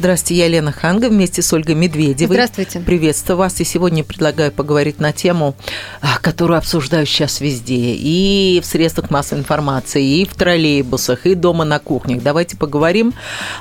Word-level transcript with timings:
Здравствуйте, 0.00 0.40
я 0.40 0.48
Лена 0.48 0.72
Ханга 0.72 1.10
вместе 1.10 1.42
с 1.42 1.52
Ольгой 1.52 1.74
Медведевой. 1.74 2.36
Здравствуйте. 2.36 2.80
Приветствую 2.80 3.36
вас. 3.36 3.60
И 3.60 3.64
сегодня 3.64 4.02
предлагаю 4.02 4.50
поговорить 4.50 4.98
на 4.98 5.12
тему, 5.12 5.54
а, 6.00 6.18
которую 6.18 6.56
обсуждают 6.56 7.06
сейчас 7.06 7.42
везде. 7.42 7.96
И 7.98 8.62
в 8.62 8.66
средствах 8.66 9.10
массовой 9.10 9.40
информации, 9.40 10.02
и 10.02 10.24
в 10.24 10.34
троллейбусах, 10.34 11.26
и 11.26 11.34
дома 11.34 11.66
на 11.66 11.78
кухнях. 11.80 12.22
Давайте 12.22 12.56
поговорим 12.56 13.12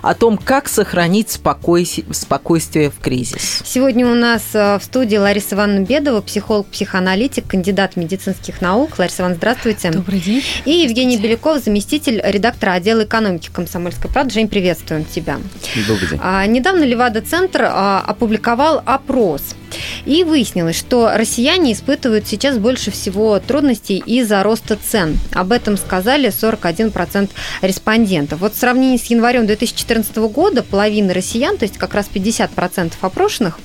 о 0.01 0.13
том, 0.13 0.37
как 0.37 0.69
сохранить 0.69 1.29
спокойствие, 1.29 2.07
спокойствие 2.13 2.89
в 2.89 2.99
кризис. 2.99 3.61
Сегодня 3.65 4.07
у 4.09 4.15
нас 4.15 4.43
э, 4.53 4.79
в 4.79 4.83
студии 4.85 5.17
Лариса 5.17 5.55
Ивановна 5.55 5.83
Бедова, 5.83 6.21
психолог, 6.21 6.67
психоаналитик, 6.67 7.47
кандидат 7.47 7.97
медицинских 7.97 8.61
наук. 8.61 8.97
Лариса 8.97 9.23
Ивановна, 9.23 9.39
здравствуйте. 9.39 9.91
Добрый 9.91 10.21
день. 10.21 10.41
И 10.63 10.71
Евгений 10.71 11.17
Беляков, 11.17 11.61
заместитель 11.61 12.21
редактора 12.23 12.71
отдела 12.71 13.03
экономики 13.03 13.49
комсомольской 13.51 14.09
правды. 14.09 14.35
Жень, 14.35 14.47
приветствуем 14.47 15.03
тебя. 15.03 15.37
Добрый 15.85 16.07
день. 16.07 16.28
А, 16.31 16.45
недавно 16.45 16.83
Левада-центр 16.83 17.63
а, 17.63 18.03
опубликовал 18.05 18.83
опрос. 18.85 19.55
И 20.05 20.23
выяснилось, 20.23 20.77
что 20.77 21.11
россияне 21.15 21.73
испытывают 21.73 22.27
сейчас 22.27 22.59
больше 22.59 22.91
всего 22.91 23.39
трудностей 23.39 23.97
из-за 23.97 24.43
роста 24.43 24.77
цен. 24.77 25.17
Об 25.33 25.51
этом 25.51 25.75
сказали 25.75 26.29
41% 26.29 27.31
респондентов. 27.63 28.41
Вот 28.41 28.53
в 28.53 28.59
сравнении 28.59 28.97
с 28.97 29.05
январем 29.05 29.47
2014 29.47 30.15
года 30.17 30.61
половина 30.61 31.15
россиян, 31.15 31.57
то 31.57 31.65
есть 31.65 31.79
как 31.79 31.95
раз 31.95 32.07
50% 32.13 32.93
опрошенных, 33.01 33.57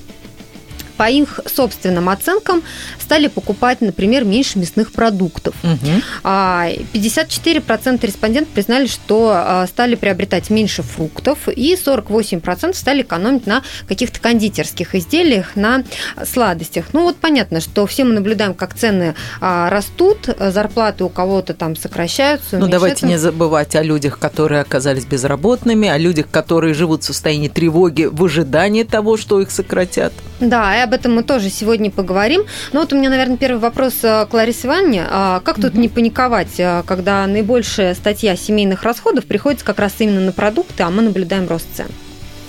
по 0.97 1.09
их 1.09 1.39
собственным 1.45 2.09
оценкам, 2.09 2.61
стали 2.99 3.27
покупать, 3.27 3.81
например, 3.81 4.23
меньше 4.23 4.59
мясных 4.59 4.91
продуктов. 4.91 5.55
Угу. 5.63 6.01
54% 6.23 8.05
респондентов 8.05 8.53
признали, 8.53 8.87
что 8.87 9.31
а, 9.33 9.67
стали 9.67 9.95
приобретать 9.95 10.49
меньше 10.49 10.81
фруктов, 10.83 11.47
и 11.47 11.75
48% 11.75 12.73
стали 12.73 13.01
экономить 13.01 13.45
на 13.45 13.61
каких-то 13.87 14.19
кондитерских 14.19 14.95
изделиях, 14.95 15.55
на 15.55 15.83
сладостях. 16.25 16.85
Ну 16.93 17.03
вот 17.03 17.17
понятно, 17.17 17.61
что 17.61 17.85
все 17.85 18.03
мы 18.03 18.13
наблюдаем, 18.13 18.53
как 18.53 18.73
цены 18.73 19.15
а, 19.41 19.69
растут, 19.69 20.29
зарплаты 20.39 21.03
у 21.03 21.09
кого-то 21.09 21.53
там 21.53 21.75
сокращаются. 21.75 22.57
Ну 22.57 22.67
давайте 22.67 23.05
не 23.05 23.17
забывать 23.17 23.75
о 23.75 23.83
людях, 23.83 24.19
которые 24.19 24.61
оказались 24.61 25.05
безработными, 25.05 25.87
о 25.87 25.97
людях, 25.97 26.27
которые 26.31 26.73
живут 26.73 27.03
в 27.03 27.05
состоянии 27.05 27.47
тревоги 27.47 28.05
в 28.11 28.23
ожидании 28.23 28.83
того, 28.83 29.17
что 29.17 29.41
их 29.41 29.51
сократят. 29.51 30.13
Да, 30.39 30.77
и 30.77 30.81
об 30.81 30.93
этом 30.93 31.15
мы 31.15 31.23
тоже 31.23 31.49
сегодня 31.49 31.89
поговорим. 31.89 32.43
Но 32.73 32.81
вот 32.81 32.93
у 32.93 32.97
меня, 32.97 33.09
наверное, 33.09 33.37
первый 33.37 33.59
вопрос 33.59 33.95
к 34.01 34.27
Ларисе 34.31 34.67
Ивановне. 34.67 35.05
А 35.09 35.39
как 35.39 35.61
тут 35.61 35.75
не 35.75 35.87
паниковать, 35.87 36.55
когда 36.85 37.25
наибольшая 37.25 37.95
статья 37.95 38.35
семейных 38.35 38.83
расходов 38.83 39.25
приходится 39.25 39.65
как 39.65 39.79
раз 39.79 39.93
именно 39.99 40.21
на 40.21 40.31
продукты, 40.31 40.83
а 40.83 40.89
мы 40.89 41.01
наблюдаем 41.01 41.47
рост 41.47 41.67
цен? 41.73 41.87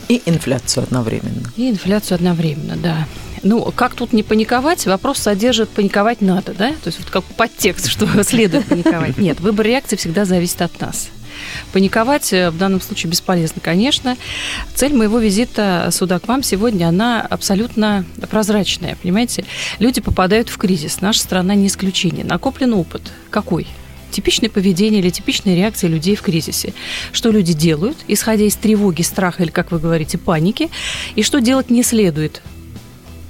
И 0.09 0.23
инфляцию 0.27 0.85
одновременно. 0.85 1.51
И 1.57 1.71
инфляцию 1.71 2.17
одновременно, 2.17 2.77
да. 2.77 3.07
Ну, 3.43 3.73
как 3.75 3.95
тут 3.95 4.13
не 4.13 4.23
паниковать? 4.23 4.87
Вопрос 4.87 5.19
содержит 5.19 5.69
паниковать 5.69 6.21
надо, 6.21 6.55
да? 6.55 6.71
То 6.71 6.87
есть 6.87 6.99
вот 6.99 7.11
как 7.11 7.25
подтекст, 7.25 7.87
что 7.91 8.07
следует 8.25 8.67
паниковать. 8.67 9.19
Нет, 9.19 9.41
выбор 9.41 9.67
реакции 9.67 9.97
всегда 9.97 10.25
зависит 10.25 10.63
от 10.63 10.81
нас. 10.81 11.09
Паниковать 11.73 12.33
э, 12.33 12.51
в 12.51 12.59
данном 12.59 12.81
случае 12.81 13.11
бесполезно, 13.11 13.61
конечно. 13.63 14.17
Цель 14.75 14.95
моего 14.95 15.19
визита 15.19 15.89
сюда 15.93 16.19
к 16.19 16.29
вам 16.29 16.43
сегодня, 16.43 16.87
она 16.89 17.21
абсолютно 17.23 18.05
прозрачная, 18.31 18.97
понимаете? 19.03 19.45
Люди 19.79 20.01
попадают 20.01 20.49
в 20.49 20.57
кризис, 20.59 21.01
наша 21.01 21.21
страна 21.21 21.55
не 21.55 21.67
исключение. 21.67 22.25
Накоплен 22.25 22.75
опыт. 22.75 23.03
Какой? 23.31 23.67
типичное 24.11 24.49
поведение 24.49 25.01
или 25.01 25.11
типичная 25.11 25.55
реакция 25.55 25.91
людей 25.91 26.17
в 26.17 26.23
кризисе. 26.23 26.73
Что 27.13 27.31
люди 27.31 27.53
делают, 27.53 27.99
исходя 28.09 28.45
из 28.45 28.57
тревоги, 28.57 29.03
страха 29.03 29.43
или, 29.43 29.51
как 29.51 29.73
вы 29.73 29.79
говорите, 29.79 30.17
паники, 30.17 30.71
и 31.17 31.23
что 31.23 31.41
делать 31.41 31.69
не 31.69 31.83
следует. 31.83 32.41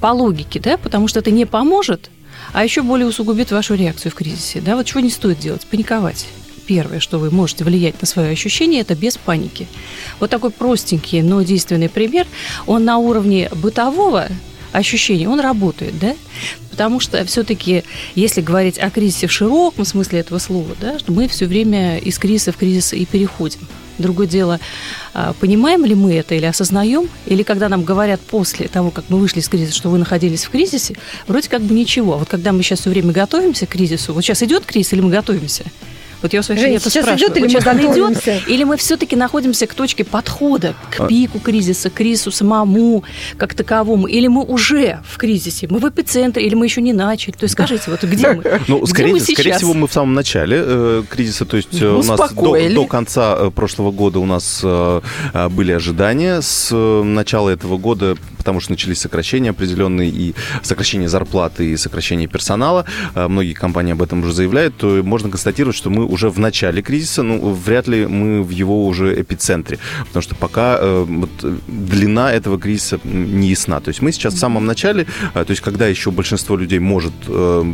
По 0.01 0.09
логике, 0.09 0.61
да, 0.61 0.77
потому 0.77 1.09
что 1.09 1.19
это 1.19 1.31
не 1.33 1.45
поможет, 1.45 2.11
а 2.53 2.63
еще 2.63 2.83
более 2.83 3.09
усугубит 3.09 3.51
вашу 3.51 3.75
реакцию 3.75 4.13
в 4.13 4.15
кризисе. 4.15 4.61
Да, 4.61 4.77
вот 4.77 4.87
чего 4.87 5.01
не 5.01 5.11
стоит 5.11 5.41
делать? 5.41 5.67
Паниковать 5.67 6.27
первое, 6.67 7.01
что 7.01 7.19
вы 7.19 7.31
можете 7.31 7.65
влиять 7.65 8.01
на 8.01 8.07
свое 8.07 8.31
ощущение, 8.31 8.81
это 8.83 8.95
без 8.95 9.17
паники. 9.17 9.67
Вот 10.21 10.31
такой 10.31 10.51
простенький, 10.51 11.23
но 11.23 11.43
действенный 11.43 11.89
пример, 11.89 12.27
он 12.67 12.85
на 12.85 12.99
уровне 12.99 13.49
бытового 13.55 14.29
ощущения, 14.73 15.29
он 15.29 15.41
работает, 15.41 15.99
да? 15.99 16.15
Потому 16.71 17.01
что 17.01 17.25
все-таки, 17.25 17.85
если 18.15 18.43
говорить 18.43 18.79
о 18.79 18.91
кризисе 18.91 19.27
в 19.27 19.33
широком 19.33 19.85
смысле 19.85 20.21
этого 20.21 20.39
слова, 20.39 20.77
да, 20.81 20.99
мы 21.07 21.29
все 21.29 21.47
время 21.47 21.99
из 21.99 22.19
кризиса 22.19 22.53
в 22.53 22.57
кризис 22.57 22.93
и 22.93 23.07
переходим. 23.07 23.61
Другое 23.99 24.27
дело, 24.27 24.61
а, 25.15 25.33
понимаем 25.41 25.87
ли 25.87 25.95
мы 25.95 26.15
это 26.15 26.35
или 26.35 26.45
осознаем, 26.45 27.09
или 27.25 27.43
когда 27.43 27.71
нам 27.71 27.83
говорят 27.83 28.21
после 28.21 28.69
того, 28.69 28.91
как 28.91 29.07
мы 29.09 29.19
вышли 29.19 29.41
из 29.41 29.49
кризиса, 29.49 29.75
что 29.75 29.89
вы 29.89 29.97
находились 29.97 30.45
в 30.45 30.51
кризисе, 30.51 30.97
вроде 31.27 31.49
как 31.49 31.63
бы 31.63 31.75
ничего. 31.75 32.15
А 32.15 32.17
вот 32.19 32.29
когда 32.29 32.53
мы 32.53 32.63
сейчас 32.63 32.81
все 32.81 32.91
время 32.91 33.13
готовимся 33.13 33.65
к 33.65 33.71
кризису, 33.71 34.13
вот 34.13 34.23
сейчас 34.23 34.43
идет 34.43 34.67
кризис 34.67 34.93
или 34.93 35.01
мы 35.01 35.11
готовимся? 35.11 35.65
Вот 36.23 36.33
я 36.33 36.41
у 36.41 36.43
своих 36.43 36.61
Жень, 36.61 36.79
сейчас 36.79 37.05
спрашиваю. 37.05 37.19
идет 37.19 37.37
или 37.37 37.55
вот 37.55 37.75
мы? 37.75 37.93
Идет, 37.93 38.49
или 38.49 38.65
мы 38.65 38.77
все-таки 38.77 39.17
находимся 39.17 39.67
к 39.67 39.75
точке 39.75 40.05
подхода, 40.05 40.75
к 40.91 41.01
а. 41.01 41.07
пику 41.07 41.39
кризиса, 41.39 41.91
к 41.91 41.95
кризису 41.95 42.31
самому, 42.31 43.05
как 43.37 43.55
таковому, 43.55 44.07
или 44.07 44.27
мы 44.27 44.43
уже 44.43 45.01
в 45.09 45.19
кризисе, 45.19 45.67
мы 45.71 45.79
в 45.79 45.89
эпицентре, 45.89 46.45
или 46.45 46.55
мы 46.55 46.67
еще 46.67 46.81
не 46.81 46.93
начали? 46.93 47.33
То 47.33 47.45
есть 47.45 47.53
скажите, 47.53 47.91
вот 47.91 48.03
где 48.03 48.33
мы? 48.33 48.43
Ну, 48.69 48.81
где 48.81 48.91
скорее, 48.91 49.13
мы 49.13 49.21
скорее 49.21 49.55
всего, 49.55 49.75
мы 49.75 49.87
в 49.87 49.93
самом 49.93 50.15
начале 50.15 50.59
э, 50.61 51.03
кризиса, 51.09 51.45
то 51.45 51.57
есть 51.57 51.81
э, 51.81 51.87
у 51.87 52.03
нас 52.03 52.19
до, 52.33 52.71
до 52.71 52.87
конца 52.87 53.37
э, 53.39 53.51
прошлого 53.51 53.93
года 53.93 54.19
у 54.19 54.27
нас 54.27 54.61
э, 54.63 55.01
э, 55.33 55.49
были 55.49 55.73
ожидания, 55.73 56.41
с 56.41 56.71
э, 56.73 57.03
начала 57.03 57.51
этого 57.51 57.77
года 57.79 58.17
потому 58.47 58.61
что 58.61 58.71
начались 58.71 59.01
сокращения 59.01 59.51
определенные, 59.51 60.09
и 60.09 60.35
сокращение 60.63 61.09
зарплаты, 61.09 61.73
и 61.73 61.77
сокращение 61.77 62.29
персонала. 62.29 62.85
Многие 63.17 63.55
компании 63.55 63.93
об 63.93 64.03
этом 64.03 64.23
уже 64.23 64.33
заявляют, 64.33 64.77
то 64.77 65.03
можно 65.03 65.29
констатировать, 65.29 65.77
что 65.77 65.91
мы 65.91 66.05
уже 66.05 66.31
в 66.31 66.39
начале 66.39 66.81
кризиса, 66.81 67.25
ну, 67.25 67.53
вряд 67.53 67.89
ли 67.89 68.07
мы 68.07 68.45
в 68.45 68.51
его 68.51 68.87
уже 68.87 69.21
эпицентре, 69.21 69.81
потому 70.07 70.23
что 70.23 70.37
пока 70.37 70.79
э, 70.81 71.05
вот, 71.09 71.31
длина 71.67 72.33
этого 72.33 72.57
кризиса 72.61 73.01
не 73.03 73.49
ясна. 73.49 73.81
То 73.81 73.89
есть 73.89 74.01
мы 74.01 74.13
сейчас 74.13 74.35
в 74.35 74.39
самом 74.39 74.65
начале, 74.65 75.07
э, 75.35 75.45
то 75.45 75.51
есть 75.51 75.61
когда 75.61 75.89
еще 75.89 76.13
большинство 76.13 76.57
людей 76.57 76.79
может 76.79 77.15
э, 77.27 77.65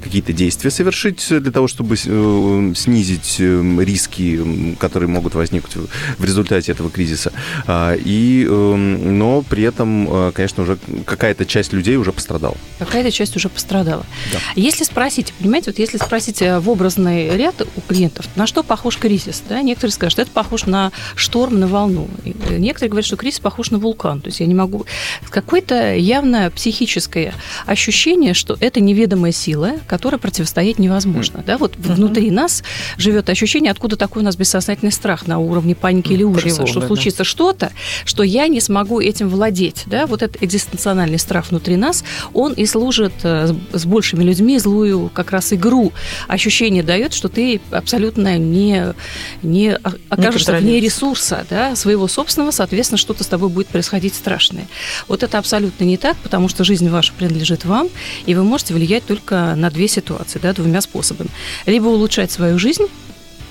какие-то 0.00 0.32
действия 0.32 0.70
совершить 0.70 1.26
для 1.28 1.50
того, 1.50 1.66
чтобы 1.66 1.96
э, 1.96 2.72
снизить 2.76 3.36
э, 3.40 3.84
риски, 3.84 4.76
которые 4.78 5.08
могут 5.08 5.34
возникнуть 5.34 5.88
в 6.18 6.24
результате 6.24 6.70
этого 6.70 6.88
кризиса. 6.88 7.32
Э, 7.66 7.96
и, 7.98 8.46
э, 8.48 8.76
но 8.76 9.42
при 9.42 9.64
этом, 9.64 10.08
э, 10.08 10.19
конечно, 10.34 10.62
уже 10.62 10.78
какая-то 11.04 11.44
часть 11.46 11.72
людей 11.72 11.96
уже 11.96 12.12
пострадала. 12.12 12.56
Какая-то 12.78 13.10
часть 13.10 13.36
уже 13.36 13.48
пострадала. 13.48 14.04
Да. 14.32 14.38
Если 14.56 14.84
спросить, 14.84 15.32
понимаете, 15.38 15.70
вот 15.70 15.78
если 15.78 15.98
спросить 15.98 16.42
э, 16.42 16.58
в 16.58 16.68
образный 16.68 17.36
ряд 17.36 17.54
у 17.62 17.80
клиентов, 17.80 18.26
на 18.36 18.46
что 18.46 18.62
похож 18.62 18.96
кризис? 18.96 19.42
Да? 19.48 19.62
Некоторые 19.62 19.92
скажут, 19.92 20.12
что 20.12 20.22
это 20.22 20.30
похож 20.30 20.66
на 20.66 20.92
шторм, 21.14 21.60
на 21.60 21.66
волну. 21.66 22.08
Э, 22.24 22.56
некоторые 22.58 22.90
говорят, 22.90 23.06
что 23.06 23.16
кризис 23.16 23.40
похож 23.40 23.70
на 23.70 23.78
вулкан. 23.78 24.20
То 24.20 24.28
есть 24.28 24.40
я 24.40 24.46
не 24.46 24.54
могу... 24.54 24.86
Какое-то 25.30 25.94
явное 25.94 26.50
психическое 26.50 27.34
ощущение, 27.66 28.34
что 28.34 28.56
это 28.60 28.80
неведомая 28.80 29.32
сила, 29.32 29.74
которой 29.86 30.16
противостоять 30.16 30.78
невозможно. 30.78 31.42
Да? 31.46 31.58
Вот 31.58 31.76
uh-huh. 31.76 31.94
внутри 31.94 32.30
нас 32.30 32.62
живет 32.96 33.28
ощущение, 33.30 33.70
откуда 33.70 33.96
такой 33.96 34.22
у 34.22 34.24
нас 34.24 34.36
бессознательный 34.36 34.92
страх 34.92 35.26
на 35.26 35.38
уровне 35.38 35.74
паники 35.74 36.12
или 36.12 36.22
ужаса, 36.22 36.56
Тревога, 36.56 36.70
что 36.70 36.86
случится 36.86 37.18
да. 37.18 37.24
что-то, 37.24 37.72
что 38.04 38.22
я 38.22 38.48
не 38.48 38.60
смогу 38.60 39.00
этим 39.00 39.28
владеть. 39.28 39.84
Да? 39.86 40.06
Вот 40.10 40.22
этот 40.22 40.42
экзистенциональный 40.42 41.18
страх 41.18 41.50
внутри 41.50 41.76
нас, 41.76 42.04
он 42.32 42.52
и 42.52 42.66
служит 42.66 43.12
э, 43.22 43.54
с 43.72 43.84
большими 43.86 44.22
людьми 44.22 44.58
злую 44.58 45.10
как 45.12 45.30
раз 45.30 45.52
игру. 45.52 45.92
Ощущение 46.28 46.82
дает, 46.82 47.12
что 47.12 47.28
ты 47.28 47.60
абсолютно 47.70 48.38
не, 48.38 48.94
не 49.42 49.74
окажешься 50.08 50.52
вне 50.56 50.80
ресурса 50.80 51.46
да, 51.48 51.76
своего 51.76 52.08
собственного, 52.08 52.50
соответственно, 52.50 52.98
что-то 52.98 53.24
с 53.24 53.26
тобой 53.26 53.48
будет 53.48 53.68
происходить 53.68 54.14
страшное. 54.14 54.66
Вот 55.08 55.22
это 55.22 55.38
абсолютно 55.38 55.84
не 55.84 55.96
так, 55.96 56.16
потому 56.18 56.48
что 56.48 56.64
жизнь 56.64 56.88
ваша 56.88 57.12
принадлежит 57.12 57.64
вам, 57.64 57.88
и 58.26 58.34
вы 58.34 58.44
можете 58.44 58.74
влиять 58.74 59.06
только 59.06 59.54
на 59.56 59.70
две 59.70 59.88
ситуации, 59.88 60.38
да, 60.38 60.52
двумя 60.52 60.80
способами. 60.80 61.30
Либо 61.66 61.86
улучшать 61.86 62.30
свою 62.30 62.58
жизнь, 62.58 62.86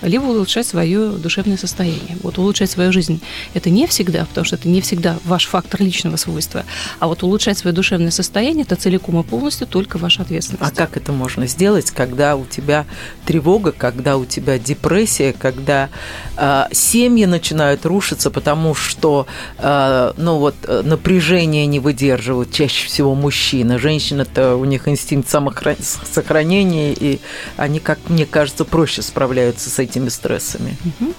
либо 0.01 0.23
улучшать 0.23 0.67
свое 0.67 1.09
душевное 1.11 1.57
состояние. 1.57 2.17
Вот 2.23 2.37
улучшать 2.37 2.69
свою 2.69 2.91
жизнь– 2.91 3.21
это 3.53 3.69
не 3.69 3.87
всегда, 3.87 4.25
потому 4.25 4.45
что 4.45 4.55
это 4.55 4.67
не 4.67 4.81
всегда 4.81 5.17
ваш 5.25 5.45
фактор 5.47 5.81
личного 5.81 6.15
свойства, 6.15 6.63
а 6.99 7.07
вот 7.07 7.23
улучшать 7.23 7.57
свое 7.57 7.75
душевное 7.75 8.11
состояние– 8.11 8.63
это 8.67 8.75
целиком 8.75 9.19
и 9.19 9.23
полностью 9.23 9.67
только 9.67 9.97
ваша 9.97 10.21
ответственность. 10.21 10.71
А 10.71 10.75
как 10.75 10.97
это 10.97 11.11
можно 11.11 11.47
сделать, 11.47 11.91
когда 11.91 12.35
у 12.35 12.45
тебя 12.45 12.85
тревога, 13.25 13.71
когда 13.71 14.17
у 14.17 14.25
тебя 14.25 14.57
депрессия, 14.57 15.33
когда 15.33 15.89
э, 16.37 16.65
семьи 16.71 17.25
начинают 17.25 17.85
рушиться, 17.85 18.31
потому 18.31 18.75
что 18.75 19.27
э, 19.57 20.13
ну 20.17 20.37
вот, 20.37 20.55
напряжение 20.83 21.65
не 21.65 21.79
выдерживают 21.79 22.51
чаще 22.51 22.87
всего 22.87 23.15
мужчины. 23.15 23.77
Женщины-то 23.79 24.55
у 24.55 24.65
них 24.65 24.87
инстинкт 24.87 25.29
самосохранения, 25.29 26.93
и 26.93 27.19
они, 27.57 27.79
как 27.79 27.99
мне 28.07 28.25
кажется, 28.25 28.65
проще 28.65 29.01
справляются 29.01 29.69
с 29.69 29.79
этим 29.79 29.88
этими 29.89 30.09
стрессами? 30.09 30.77
Угу. 30.85 31.13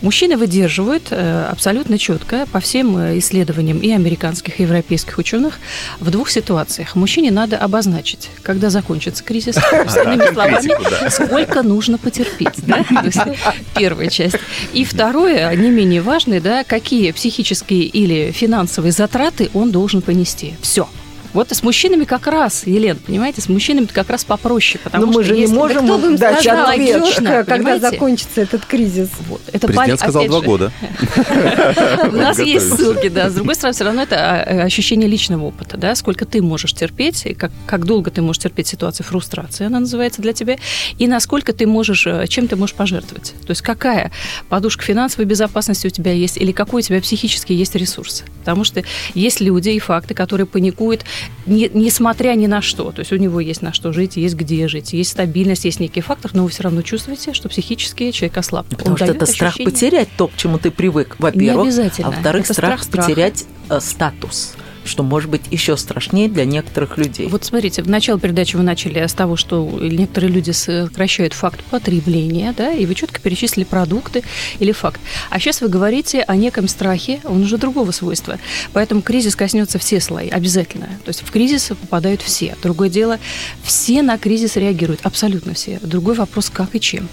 Мужчины 0.00 0.36
выдерживают 0.36 1.08
э, 1.10 1.46
абсолютно 1.50 1.98
четко 1.98 2.46
по 2.52 2.60
всем 2.60 2.96
э, 2.96 3.18
исследованиям 3.18 3.78
и 3.78 3.90
американских, 3.90 4.60
и 4.60 4.62
европейских 4.62 5.18
ученых 5.18 5.58
в 6.00 6.10
двух 6.10 6.30
ситуациях. 6.30 6.94
Мужчине 6.94 7.30
надо 7.30 7.58
обозначить, 7.58 8.30
когда 8.42 8.70
закончится 8.70 9.24
кризис, 9.24 9.54
словами, 9.88 11.08
сколько 11.10 11.62
нужно 11.62 11.98
потерпеть. 11.98 12.56
Первая 13.76 14.08
часть. 14.08 14.36
И 14.72 14.84
второе, 14.84 15.54
не 15.56 15.70
менее 15.70 16.02
важное, 16.02 16.40
да, 16.40 16.64
какие 16.64 17.12
психические 17.12 17.82
или 17.82 18.30
финансовые 18.32 18.92
затраты 18.92 19.50
он 19.54 19.70
должен 19.70 20.02
понести. 20.02 20.54
Все. 20.60 20.88
Вот 21.32 21.50
с 21.50 21.62
мужчинами 21.62 22.04
как 22.04 22.26
раз, 22.26 22.66
Елена, 22.66 22.98
понимаете, 23.04 23.40
с 23.40 23.48
мужчинами 23.48 23.86
как 23.86 24.10
раз 24.10 24.24
попроще, 24.24 24.80
потому 24.82 25.06
Но 25.06 25.12
что 25.12 25.20
мы 25.20 25.24
же 25.24 25.36
не 25.36 25.46
можем 25.46 25.86
да 25.86 25.98
бы 25.98 26.16
дать 26.16 26.40
сказал, 26.40 26.68
ответ. 26.68 27.00
логично, 27.00 27.44
когда 27.44 27.78
закончится 27.78 28.42
этот 28.42 28.64
кризис. 28.66 29.08
Вот. 29.28 29.40
Это 29.52 29.66
Президент 29.66 30.00
сказал 30.00 30.26
два 30.26 30.40
года. 30.40 30.72
У 32.12 32.16
нас 32.16 32.38
есть 32.38 32.74
ссылки, 32.76 33.08
да. 33.08 33.30
С 33.30 33.34
другой 33.34 33.54
стороны, 33.54 33.74
все 33.74 33.84
равно 33.84 34.02
это 34.02 34.16
а, 34.16 34.44
э, 34.44 34.62
ощущение 34.62 35.08
личного 35.08 35.46
опыта, 35.46 35.76
да, 35.76 35.94
сколько 35.94 36.26
ты 36.26 36.42
можешь 36.42 36.74
терпеть, 36.74 37.24
и 37.26 37.34
как, 37.34 37.50
как 37.66 37.86
долго 37.86 38.10
ты 38.10 38.20
можешь 38.20 38.42
терпеть 38.42 38.66
ситуацию 38.66 39.06
фрустрации, 39.06 39.66
она 39.66 39.80
называется 39.80 40.20
для 40.20 40.32
тебя, 40.32 40.56
и 40.98 41.06
насколько 41.06 41.52
ты 41.52 41.66
можешь, 41.66 42.06
э, 42.06 42.26
чем 42.28 42.46
ты 42.46 42.56
можешь 42.56 42.74
пожертвовать. 42.74 43.34
То 43.46 43.50
есть 43.50 43.62
какая 43.62 44.12
подушка 44.48 44.84
финансовой 44.84 45.24
безопасности 45.24 45.86
у 45.86 45.90
тебя 45.90 46.12
есть, 46.12 46.36
или 46.36 46.52
какой 46.52 46.82
у 46.82 46.84
тебя 46.84 47.00
психически 47.00 47.52
есть 47.52 47.74
ресурс. 47.74 48.24
Потому 48.40 48.64
что 48.64 48.82
есть 49.14 49.40
люди 49.40 49.70
и 49.70 49.78
факты, 49.78 50.14
которые 50.14 50.46
паникуют, 50.46 51.04
не, 51.46 51.70
несмотря 51.72 52.34
ни 52.34 52.46
на 52.46 52.62
что. 52.62 52.90
То 52.92 53.00
есть 53.00 53.12
у 53.12 53.16
него 53.16 53.40
есть 53.40 53.62
на 53.62 53.72
что 53.72 53.92
жить, 53.92 54.16
есть 54.16 54.34
где 54.34 54.68
жить, 54.68 54.92
есть 54.92 55.10
стабильность, 55.10 55.64
есть 55.64 55.80
некий 55.80 56.00
фактор, 56.00 56.30
но 56.34 56.44
вы 56.44 56.50
все 56.50 56.62
равно 56.62 56.82
чувствуете, 56.82 57.32
что 57.32 57.48
психически 57.48 58.10
человек 58.10 58.36
ослаб. 58.38 58.66
Потому 58.68 58.92
Он 58.92 58.96
что 58.96 59.06
это 59.06 59.24
ощущение... 59.24 59.52
страх 59.52 59.64
потерять 59.64 60.08
то, 60.16 60.28
к 60.28 60.36
чему 60.36 60.58
ты 60.58 60.70
привык, 60.70 61.16
во-первых. 61.18 61.74
А 62.02 62.10
во-вторых, 62.10 62.46
страх, 62.46 62.82
страх 62.82 63.06
потерять 63.06 63.44
э, 63.68 63.80
статус 63.80 64.54
что 64.84 65.02
может 65.02 65.30
быть 65.30 65.42
еще 65.50 65.76
страшнее 65.76 66.28
для 66.28 66.44
некоторых 66.44 66.98
людей. 66.98 67.28
Вот 67.28 67.44
смотрите, 67.44 67.82
в 67.82 67.88
начале 67.88 68.18
передачи 68.18 68.56
вы 68.56 68.62
начали 68.62 69.06
с 69.06 69.14
того, 69.14 69.36
что 69.36 69.68
некоторые 69.80 70.30
люди 70.32 70.50
сокращают 70.50 71.32
факт 71.32 71.62
потребления, 71.64 72.54
да, 72.56 72.72
и 72.72 72.86
вы 72.86 72.94
четко 72.94 73.20
перечислили 73.20 73.64
продукты 73.64 74.22
или 74.58 74.72
факт. 74.72 75.00
А 75.30 75.38
сейчас 75.38 75.60
вы 75.60 75.68
говорите 75.68 76.22
о 76.22 76.36
неком 76.36 76.68
страхе, 76.68 77.20
он 77.24 77.42
уже 77.42 77.58
другого 77.58 77.90
свойства. 77.90 78.38
Поэтому 78.72 79.02
кризис 79.02 79.36
коснется 79.36 79.78
все 79.78 80.00
слои, 80.00 80.28
обязательно. 80.28 80.86
То 81.04 81.08
есть 81.08 81.22
в 81.22 81.30
кризис 81.30 81.68
попадают 81.68 82.22
все. 82.22 82.56
Другое 82.62 82.88
дело, 82.88 83.18
все 83.62 84.02
на 84.02 84.18
кризис 84.18 84.56
реагируют, 84.56 85.00
абсолютно 85.02 85.54
все. 85.54 85.78
Другой 85.82 86.14
вопрос, 86.14 86.50
как 86.50 86.74
и 86.74 86.80
чем. 86.80 87.08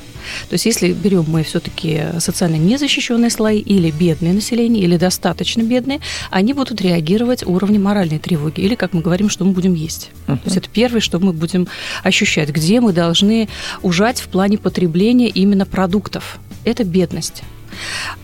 То 0.49 0.53
есть 0.53 0.65
если 0.65 0.93
берем 0.93 1.25
мы 1.27 1.43
все-таки 1.43 2.03
социально 2.19 2.55
незащищенные 2.55 3.29
слои 3.29 3.59
или 3.59 3.91
бедное 3.91 4.33
население, 4.33 4.83
или 4.83 4.97
достаточно 4.97 5.61
бедные, 5.63 5.99
они 6.31 6.53
будут 6.53 6.81
реагировать 6.81 7.45
уровнем 7.45 7.83
моральной 7.83 8.19
тревоги, 8.19 8.61
или, 8.61 8.75
как 8.75 8.93
мы 8.93 9.01
говорим, 9.01 9.29
что 9.29 9.45
мы 9.45 9.51
будем 9.51 9.73
есть. 9.73 10.11
Uh-huh. 10.27 10.37
То 10.37 10.41
есть 10.45 10.57
это 10.57 10.69
первое, 10.69 11.01
что 11.01 11.19
мы 11.19 11.33
будем 11.33 11.67
ощущать, 12.03 12.49
где 12.49 12.79
мы 12.81 12.93
должны 12.93 13.49
ужать 13.81 14.21
в 14.21 14.27
плане 14.27 14.57
потребления 14.57 15.27
именно 15.29 15.65
продуктов. 15.65 16.39
Это 16.65 16.83
бедность. 16.83 17.43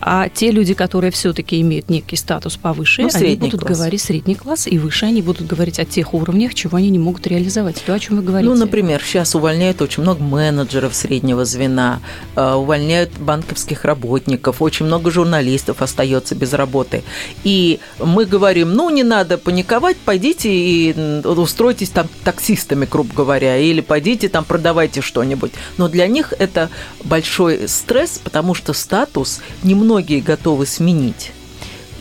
А 0.00 0.28
те 0.28 0.50
люди, 0.50 0.74
которые 0.74 1.10
все-таки 1.10 1.60
имеют 1.60 1.88
некий 1.90 2.16
статус 2.16 2.56
повыше, 2.56 3.02
ну, 3.02 3.08
они 3.12 3.36
будут 3.36 3.60
класс. 3.60 3.78
говорить 3.78 4.00
средний 4.00 4.34
класс, 4.34 4.66
и 4.66 4.78
выше 4.78 5.06
они 5.06 5.22
будут 5.22 5.46
говорить 5.46 5.78
о 5.78 5.84
тех 5.84 6.14
уровнях, 6.14 6.54
чего 6.54 6.76
они 6.76 6.90
не 6.90 6.98
могут 6.98 7.26
реализовать. 7.26 7.82
То, 7.84 7.94
о 7.94 7.98
чем 7.98 8.16
вы 8.16 8.22
говорите. 8.22 8.52
Ну, 8.52 8.56
например, 8.58 9.02
сейчас 9.04 9.34
увольняют 9.34 9.80
очень 9.82 10.02
много 10.02 10.22
менеджеров 10.22 10.94
среднего 10.94 11.44
звена, 11.44 12.00
э, 12.34 12.54
увольняют 12.54 13.12
банковских 13.18 13.84
работников, 13.84 14.62
очень 14.62 14.86
много 14.86 15.10
журналистов 15.10 15.82
остается 15.82 16.34
без 16.34 16.52
работы. 16.52 17.02
И 17.44 17.80
мы 17.98 18.24
говорим, 18.24 18.72
ну, 18.72 18.90
не 18.90 19.02
надо 19.02 19.38
паниковать, 19.38 19.96
пойдите 19.96 20.50
и 20.52 20.92
устройтесь 21.24 21.90
там 21.90 22.08
таксистами, 22.24 22.86
грубо 22.90 23.14
говоря, 23.14 23.56
или 23.56 23.80
пойдите 23.80 24.28
там 24.28 24.44
продавайте 24.44 25.00
что-нибудь. 25.00 25.52
Но 25.76 25.88
для 25.88 26.06
них 26.06 26.32
это 26.38 26.70
большой 27.04 27.68
стресс, 27.68 28.20
потому 28.22 28.54
что 28.54 28.72
статус 28.72 29.40
немногие 29.62 30.20
готовы 30.20 30.66
сменить. 30.66 31.32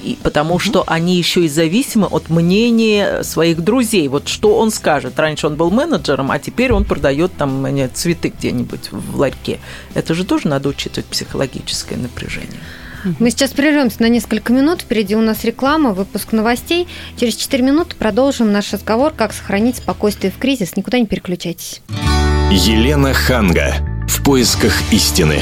И 0.03 0.17
потому 0.21 0.59
что 0.59 0.83
они 0.85 1.17
еще 1.17 1.45
и 1.45 1.49
зависимы 1.49 2.05
от 2.05 2.29
мнения 2.29 3.23
своих 3.23 3.63
друзей. 3.63 4.07
Вот 4.07 4.27
что 4.27 4.55
он 4.57 4.69
скажет. 4.69 5.17
Раньше 5.17 5.47
он 5.47 5.55
был 5.55 5.71
менеджером, 5.71 6.29
а 6.29 6.37
теперь 6.37 6.71
он 6.73 6.85
продает 6.85 7.35
там 7.37 7.65
цветы 7.93 8.31
где-нибудь 8.37 8.91
в 8.91 9.17
ларьке. 9.17 9.59
Это 9.95 10.13
же 10.13 10.23
тоже 10.23 10.47
надо 10.47 10.69
учитывать 10.69 11.07
психологическое 11.07 11.97
напряжение. 11.97 12.59
Мы 13.19 13.29
сейчас 13.29 13.51
прервемся 13.51 14.01
на 14.01 14.09
несколько 14.09 14.51
минут. 14.51 14.81
Впереди 14.81 15.15
у 15.15 15.21
нас 15.21 15.43
реклама, 15.43 15.93
выпуск 15.93 16.31
новостей. 16.31 16.87
Через 17.19 17.35
4 17.35 17.63
минуты 17.63 17.95
продолжим 17.95 18.51
наш 18.51 18.73
разговор, 18.73 19.13
как 19.15 19.33
сохранить 19.33 19.77
спокойствие 19.77 20.31
в 20.31 20.37
кризис. 20.37 20.75
Никуда 20.75 20.99
не 20.99 21.05
переключайтесь. 21.05 21.81
Елена 22.51 23.13
Ханга. 23.13 23.75
В 24.07 24.23
поисках 24.23 24.73
истины. 24.91 25.41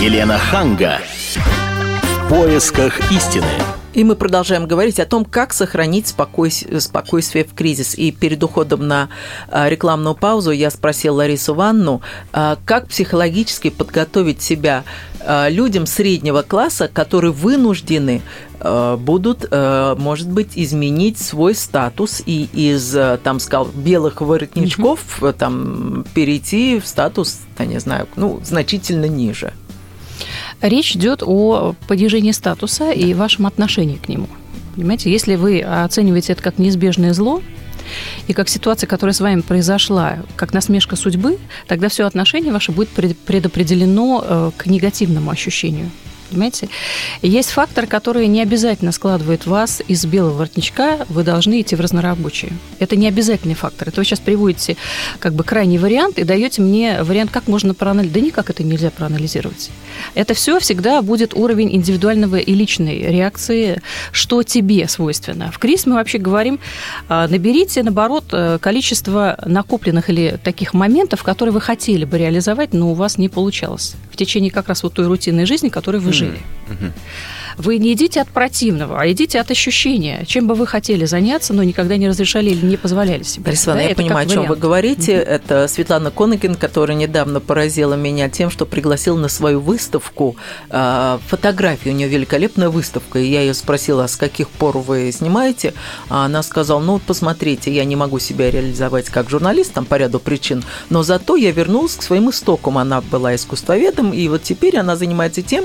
Елена 0.00 0.38
Ханга. 0.38 1.00
В 1.34 2.28
поисках 2.28 3.10
истины. 3.10 3.48
И 3.94 4.04
мы 4.04 4.14
продолжаем 4.14 4.68
говорить 4.68 5.00
о 5.00 5.06
том, 5.06 5.24
как 5.24 5.52
сохранить 5.52 6.06
спокойствие, 6.06 6.80
спокойствие 6.80 7.44
в 7.44 7.52
кризис. 7.52 7.96
И 7.96 8.12
перед 8.12 8.40
уходом 8.44 8.86
на 8.86 9.08
а, 9.48 9.68
рекламную 9.68 10.14
паузу 10.14 10.52
я 10.52 10.70
спросила 10.70 11.16
Ларису 11.16 11.52
Ванну, 11.54 12.00
а, 12.32 12.58
как 12.64 12.86
психологически 12.86 13.70
подготовить 13.70 14.40
себя 14.40 14.84
а, 15.20 15.48
людям 15.48 15.84
среднего 15.84 16.42
класса, 16.42 16.86
которые 16.86 17.32
вынуждены 17.32 18.22
будут, 18.60 19.48
может 19.52 20.28
быть, 20.28 20.54
изменить 20.56 21.16
свой 21.16 21.54
статус 21.54 22.20
и 22.26 22.48
из, 22.52 22.90
там, 23.22 23.38
сказал, 23.38 23.66
белых 23.66 24.20
воротничков 24.20 25.22
угу. 25.22 25.32
там, 25.32 26.04
перейти 26.12 26.80
в 26.80 26.86
статус, 26.88 27.38
я 27.56 27.66
не 27.66 27.78
знаю, 27.78 28.08
ну, 28.16 28.40
значительно 28.44 29.04
ниже. 29.04 29.52
Речь 30.60 30.96
идет 30.96 31.22
о 31.22 31.74
понижении 31.86 32.32
статуса 32.32 32.90
и 32.90 33.14
вашем 33.14 33.46
отношении 33.46 33.96
к 33.96 34.08
нему. 34.08 34.28
Понимаете, 34.74 35.10
если 35.10 35.36
вы 35.36 35.60
оцениваете 35.60 36.32
это 36.32 36.42
как 36.42 36.58
неизбежное 36.58 37.12
зло, 37.12 37.42
и 38.26 38.32
как 38.32 38.48
ситуация, 38.48 38.86
которая 38.86 39.14
с 39.14 39.20
вами 39.20 39.40
произошла, 39.40 40.18
как 40.36 40.52
насмешка 40.52 40.96
судьбы, 40.96 41.38
тогда 41.66 41.88
все 41.88 42.04
отношение 42.06 42.52
ваше 42.52 42.72
будет 42.72 42.90
предопределено 42.90 44.22
э, 44.22 44.50
к 44.56 44.66
негативному 44.66 45.30
ощущению. 45.30 45.90
Понимаете? 46.30 46.68
Есть 47.22 47.50
фактор, 47.50 47.86
который 47.86 48.26
не 48.26 48.42
обязательно 48.42 48.92
складывает 48.92 49.46
вас 49.46 49.82
из 49.86 50.04
белого 50.04 50.34
воротничка, 50.34 51.06
вы 51.08 51.24
должны 51.24 51.60
идти 51.60 51.76
в 51.76 51.80
разнорабочие. 51.80 52.52
Это 52.78 52.96
не 52.96 53.08
обязательный 53.08 53.54
фактор. 53.54 53.88
Это 53.88 54.00
вы 54.00 54.04
сейчас 54.04 54.20
приводите 54.20 54.76
как 55.18 55.34
бы 55.34 55.44
крайний 55.44 55.78
вариант 55.78 56.18
и 56.18 56.24
даете 56.24 56.62
мне 56.62 57.02
вариант, 57.02 57.30
как 57.30 57.48
можно 57.48 57.74
проанализировать. 57.74 58.14
Да 58.14 58.20
никак 58.20 58.50
это 58.50 58.62
нельзя 58.62 58.90
проанализировать. 58.90 59.70
Это 60.14 60.34
все 60.34 60.58
всегда 60.60 61.02
будет 61.02 61.34
уровень 61.34 61.74
индивидуального 61.74 62.36
и 62.36 62.54
личной 62.54 62.98
реакции, 62.98 63.80
что 64.12 64.42
тебе 64.42 64.88
свойственно. 64.88 65.50
В 65.50 65.58
кризис 65.58 65.86
мы 65.86 65.94
вообще 65.94 66.18
говорим, 66.18 66.60
а, 67.08 67.26
наберите, 67.28 67.82
наоборот, 67.82 68.24
э, 68.32 68.58
количество 68.60 69.38
накопленных 69.44 70.10
или 70.10 70.38
таких 70.42 70.74
моментов, 70.74 71.22
которые 71.22 71.52
вы 71.52 71.60
хотели 71.60 72.04
бы 72.04 72.18
реализовать, 72.18 72.72
но 72.72 72.90
у 72.90 72.94
вас 72.94 73.18
не 73.18 73.28
получалось. 73.28 73.94
В 74.10 74.16
течение 74.16 74.50
как 74.50 74.68
раз 74.68 74.82
вот 74.82 74.94
той 74.94 75.06
рутинной 75.06 75.46
жизни, 75.46 75.68
которой 75.68 76.00
вы 76.00 76.12
жили. 76.18 76.40
Вы 77.58 77.78
не 77.78 77.92
идите 77.92 78.20
от 78.20 78.28
противного, 78.28 79.00
а 79.00 79.10
идите 79.10 79.40
от 79.40 79.50
ощущения, 79.50 80.24
чем 80.26 80.46
бы 80.46 80.54
вы 80.54 80.66
хотели 80.66 81.04
заняться, 81.06 81.52
но 81.52 81.64
никогда 81.64 81.96
не 81.96 82.08
разрешали 82.08 82.50
или 82.50 82.64
не 82.64 82.76
позволяли 82.76 83.24
себе. 83.24 83.46
Борис 83.46 83.64
да, 83.64 83.80
я 83.80 83.94
понимаю, 83.94 84.26
о 84.26 84.30
чем 84.30 84.46
вы 84.46 84.54
говорите. 84.54 85.12
Mm-hmm. 85.12 85.24
Это 85.24 85.68
Светлана 85.68 86.10
Коныкин, 86.12 86.54
которая 86.54 86.96
недавно 86.96 87.40
поразила 87.40 87.94
меня 87.94 88.28
тем, 88.28 88.48
что 88.50 88.64
пригласила 88.64 89.18
на 89.18 89.28
свою 89.28 89.60
выставку 89.60 90.36
э, 90.70 91.18
фотографии. 91.26 91.90
У 91.90 91.92
нее 91.92 92.08
великолепная 92.08 92.68
выставка. 92.68 93.18
И 93.18 93.26
я 93.26 93.40
ее 93.40 93.54
спросила, 93.54 94.04
а 94.04 94.08
с 94.08 94.16
каких 94.16 94.48
пор 94.48 94.78
вы 94.78 95.10
снимаете? 95.12 95.74
А 96.08 96.26
она 96.26 96.42
сказала, 96.44 96.80
ну 96.80 96.92
вот 96.94 97.02
посмотрите, 97.02 97.72
я 97.74 97.84
не 97.84 97.96
могу 97.96 98.20
себя 98.20 98.50
реализовать 98.50 99.06
как 99.06 99.28
журналист 99.28 99.72
там 99.72 99.84
по 99.84 99.96
ряду 99.96 100.20
причин, 100.20 100.62
но 100.90 101.02
зато 101.02 101.34
я 101.34 101.50
вернулась 101.50 101.96
к 101.96 102.02
своим 102.02 102.30
истокам. 102.30 102.78
Она 102.78 103.00
была 103.00 103.34
искусствоведом, 103.34 104.12
и 104.12 104.28
вот 104.28 104.44
теперь 104.44 104.76
она 104.76 104.94
занимается 104.94 105.42
тем, 105.42 105.64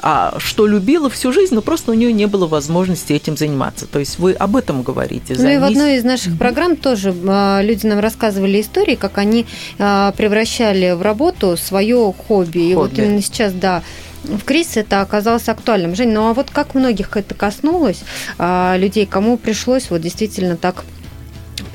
а, 0.00 0.34
что 0.38 0.66
любила 0.66 1.10
всю 1.10 1.25
всю 1.26 1.32
жизнь, 1.32 1.54
но 1.54 1.60
просто 1.62 1.90
у 1.90 1.94
нее 1.94 2.12
не 2.12 2.26
было 2.26 2.46
возможности 2.46 3.12
этим 3.12 3.36
заниматься. 3.36 3.86
То 3.86 3.98
есть 3.98 4.18
вы 4.18 4.32
об 4.32 4.54
этом 4.54 4.82
говорите. 4.82 5.34
Ну 5.36 5.48
и 5.48 5.58
в 5.58 5.64
одной 5.64 5.96
из 5.96 6.04
наших 6.04 6.38
программ 6.38 6.76
тоже 6.76 7.12
а, 7.26 7.60
люди 7.62 7.84
нам 7.86 7.98
рассказывали 7.98 8.60
истории, 8.60 8.94
как 8.94 9.18
они 9.18 9.46
а, 9.78 10.12
превращали 10.12 10.92
в 10.92 11.02
работу 11.02 11.56
свое 11.56 11.96
хобби. 11.96 12.26
хобби. 12.28 12.58
И 12.58 12.74
вот 12.74 12.98
именно 12.98 13.20
сейчас, 13.22 13.52
да, 13.52 13.82
в 14.22 14.44
кризис 14.44 14.76
это 14.76 15.00
оказалось 15.00 15.48
актуальным. 15.48 15.96
Жень, 15.96 16.12
ну 16.12 16.28
а 16.28 16.34
вот 16.34 16.50
как 16.52 16.74
многих 16.74 17.16
это 17.16 17.34
коснулось, 17.34 18.02
а, 18.38 18.76
людей, 18.76 19.06
кому 19.06 19.36
пришлось 19.36 19.90
вот 19.90 20.02
действительно 20.02 20.56
так 20.56 20.84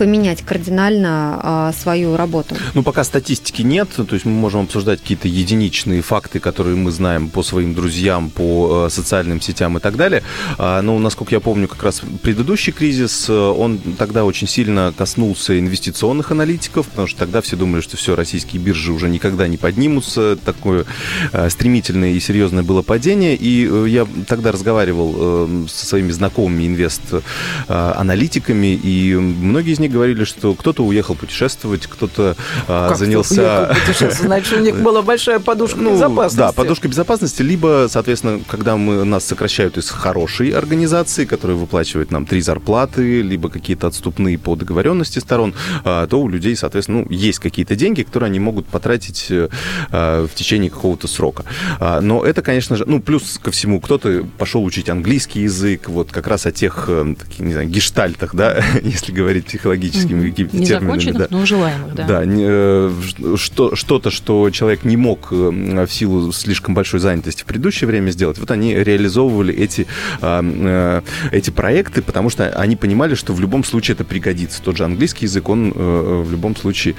поменять 0.02 0.42
кардинально 0.42 1.40
а, 1.44 1.72
свою 1.74 2.18
работу? 2.18 2.56
Ну, 2.74 2.82
пока 2.82 3.04
статистики 3.04 3.62
нет, 3.62 3.88
то 3.96 4.08
есть 4.10 4.26
мы 4.26 4.32
можем 4.32 4.62
обсуждать 4.62 5.00
какие-то 5.00 5.28
единичные 5.28 6.02
факты, 6.02 6.40
которые 6.40 6.76
мы 6.76 6.90
знаем 6.90 7.30
по 7.30 7.44
своим 7.44 7.76
друзьям, 7.76 8.32
по 8.32 8.88
э, 8.88 8.90
социальным 8.90 9.40
сетям 9.42 9.78
и 9.78 9.80
так 9.80 9.98
далее. 9.98 10.24
А, 10.58 10.82
но, 10.82 10.98
насколько 10.98 11.36
я 11.36 11.40
помню, 11.40 11.68
как 11.68 11.84
раз 11.84 12.02
предыдущий 12.24 12.74
кризис, 12.74 13.30
э, 13.30 13.34
он 13.34 13.78
тогда 14.00 14.26
очень 14.26 14.48
сильно 14.48 14.92
коснулся 14.98 15.60
инвестиционных 15.60 16.32
аналитиков, 16.32 16.88
потому 16.88 17.08
что 17.08 17.20
тогда 17.20 17.42
все 17.42 17.56
думали, 17.56 17.82
что 17.82 17.96
все, 17.96 18.16
российские 18.16 18.60
биржи 18.60 18.92
уже 18.92 19.08
никогда 19.08 19.48
не 19.48 19.58
поднимутся, 19.58 20.36
такое 20.36 20.86
э, 21.32 21.48
стремительное 21.52 22.14
и 22.14 22.20
серьезное 22.20 22.64
было 22.64 22.82
падение, 22.82 23.36
и 23.36 23.70
я 23.88 24.08
тогда 24.28 24.52
разговаривал 24.52 25.68
со 25.70 25.86
своими 25.86 26.10
знакомыми 26.10 26.66
инвест-аналитиками, 26.66 28.74
и 28.74 29.16
многие 29.16 29.74
из 29.74 29.80
них 29.80 29.91
говорили, 29.92 30.24
что 30.24 30.54
кто-то 30.54 30.84
уехал 30.84 31.16
путешествовать, 31.16 31.88
кто-то 31.88 32.36
а, 32.68 32.94
занялся... 32.96 33.76
Значит, 34.12 34.54
у 34.54 34.62
них 34.62 34.82
была 34.82 35.02
большая 35.12 35.40
подушка 35.40 35.80
ну, 35.80 35.94
безопасности. 35.94 36.38
Да, 36.38 36.52
подушка 36.52 36.88
безопасности, 36.88 37.42
либо, 37.42 37.88
соответственно, 37.90 38.42
когда 38.48 38.78
мы, 38.78 39.04
нас 39.04 39.26
сокращают 39.26 39.78
из 39.78 39.90
хорошей 39.90 40.50
организации, 40.50 41.26
которая 41.26 41.58
выплачивает 41.58 42.12
нам 42.12 42.26
три 42.26 42.42
зарплаты, 42.42 43.22
либо 43.22 43.50
какие-то 43.50 43.88
отступные 43.88 44.38
по 44.38 44.56
договоренности 44.56 45.20
сторон, 45.20 45.54
а, 45.84 46.08
то 46.08 46.22
у 46.22 46.28
людей, 46.28 46.56
соответственно, 46.56 46.92
ну, 46.92 47.08
есть 47.10 47.40
какие-то 47.40 47.76
деньги, 47.76 48.04
которые 48.04 48.28
они 48.28 48.40
могут 48.40 48.68
потратить 48.68 49.28
э, 49.30 49.50
а, 49.92 50.28
в 50.28 50.34
течение 50.36 50.70
какого-то 50.70 51.08
срока. 51.08 51.46
А, 51.80 52.02
но 52.02 52.24
это, 52.24 52.42
конечно 52.42 52.76
же, 52.76 52.86
ну, 52.86 53.02
плюс 53.02 53.40
ко 53.42 53.52
всему, 53.52 53.80
кто-то 53.80 54.26
пошел 54.38 54.64
учить 54.64 54.90
английский 54.90 55.42
язык, 55.42 55.90
вот 55.90 56.12
как 56.12 56.28
раз 56.28 56.46
о 56.46 56.52
тех, 56.52 56.86
э, 56.88 57.16
не 57.40 57.54
знаю, 57.54 57.70
гештальтах, 57.70 58.36
да, 58.36 58.64
если 58.84 59.12
говорить 59.12 59.46
психологически 59.46 59.81
психологическими 59.90 60.30
mm-hmm. 60.30 60.66
терминами. 60.66 61.12
Да. 61.12 61.28
но 61.30 61.46
желаемых, 61.46 61.96
да. 61.96 62.06
Да, 62.06 62.26
не, 62.26 62.46
э, 62.48 62.92
что, 63.36 63.76
что-то, 63.76 64.12
что 64.12 64.50
человек 64.50 64.84
не 64.84 64.98
мог 64.98 65.30
э, 65.32 65.86
в 65.86 65.92
силу 65.92 66.32
слишком 66.32 66.74
большой 66.74 67.00
занятости 67.00 67.42
в 67.44 67.46
предыдущее 67.46 67.88
время 67.88 68.12
сделать, 68.12 68.38
вот 68.38 68.52
они 68.52 68.76
реализовывали 68.76 69.54
эти, 69.54 69.88
э, 70.22 71.02
эти 71.32 71.50
проекты, 71.50 72.02
потому 72.02 72.30
что 72.30 72.50
они 72.50 72.76
понимали, 72.76 73.16
что 73.16 73.34
в 73.34 73.42
любом 73.42 73.64
случае 73.64 73.96
это 73.96 74.04
пригодится. 74.04 74.62
Тот 74.62 74.78
же 74.78 74.86
английский 74.86 75.26
язык, 75.26 75.50
он 75.50 75.72
в 75.72 76.32
любом 76.32 76.56
случае 76.56 76.96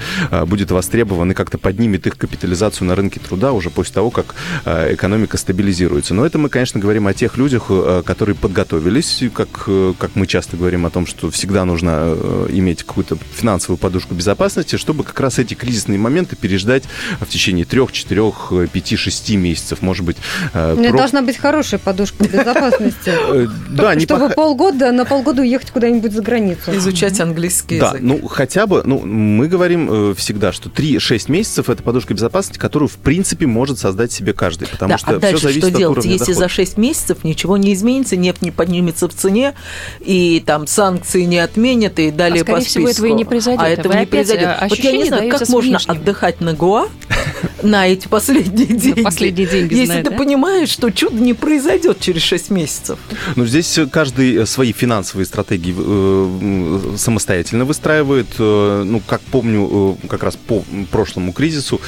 будет 0.47 0.71
востребован 0.71 1.31
и 1.31 1.33
как-то 1.33 1.57
поднимет 1.57 2.07
их 2.07 2.17
капитализацию 2.17 2.87
на 2.87 2.95
рынке 2.95 3.19
труда 3.19 3.51
уже 3.51 3.69
после 3.69 3.93
того, 3.93 4.09
как 4.09 4.35
экономика 4.65 5.37
стабилизируется. 5.37 6.13
Но 6.13 6.25
это 6.25 6.37
мы, 6.37 6.49
конечно, 6.49 6.79
говорим 6.79 7.07
о 7.07 7.13
тех 7.13 7.37
людях, 7.37 7.71
которые 8.05 8.35
подготовились, 8.35 9.23
как, 9.33 9.69
как 9.97 10.15
мы 10.15 10.27
часто 10.27 10.57
говорим 10.57 10.85
о 10.85 10.89
том, 10.89 11.05
что 11.05 11.29
всегда 11.29 11.65
нужно 11.65 12.15
иметь 12.63 12.83
какую-то 12.83 13.17
финансовую 13.35 13.77
подушку 13.77 14.15
безопасности, 14.15 14.77
чтобы 14.77 15.03
как 15.03 15.19
раз 15.19 15.39
эти 15.39 15.53
кризисные 15.53 15.99
моменты 15.99 16.35
переждать 16.35 16.83
в 17.19 17.27
течение 17.27 17.65
трех, 17.65 17.91
четырех, 17.91 18.51
пяти, 18.71 18.95
шести 18.95 19.35
месяцев, 19.35 19.81
может 19.81 20.05
быть. 20.05 20.17
Э, 20.53 20.73
Мне 20.75 20.89
про... 20.89 20.97
должна 20.97 21.21
быть 21.21 21.37
хорошая 21.37 21.79
подушка 21.79 22.23
безопасности. 22.23 23.13
Э, 23.33 23.47
да, 23.69 23.95
не 23.95 24.05
Чтобы 24.05 24.29
полгода, 24.29 24.91
на 24.91 25.05
полгода 25.05 25.41
уехать 25.41 25.71
куда-нибудь 25.71 26.11
за 26.11 26.21
границу. 26.21 26.75
Изучать 26.75 27.19
английский 27.19 27.75
язык. 27.75 27.93
Да, 27.93 27.97
ну 28.01 28.27
хотя 28.27 28.67
бы, 28.67 28.81
ну 28.85 28.99
мы 28.99 29.47
говорим 29.47 30.11
э, 30.11 30.13
всегда, 30.15 30.51
что 30.51 30.69
3-6 30.69 31.31
месяцев 31.31 31.69
это 31.69 31.81
подушка 31.83 32.13
безопасности, 32.13 32.59
которую 32.59 32.89
в 32.89 32.95
принципе 32.95 33.45
может 33.45 33.79
создать 33.79 34.11
себе 34.11 34.33
каждый, 34.33 34.67
потому 34.67 34.97
что 34.97 35.11
а 35.11 35.19
дальше 35.19 35.37
все 35.37 35.47
зависит 35.47 35.69
что 35.69 35.77
делать? 35.77 36.05
Если 36.05 36.33
за 36.33 36.47
6 36.47 36.77
месяцев 36.77 37.23
ничего 37.23 37.57
не 37.57 37.73
изменится, 37.73 38.15
нефть 38.15 38.41
не 38.41 38.51
поднимется 38.51 39.07
в 39.07 39.13
цене, 39.13 39.53
и 39.99 40.43
там 40.45 40.67
санкции 40.67 41.23
не 41.23 41.39
отменят, 41.39 41.99
и 41.99 42.11
далее 42.11 42.43
а, 42.53 42.57
по 42.57 42.61
списку. 42.61 42.79
всего 42.79 42.89
этого 42.89 43.05
и 43.07 43.13
не 43.13 43.25
произойдет. 43.25 43.61
А 43.63 43.69
этого 43.69 43.93
не 43.93 44.05
произойдет. 44.05 44.57
Вот 44.69 44.79
я 44.79 44.91
не 44.91 45.05
знаю, 45.05 45.29
как 45.29 45.49
можно 45.49 45.79
отдыхать 45.85 46.41
на 46.41 46.53
Гоа 46.53 46.87
на 47.63 47.87
эти 47.87 48.07
последние 48.07 48.67
деньги. 48.67 49.03
Последние 49.03 49.47
деньги 49.47 49.73
Если 49.73 50.01
ты 50.01 50.11
понимаешь, 50.11 50.69
что 50.69 50.89
чудо 50.89 51.15
не 51.15 51.33
произойдет 51.33 51.99
через 51.99 52.21
6 52.21 52.49
месяцев. 52.51 52.99
Ну, 53.35 53.45
здесь 53.45 53.79
каждый 53.91 54.35
э, 54.35 54.45
свои 54.45 54.73
финансовые 54.73 55.25
стратегии 55.25 55.73
э, 55.77 56.97
самостоятельно 56.97 57.65
выстраивает. 57.65 58.27
Э, 58.37 58.83
ну, 58.85 58.99
как 58.99 59.21
помню, 59.21 59.97
как 60.07 60.23
раз 60.23 60.35
по 60.35 60.63
прошлому 60.91 61.33
кризису 61.33 61.81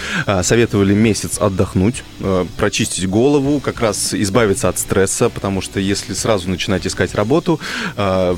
советовали 0.44 0.94
месяц 0.94 1.38
отдохнуть, 1.40 2.04
прочистить 2.58 3.08
голову, 3.08 3.60
как 3.60 3.82
раз 3.82 4.14
избавиться 4.14 4.70
от 4.70 4.80
стресса, 4.80 5.30
потому 5.30 5.62
что 5.62 5.80
если 5.80 6.14
сразу 6.14 6.50
начинать 6.50 6.88
искать 6.88 7.16
работу, 7.16 7.60
то, 7.96 8.36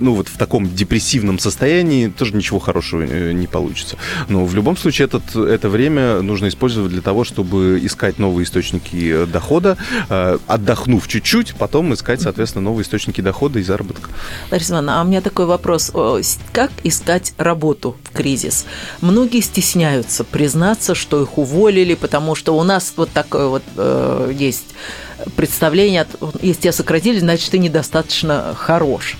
ну, 0.00 0.14
вот 0.14 0.28
в 0.28 0.36
таком 0.36 0.72
депрессивном 0.72 1.07
состоянии 1.38 2.08
тоже 2.08 2.34
ничего 2.34 2.58
хорошего 2.58 3.02
не 3.32 3.46
получится. 3.46 3.96
Но 4.28 4.44
в 4.44 4.54
любом 4.54 4.76
случае 4.76 5.06
этот, 5.06 5.34
это 5.36 5.68
время 5.68 6.20
нужно 6.22 6.48
использовать 6.48 6.92
для 6.92 7.02
того, 7.02 7.24
чтобы 7.24 7.80
искать 7.82 8.18
новые 8.18 8.44
источники 8.44 9.24
дохода, 9.26 9.76
э, 10.08 10.38
отдохнув 10.46 11.06
чуть-чуть, 11.08 11.54
потом 11.54 11.94
искать, 11.94 12.20
соответственно, 12.20 12.64
новые 12.64 12.84
источники 12.84 13.20
дохода 13.20 13.58
и 13.58 13.62
заработка. 13.62 14.10
Лариса 14.50 14.72
Ивановна, 14.72 15.00
а 15.00 15.04
у 15.04 15.06
меня 15.06 15.20
такой 15.20 15.46
вопрос. 15.46 15.92
Как 16.52 16.70
искать 16.84 17.34
работу 17.38 17.96
в 18.04 18.16
кризис? 18.16 18.66
Многие 19.00 19.40
стесняются 19.40 20.24
признаться, 20.24 20.94
что 20.94 21.22
их 21.22 21.38
уволили, 21.38 21.94
потому 21.94 22.34
что 22.34 22.56
у 22.56 22.62
нас 22.62 22.92
вот 22.96 23.10
такое 23.10 23.46
вот 23.46 23.62
э, 23.76 24.32
есть 24.34 24.74
представление, 25.36 26.06
если 26.40 26.62
тебя 26.62 26.72
сократили, 26.72 27.18
значит, 27.18 27.50
ты 27.50 27.58
недостаточно 27.58 28.54
хорош. 28.56 29.16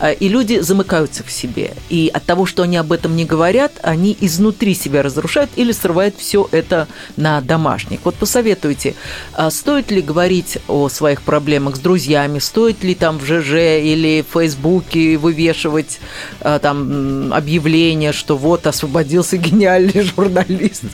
А, 0.00 0.12
и 0.12 0.28
люди 0.28 0.60
замыкаются 0.60 1.22
в 1.22 1.30
себе. 1.30 1.74
И 1.90 2.10
от 2.12 2.24
того, 2.24 2.46
что 2.46 2.62
они 2.62 2.78
об 2.78 2.90
этом 2.90 3.14
не 3.14 3.26
говорят, 3.26 3.72
они 3.82 4.16
изнутри 4.20 4.74
себя 4.74 5.02
разрушают 5.02 5.50
или 5.56 5.72
срывают 5.72 6.16
все 6.16 6.48
это 6.50 6.88
на 7.16 7.40
домашних. 7.42 8.00
Вот 8.04 8.14
посоветуйте, 8.14 8.94
а 9.34 9.50
стоит 9.50 9.90
ли 9.90 10.00
говорить 10.00 10.58
о 10.68 10.88
своих 10.88 11.20
проблемах 11.20 11.76
с 11.76 11.80
друзьями, 11.80 12.38
стоит 12.38 12.82
ли 12.82 12.94
там 12.94 13.18
в 13.18 13.24
ЖЖ 13.24 13.82
или 13.82 14.24
в 14.26 14.32
Фейсбуке 14.32 15.18
вывешивать 15.18 16.00
а, 16.40 16.58
там 16.58 17.32
объявление, 17.32 18.12
что 18.12 18.38
вот 18.38 18.66
освободился 18.66 19.36
гениальный 19.36 20.02
журналист, 20.16 20.84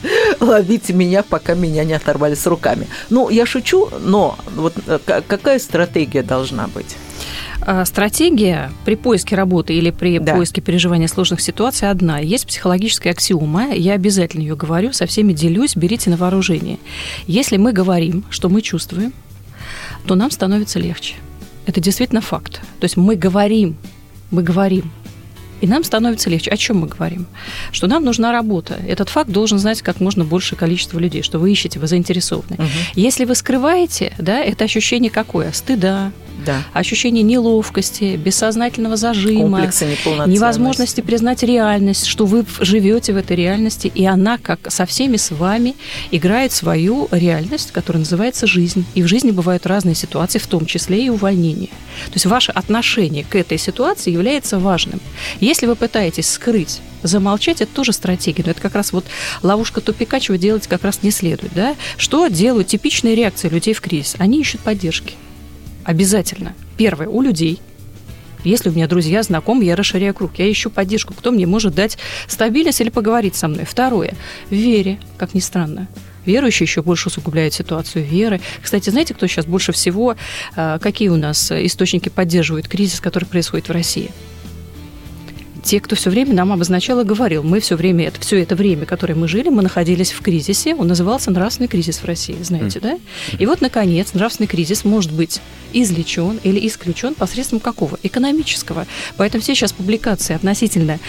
ловите 0.41 0.91
меня, 0.91 1.23
пока 1.23 1.53
меня 1.53 1.85
не 1.85 1.93
оторвали 1.93 2.35
с 2.35 2.45
руками. 2.45 2.87
Ну, 3.09 3.29
я 3.29 3.45
шучу, 3.45 3.89
но 4.01 4.37
вот 4.53 4.73
э, 4.85 4.99
какая 5.05 5.59
стратегия 5.59 6.23
должна 6.23 6.67
быть? 6.67 6.97
А, 7.69 7.83
стратегия 7.83 8.71
при 8.85 8.95
поиске 8.95 9.35
работы 9.35 9.73
или 9.73 9.91
при 9.91 10.19
да. 10.19 10.35
поиске 10.35 10.61
переживания 10.61 11.09
сложных 11.09 11.41
ситуаций 11.41 11.89
одна. 11.89 12.19
Есть 12.19 12.47
психологическая 12.47 13.11
аксиома, 13.11 13.73
я 13.73 13.91
обязательно 13.91 14.41
ее 14.41 14.55
говорю, 14.55 14.93
со 14.93 15.05
всеми 15.05 15.33
делюсь, 15.33 15.75
берите 15.75 16.09
на 16.09 16.15
вооружение. 16.15 16.77
Если 17.27 17.57
мы 17.57 17.73
говорим, 17.73 18.23
что 18.29 18.47
мы 18.47 18.61
чувствуем, 18.61 19.11
то 20.05 20.15
нам 20.15 20.31
становится 20.31 20.79
легче. 20.79 21.15
Это 21.65 21.81
действительно 21.81 22.21
факт. 22.21 22.61
То 22.79 22.85
есть 22.85 22.95
мы 22.95 23.17
говорим, 23.17 23.75
мы 24.31 24.43
говорим, 24.43 24.89
и 25.61 25.67
нам 25.67 25.83
становится 25.83 26.29
легче. 26.29 26.51
О 26.51 26.57
чем 26.57 26.79
мы 26.79 26.87
говорим? 26.87 27.25
Что 27.71 27.87
нам 27.87 28.03
нужна 28.03 28.31
работа. 28.31 28.77
Этот 28.87 29.09
факт 29.09 29.29
должен 29.29 29.59
знать 29.59 29.81
как 29.81 29.99
можно 29.99 30.23
большее 30.25 30.57
количество 30.57 30.99
людей, 30.99 31.21
что 31.21 31.39
вы 31.39 31.51
ищете, 31.51 31.79
вы 31.79 31.87
заинтересованы. 31.87 32.55
Угу. 32.55 32.67
Если 32.95 33.25
вы 33.25 33.35
скрываете, 33.35 34.13
да, 34.17 34.39
это 34.39 34.65
ощущение 34.65 35.11
какое? 35.11 35.51
Стыда, 35.51 36.11
да. 36.45 36.63
ощущение 36.73 37.23
неловкости, 37.23 38.15
бессознательного 38.15 38.95
зажима, 38.95 39.61
невозможности 40.27 41.01
признать 41.01 41.43
реальность, 41.43 42.05
что 42.05 42.25
вы 42.25 42.45
живете 42.59 43.13
в 43.13 43.17
этой 43.17 43.35
реальности, 43.35 43.91
и 43.93 44.05
она, 44.05 44.37
как 44.37 44.71
со 44.71 44.85
всеми 44.85 45.17
с 45.17 45.31
вами, 45.31 45.75
играет 46.11 46.51
свою 46.51 47.07
реальность, 47.11 47.71
которая 47.71 47.99
называется 47.99 48.47
жизнь. 48.47 48.85
И 48.95 49.03
в 49.03 49.07
жизни 49.07 49.31
бывают 49.31 49.65
разные 49.65 49.95
ситуации, 49.95 50.39
в 50.39 50.47
том 50.47 50.65
числе 50.65 51.05
и 51.05 51.09
увольнение. 51.09 51.69
То 52.07 52.13
есть 52.13 52.25
ваше 52.25 52.51
отношение 52.51 53.23
к 53.23 53.35
этой 53.35 53.57
ситуации 53.57 54.11
является 54.11 54.59
важным. 54.59 54.99
Если 55.47 55.65
вы 55.65 55.77
пытаетесь 55.77 56.29
скрыть 56.29 56.81
замолчать 57.03 57.61
это 57.61 57.71
тоже 57.71 57.93
стратегия. 57.93 58.43
Но 58.45 58.51
это 58.51 58.59
как 58.59 58.75
раз 58.75 58.91
вот 58.91 59.05
ловушка 59.43 59.79
тупика, 59.79 60.19
чего 60.19 60.35
делать 60.35 60.67
как 60.67 60.83
раз 60.83 61.03
не 61.03 61.11
следует. 61.11 61.53
Да? 61.53 61.77
Что 61.95 62.27
делают 62.27 62.67
типичные 62.67 63.15
реакции 63.15 63.47
людей 63.47 63.73
в 63.73 63.79
кризис? 63.79 64.15
Они 64.17 64.41
ищут 64.41 64.59
поддержки. 64.59 65.13
Обязательно. 65.85 66.53
Первое, 66.75 67.07
у 67.07 67.21
людей. 67.21 67.61
Если 68.43 68.67
у 68.67 68.73
меня 68.73 68.89
друзья, 68.89 69.23
знакомые, 69.23 69.69
я 69.69 69.77
расширяю 69.77 70.13
круг, 70.13 70.31
я 70.37 70.51
ищу 70.51 70.69
поддержку, 70.69 71.13
кто 71.13 71.31
мне 71.31 71.47
может 71.47 71.73
дать 71.73 71.97
стабильность 72.27 72.81
или 72.81 72.89
поговорить 72.89 73.37
со 73.37 73.47
мной. 73.47 73.63
Второе, 73.63 74.15
в 74.49 74.53
вере, 74.53 74.99
как 75.17 75.33
ни 75.33 75.39
странно 75.39 75.87
верующие 76.25 76.65
еще 76.65 76.81
больше 76.81 77.07
усугубляют 77.07 77.53
ситуацию 77.53 78.03
веры. 78.03 78.41
Кстати, 78.61 78.89
знаете, 78.89 79.13
кто 79.13 79.27
сейчас 79.27 79.45
больше 79.45 79.71
всего, 79.71 80.17
а, 80.57 80.77
какие 80.77 81.07
у 81.07 81.15
нас 81.15 81.53
источники 81.53 82.09
поддерживают 82.09 82.67
кризис, 82.67 82.99
который 82.99 83.23
происходит 83.23 83.69
в 83.69 83.71
России? 83.71 84.11
Те, 85.67 85.81
кто 85.81 85.97
все 85.97 86.09
время 86.09 86.33
нам 86.33 86.53
обозначал 86.53 87.01
и 87.01 87.03
говорил, 87.03 87.43
мы 87.43 87.59
все 87.59 87.75
время, 87.75 88.07
это, 88.07 88.21
все 88.21 88.41
это 88.41 88.55
время, 88.55 88.85
которое 88.85 89.15
мы 89.15 89.27
жили, 89.27 89.49
мы 89.49 89.61
находились 89.61 90.11
в 90.13 90.21
кризисе, 90.21 90.73
он 90.73 90.87
назывался 90.87 91.29
нравственный 91.29 91.67
кризис 91.67 91.97
в 91.97 92.05
России, 92.05 92.37
знаете, 92.41 92.79
mm. 92.79 92.81
да? 92.81 92.97
И 93.37 93.45
вот, 93.45 93.59
наконец, 93.59 94.13
нравственный 94.13 94.47
кризис 94.47 94.85
может 94.85 95.11
быть 95.11 95.41
излечен 95.73 96.39
или 96.43 96.65
исключен 96.65 97.15
посредством 97.15 97.59
какого? 97.59 97.99
Экономического. 98.01 98.87
Поэтому 99.17 99.43
все 99.43 99.55
сейчас 99.55 99.73
публикации 99.73 100.35
относительно 100.35 100.99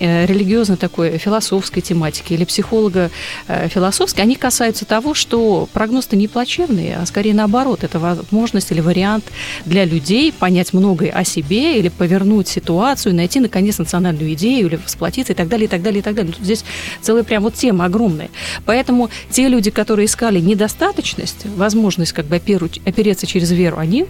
э, 0.00 0.24
религиозной 0.24 0.78
такой 0.78 1.18
философской 1.18 1.82
тематики 1.82 2.32
или 2.32 2.46
психолога 2.46 3.10
э, 3.48 3.68
философской, 3.68 4.22
они 4.22 4.36
касаются 4.36 4.86
того, 4.86 5.12
что 5.12 5.68
прогноз-то 5.74 6.16
не 6.16 6.26
плачевный, 6.26 6.94
а 6.94 7.04
скорее 7.04 7.34
наоборот, 7.34 7.84
это 7.84 7.98
возможность 7.98 8.72
или 8.72 8.80
вариант 8.80 9.26
для 9.66 9.84
людей 9.84 10.32
понять 10.32 10.72
многое 10.72 11.10
о 11.10 11.22
себе 11.24 11.78
или 11.78 11.90
повернуть 11.90 12.48
ситуацию, 12.48 13.14
найти, 13.14 13.40
наконец, 13.40 13.76
национальный 13.76 14.05
национальную 14.06 14.34
идею 14.34 14.68
или 14.68 14.76
восплотиться 14.76 15.32
и 15.32 15.36
так 15.36 15.48
далее, 15.48 15.66
и 15.66 15.68
так 15.68 15.82
далее, 15.82 16.00
и 16.00 16.02
так 16.02 16.14
далее. 16.14 16.32
Тут 16.32 16.44
здесь 16.44 16.64
целая 17.00 17.24
прям 17.24 17.42
вот 17.42 17.54
тема 17.54 17.84
огромная. 17.84 18.30
Поэтому 18.64 19.10
те 19.30 19.48
люди, 19.48 19.70
которые 19.70 20.06
искали 20.06 20.40
недостаточность, 20.40 21.46
возможность 21.56 22.12
как 22.12 22.26
бы 22.26 22.36
опереться 22.36 23.26
через 23.26 23.50
веру, 23.50 23.78
они 23.78 24.06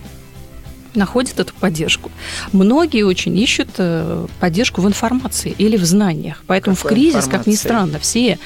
находят 0.95 1.39
эту 1.39 1.53
поддержку. 1.55 2.11
Многие 2.53 3.03
очень 3.03 3.37
ищут 3.39 3.69
э, 3.77 4.27
поддержку 4.41 4.81
в 4.81 4.87
информации 4.87 5.55
или 5.59 5.77
в 5.77 5.85
знаниях. 5.85 6.43
Поэтому 6.47 6.75
Какой 6.75 6.91
в 6.91 6.95
кризис, 6.95 7.17
информации? 7.17 7.39
как 7.39 7.47
ни 7.47 7.55
странно, 7.55 7.99
все 7.99 8.39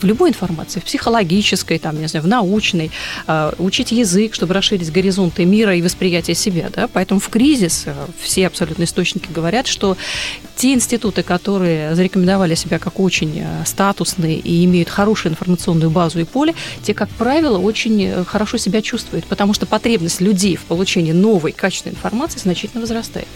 в 0.00 0.04
любой 0.04 0.30
информации, 0.30 0.80
в 0.80 0.84
психологической, 0.84 1.78
там, 1.78 2.00
не 2.00 2.06
знаю, 2.08 2.24
в 2.24 2.28
научной, 2.28 2.90
э, 3.26 3.52
учить 3.58 3.92
язык, 3.92 4.34
чтобы 4.34 4.54
расширить 4.54 4.90
горизонты 4.92 5.44
мира 5.44 5.74
и 5.74 5.82
восприятие 5.82 6.34
себя. 6.34 6.68
Да? 6.74 6.88
Поэтому 6.88 7.20
в 7.20 7.28
кризис 7.28 7.84
э, 7.86 7.94
все 8.20 8.46
абсолютно 8.46 8.84
источники 8.84 9.28
говорят, 9.30 9.66
что 9.66 9.96
те 10.56 10.72
институты, 10.72 11.22
которые 11.22 11.94
зарекомендовали 11.94 12.54
себя 12.54 12.78
как 12.78 13.00
очень 13.00 13.40
э, 13.40 13.64
статусные 13.64 14.38
и 14.38 14.64
имеют 14.64 14.88
хорошую 14.88 15.32
информационную 15.32 15.90
базу 15.90 16.20
и 16.20 16.24
поле, 16.24 16.54
те, 16.82 16.94
как 16.94 17.08
правило, 17.10 17.58
очень 17.58 18.24
хорошо 18.24 18.56
себя 18.58 18.82
чувствуют, 18.82 19.26
потому 19.26 19.54
что 19.54 19.66
потребность 19.66 20.20
людей 20.20 20.56
в 20.56 20.62
получении 20.62 21.12
новой 21.12 21.52
качественной 21.52 21.94
информации 21.94 22.38
значительно 22.38 22.80
возрастает. 22.80 23.28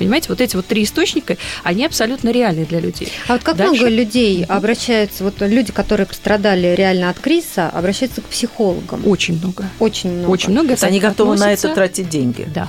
Понимаете, 0.00 0.30
вот 0.30 0.40
эти 0.40 0.56
вот 0.56 0.66
три 0.66 0.84
источника, 0.84 1.36
они 1.62 1.84
абсолютно 1.84 2.30
реальны 2.30 2.64
для 2.64 2.80
людей. 2.80 3.12
А 3.28 3.34
вот 3.34 3.42
как 3.42 3.56
Дальше... 3.56 3.82
много 3.82 3.94
людей 3.94 4.44
обращаются, 4.44 5.24
вот 5.24 5.34
люди, 5.40 5.72
которые 5.72 5.99
пострадали 6.06 6.74
реально 6.74 7.10
от 7.10 7.18
кризиса, 7.18 7.68
обращаются 7.68 8.20
к 8.20 8.24
психологам? 8.24 9.06
Очень 9.06 9.38
много. 9.38 9.64
Очень 9.78 10.12
много. 10.12 10.30
Очень 10.30 10.50
много. 10.50 10.68
То 10.68 10.72
есть 10.72 10.84
они 10.84 11.00
готовы 11.00 11.34
относятся... 11.34 11.68
на 11.68 11.72
это 11.72 11.80
тратить 11.80 12.08
деньги? 12.08 12.48
Да. 12.54 12.68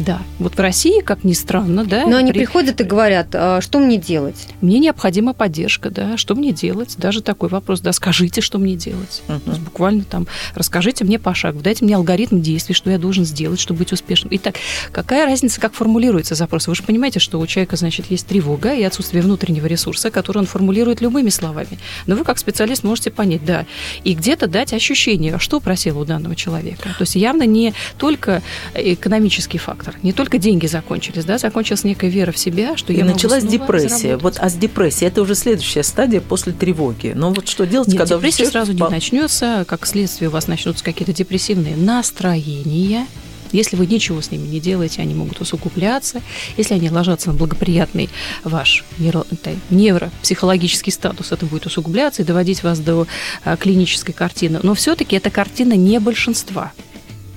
Да, 0.00 0.22
вот 0.38 0.56
в 0.56 0.58
России, 0.58 1.02
как 1.02 1.24
ни 1.24 1.34
странно, 1.34 1.84
да. 1.84 2.06
Но 2.06 2.16
они 2.16 2.32
при... 2.32 2.38
приходят 2.38 2.80
и 2.80 2.84
говорят, 2.84 3.28
а 3.34 3.60
что 3.60 3.78
мне 3.78 3.98
делать? 3.98 4.48
Мне 4.62 4.78
необходима 4.78 5.34
поддержка, 5.34 5.90
да, 5.90 6.16
что 6.16 6.34
мне 6.34 6.52
делать? 6.52 6.94
Даже 6.96 7.20
такой 7.20 7.50
вопрос, 7.50 7.80
да, 7.80 7.92
скажите, 7.92 8.40
что 8.40 8.58
мне 8.58 8.76
делать. 8.76 9.22
Uh-huh. 9.28 9.40
То 9.40 9.50
есть 9.50 9.62
буквально 9.62 10.04
там, 10.04 10.26
расскажите 10.54 11.04
мне 11.04 11.18
пошаг, 11.18 11.60
дайте 11.60 11.84
мне 11.84 11.96
алгоритм 11.96 12.40
действий, 12.40 12.74
что 12.74 12.90
я 12.90 12.96
должен 12.96 13.26
сделать, 13.26 13.60
чтобы 13.60 13.80
быть 13.80 13.92
успешным. 13.92 14.32
Итак, 14.36 14.54
какая 14.90 15.26
разница, 15.26 15.60
как 15.60 15.74
формулируется 15.74 16.34
запрос? 16.34 16.66
Вы 16.66 16.74
же 16.74 16.82
понимаете, 16.82 17.20
что 17.20 17.38
у 17.38 17.46
человека, 17.46 17.76
значит, 17.76 18.06
есть 18.10 18.26
тревога 18.26 18.72
и 18.72 18.82
отсутствие 18.82 19.22
внутреннего 19.22 19.66
ресурса, 19.66 20.10
который 20.10 20.38
он 20.38 20.46
формулирует 20.46 21.02
любыми 21.02 21.28
словами. 21.28 21.78
Но 22.06 22.16
вы, 22.16 22.24
как 22.24 22.38
специалист, 22.38 22.84
можете 22.84 23.10
понять, 23.10 23.44
да, 23.44 23.66
и 24.02 24.14
где-то 24.14 24.46
дать 24.46 24.72
ощущение, 24.72 25.38
что 25.38 25.60
просило 25.60 26.00
у 26.00 26.04
данного 26.06 26.34
человека. 26.36 26.88
То 26.96 27.02
есть 27.02 27.16
явно 27.16 27.42
не 27.42 27.74
только 27.98 28.42
экономический 28.74 29.58
фактор, 29.58 29.89
фактор. 29.90 30.04
Не 30.04 30.12
только 30.12 30.38
деньги 30.38 30.66
закончились, 30.66 31.24
да, 31.24 31.38
закончилась 31.38 31.84
некая 31.84 32.10
вера 32.10 32.32
в 32.32 32.38
себя, 32.38 32.76
что 32.76 32.92
и 32.92 32.96
я 32.96 33.04
началась 33.04 33.44
депрессия. 33.44 34.16
Вот, 34.16 34.36
а 34.38 34.48
с 34.48 34.54
депрессией 34.54 35.08
это 35.08 35.22
уже 35.22 35.34
следующая 35.34 35.82
стадия 35.82 36.20
после 36.20 36.52
тревоги. 36.52 37.12
Но 37.14 37.32
вот 37.32 37.48
что 37.48 37.66
делать, 37.66 37.88
Нет, 37.88 37.98
когда 37.98 38.16
депрессия 38.16 38.46
сразу 38.46 38.72
не 38.72 38.82
начнется, 38.82 39.64
как 39.66 39.86
следствие 39.86 40.28
у 40.28 40.32
вас 40.32 40.46
начнутся 40.46 40.84
какие-то 40.84 41.12
депрессивные 41.12 41.76
настроения, 41.76 43.06
если 43.52 43.74
вы 43.74 43.86
ничего 43.86 44.20
с 44.20 44.30
ними 44.30 44.46
не 44.46 44.60
делаете, 44.60 45.02
они 45.02 45.12
могут 45.12 45.40
усугубляться. 45.40 46.22
Если 46.56 46.74
они 46.74 46.88
ложатся 46.88 47.30
на 47.30 47.34
благоприятный 47.34 48.08
ваш 48.44 48.84
нейро, 48.98 49.24
невропсихологический 49.70 50.92
статус, 50.92 51.32
это 51.32 51.46
будет 51.46 51.66
усугубляться 51.66 52.22
и 52.22 52.24
доводить 52.24 52.62
вас 52.62 52.78
до 52.78 53.08
а, 53.44 53.56
клинической 53.56 54.14
картины. 54.14 54.60
Но 54.62 54.74
все-таки 54.74 55.16
это 55.16 55.30
картина 55.30 55.72
не 55.72 55.98
большинства 55.98 56.70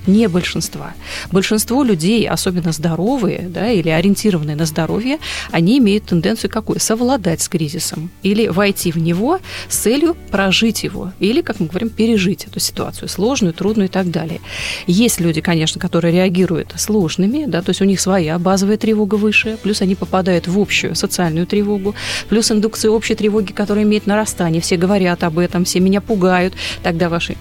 не 0.06 0.28
большинства. 0.28 0.94
Большинство 1.32 1.82
людей, 1.82 2.28
особенно 2.28 2.72
здоровые 2.72 3.46
да, 3.48 3.70
или 3.70 3.88
ориентированные 3.88 4.56
на 4.56 4.66
здоровье, 4.66 5.18
они 5.50 5.78
имеют 5.78 6.04
тенденцию 6.04 6.50
какую? 6.50 6.80
Совладать 6.80 7.42
с 7.42 7.48
кризисом 7.48 8.10
или 8.22 8.48
войти 8.48 8.92
в 8.92 8.96
него 8.96 9.38
с 9.68 9.76
целью 9.76 10.16
прожить 10.30 10.84
его 10.84 11.12
или, 11.20 11.40
как 11.40 11.60
мы 11.60 11.66
говорим, 11.66 11.90
пережить 11.90 12.44
эту 12.46 12.60
ситуацию, 12.60 13.08
сложную, 13.08 13.54
трудную 13.54 13.88
и 13.88 13.90
так 13.90 14.10
далее. 14.10 14.40
Есть 14.86 15.20
люди, 15.20 15.40
конечно, 15.40 15.80
которые 15.80 16.12
реагируют 16.12 16.74
сложными, 16.76 17.46
да, 17.46 17.62
то 17.62 17.70
есть 17.70 17.80
у 17.80 17.84
них 17.84 18.00
своя 18.00 18.38
базовая 18.38 18.76
тревога 18.76 19.14
выше, 19.14 19.58
плюс 19.62 19.82
они 19.82 19.94
попадают 19.94 20.48
в 20.48 20.58
общую 20.58 20.94
социальную 20.94 21.46
тревогу, 21.46 21.94
плюс 22.28 22.50
индукция 22.50 22.90
общей 22.90 23.14
тревоги, 23.14 23.52
которая 23.52 23.84
имеет 23.84 24.06
нарастание, 24.06 24.60
все 24.60 24.76
говорят 24.76 25.24
об 25.24 25.38
этом, 25.38 25.64
все 25.64 25.80
меня 25.80 26.00
пугают, 26.00 26.54
тогда 26.82 27.08
ваши 27.08 27.36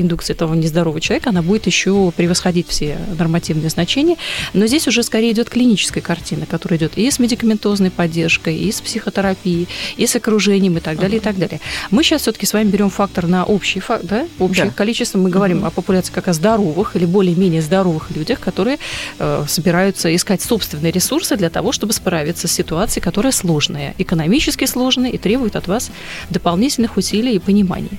индукция 0.00 0.34
этого 0.34 0.54
нездорового 0.54 1.00
человека, 1.00 1.30
она 1.30 1.42
будет 1.42 1.66
еще 1.66 2.12
превосходить 2.16 2.68
все 2.68 2.98
нормативные 3.18 3.70
значения. 3.70 4.16
Но 4.52 4.66
здесь 4.66 4.86
уже 4.88 5.02
скорее 5.02 5.32
идет 5.32 5.50
клиническая 5.50 6.02
картина, 6.02 6.46
которая 6.46 6.78
идет 6.78 6.96
и 6.96 7.10
с 7.10 7.18
медикаментозной 7.18 7.90
поддержкой, 7.90 8.56
и 8.56 8.70
с 8.72 8.80
психотерапией, 8.80 9.68
и 9.96 10.06
с 10.06 10.16
окружением, 10.16 10.76
и 10.76 10.80
так 10.80 10.98
далее, 10.98 11.18
uh-huh. 11.18 11.20
и 11.20 11.24
так 11.24 11.38
далее. 11.38 11.60
Мы 11.90 12.02
сейчас 12.02 12.22
все-таки 12.22 12.46
с 12.46 12.52
вами 12.52 12.68
берем 12.68 12.90
фактор 12.90 13.26
на 13.26 13.44
общий 13.44 13.80
факт, 13.80 14.04
да, 14.04 14.26
общее 14.38 14.66
да. 14.66 14.72
количество. 14.72 15.18
Мы 15.18 15.30
говорим 15.30 15.64
uh-huh. 15.64 15.68
о 15.68 15.70
популяции 15.70 16.12
как 16.12 16.28
о 16.28 16.32
здоровых 16.32 16.96
или 16.96 17.04
более-менее 17.04 17.62
здоровых 17.62 18.10
людях, 18.10 18.40
которые 18.40 18.78
э, 19.18 19.44
собираются 19.48 20.14
искать 20.14 20.42
собственные 20.42 20.92
ресурсы 20.92 21.36
для 21.36 21.50
того, 21.50 21.72
чтобы 21.72 21.92
справиться 21.92 22.48
с 22.48 22.52
ситуацией, 22.52 23.02
которая 23.02 23.32
сложная, 23.32 23.94
экономически 23.98 24.64
сложная 24.66 25.10
и 25.10 25.18
требует 25.18 25.56
от 25.56 25.68
вас 25.68 25.90
дополнительных 26.30 26.96
усилий 26.96 27.36
и 27.36 27.38
пониманий. 27.38 27.98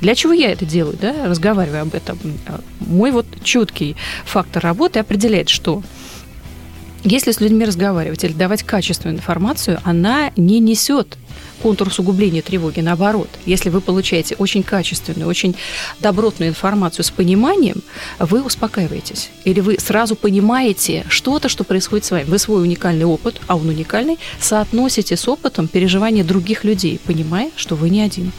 Для 0.00 0.14
чего 0.14 0.32
я 0.32 0.50
это 0.52 0.64
делаю, 0.64 0.96
да, 1.00 1.26
разговариваю 1.26 1.82
об 1.82 1.94
этом? 1.94 2.18
Мой 2.80 3.10
вот 3.10 3.26
четкий 3.42 3.96
фактор 4.24 4.62
работы 4.62 4.98
определяет, 4.98 5.48
что 5.48 5.82
если 7.04 7.32
с 7.32 7.40
людьми 7.40 7.64
разговаривать 7.64 8.22
или 8.22 8.32
давать 8.32 8.62
качественную 8.62 9.18
информацию, 9.18 9.80
она 9.82 10.30
не 10.36 10.60
несет 10.60 11.18
контур 11.60 11.88
усугубления 11.88 12.42
тревоги. 12.42 12.80
Наоборот, 12.80 13.28
если 13.46 13.70
вы 13.70 13.80
получаете 13.80 14.34
очень 14.36 14.62
качественную, 14.62 15.28
очень 15.28 15.56
добротную 16.00 16.50
информацию 16.50 17.04
с 17.04 17.10
пониманием, 17.10 17.82
вы 18.18 18.42
успокаиваетесь. 18.42 19.30
Или 19.44 19.60
вы 19.60 19.78
сразу 19.78 20.16
понимаете 20.16 21.04
что-то, 21.08 21.48
что 21.48 21.64
происходит 21.64 22.04
с 22.04 22.10
вами. 22.10 22.24
Вы 22.24 22.38
свой 22.38 22.62
уникальный 22.62 23.04
опыт, 23.04 23.40
а 23.46 23.56
он 23.56 23.68
уникальный, 23.68 24.18
соотносите 24.40 25.16
с 25.16 25.26
опытом 25.28 25.68
переживания 25.68 26.24
других 26.24 26.64
людей, 26.64 27.00
понимая, 27.04 27.50
что 27.56 27.74
вы 27.74 27.90
не 27.90 28.00
один. 28.00 28.32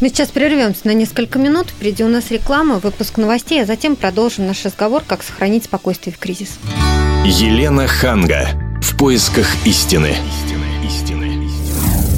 Мы 0.00 0.08
сейчас 0.08 0.28
прервемся 0.28 0.82
на 0.84 0.92
несколько 0.92 1.38
минут. 1.38 1.68
Впереди 1.68 2.04
у 2.04 2.08
нас 2.08 2.30
реклама, 2.30 2.78
выпуск 2.78 3.16
новостей, 3.16 3.62
а 3.62 3.66
затем 3.66 3.96
продолжим 3.96 4.46
наш 4.46 4.64
разговор, 4.64 5.02
как 5.06 5.22
сохранить 5.22 5.64
спокойствие 5.64 6.14
в 6.14 6.18
кризис. 6.18 6.58
Елена 7.24 7.86
Ханга. 7.86 8.48
В 8.80 8.96
поисках 8.96 9.46
истины. 9.64 10.14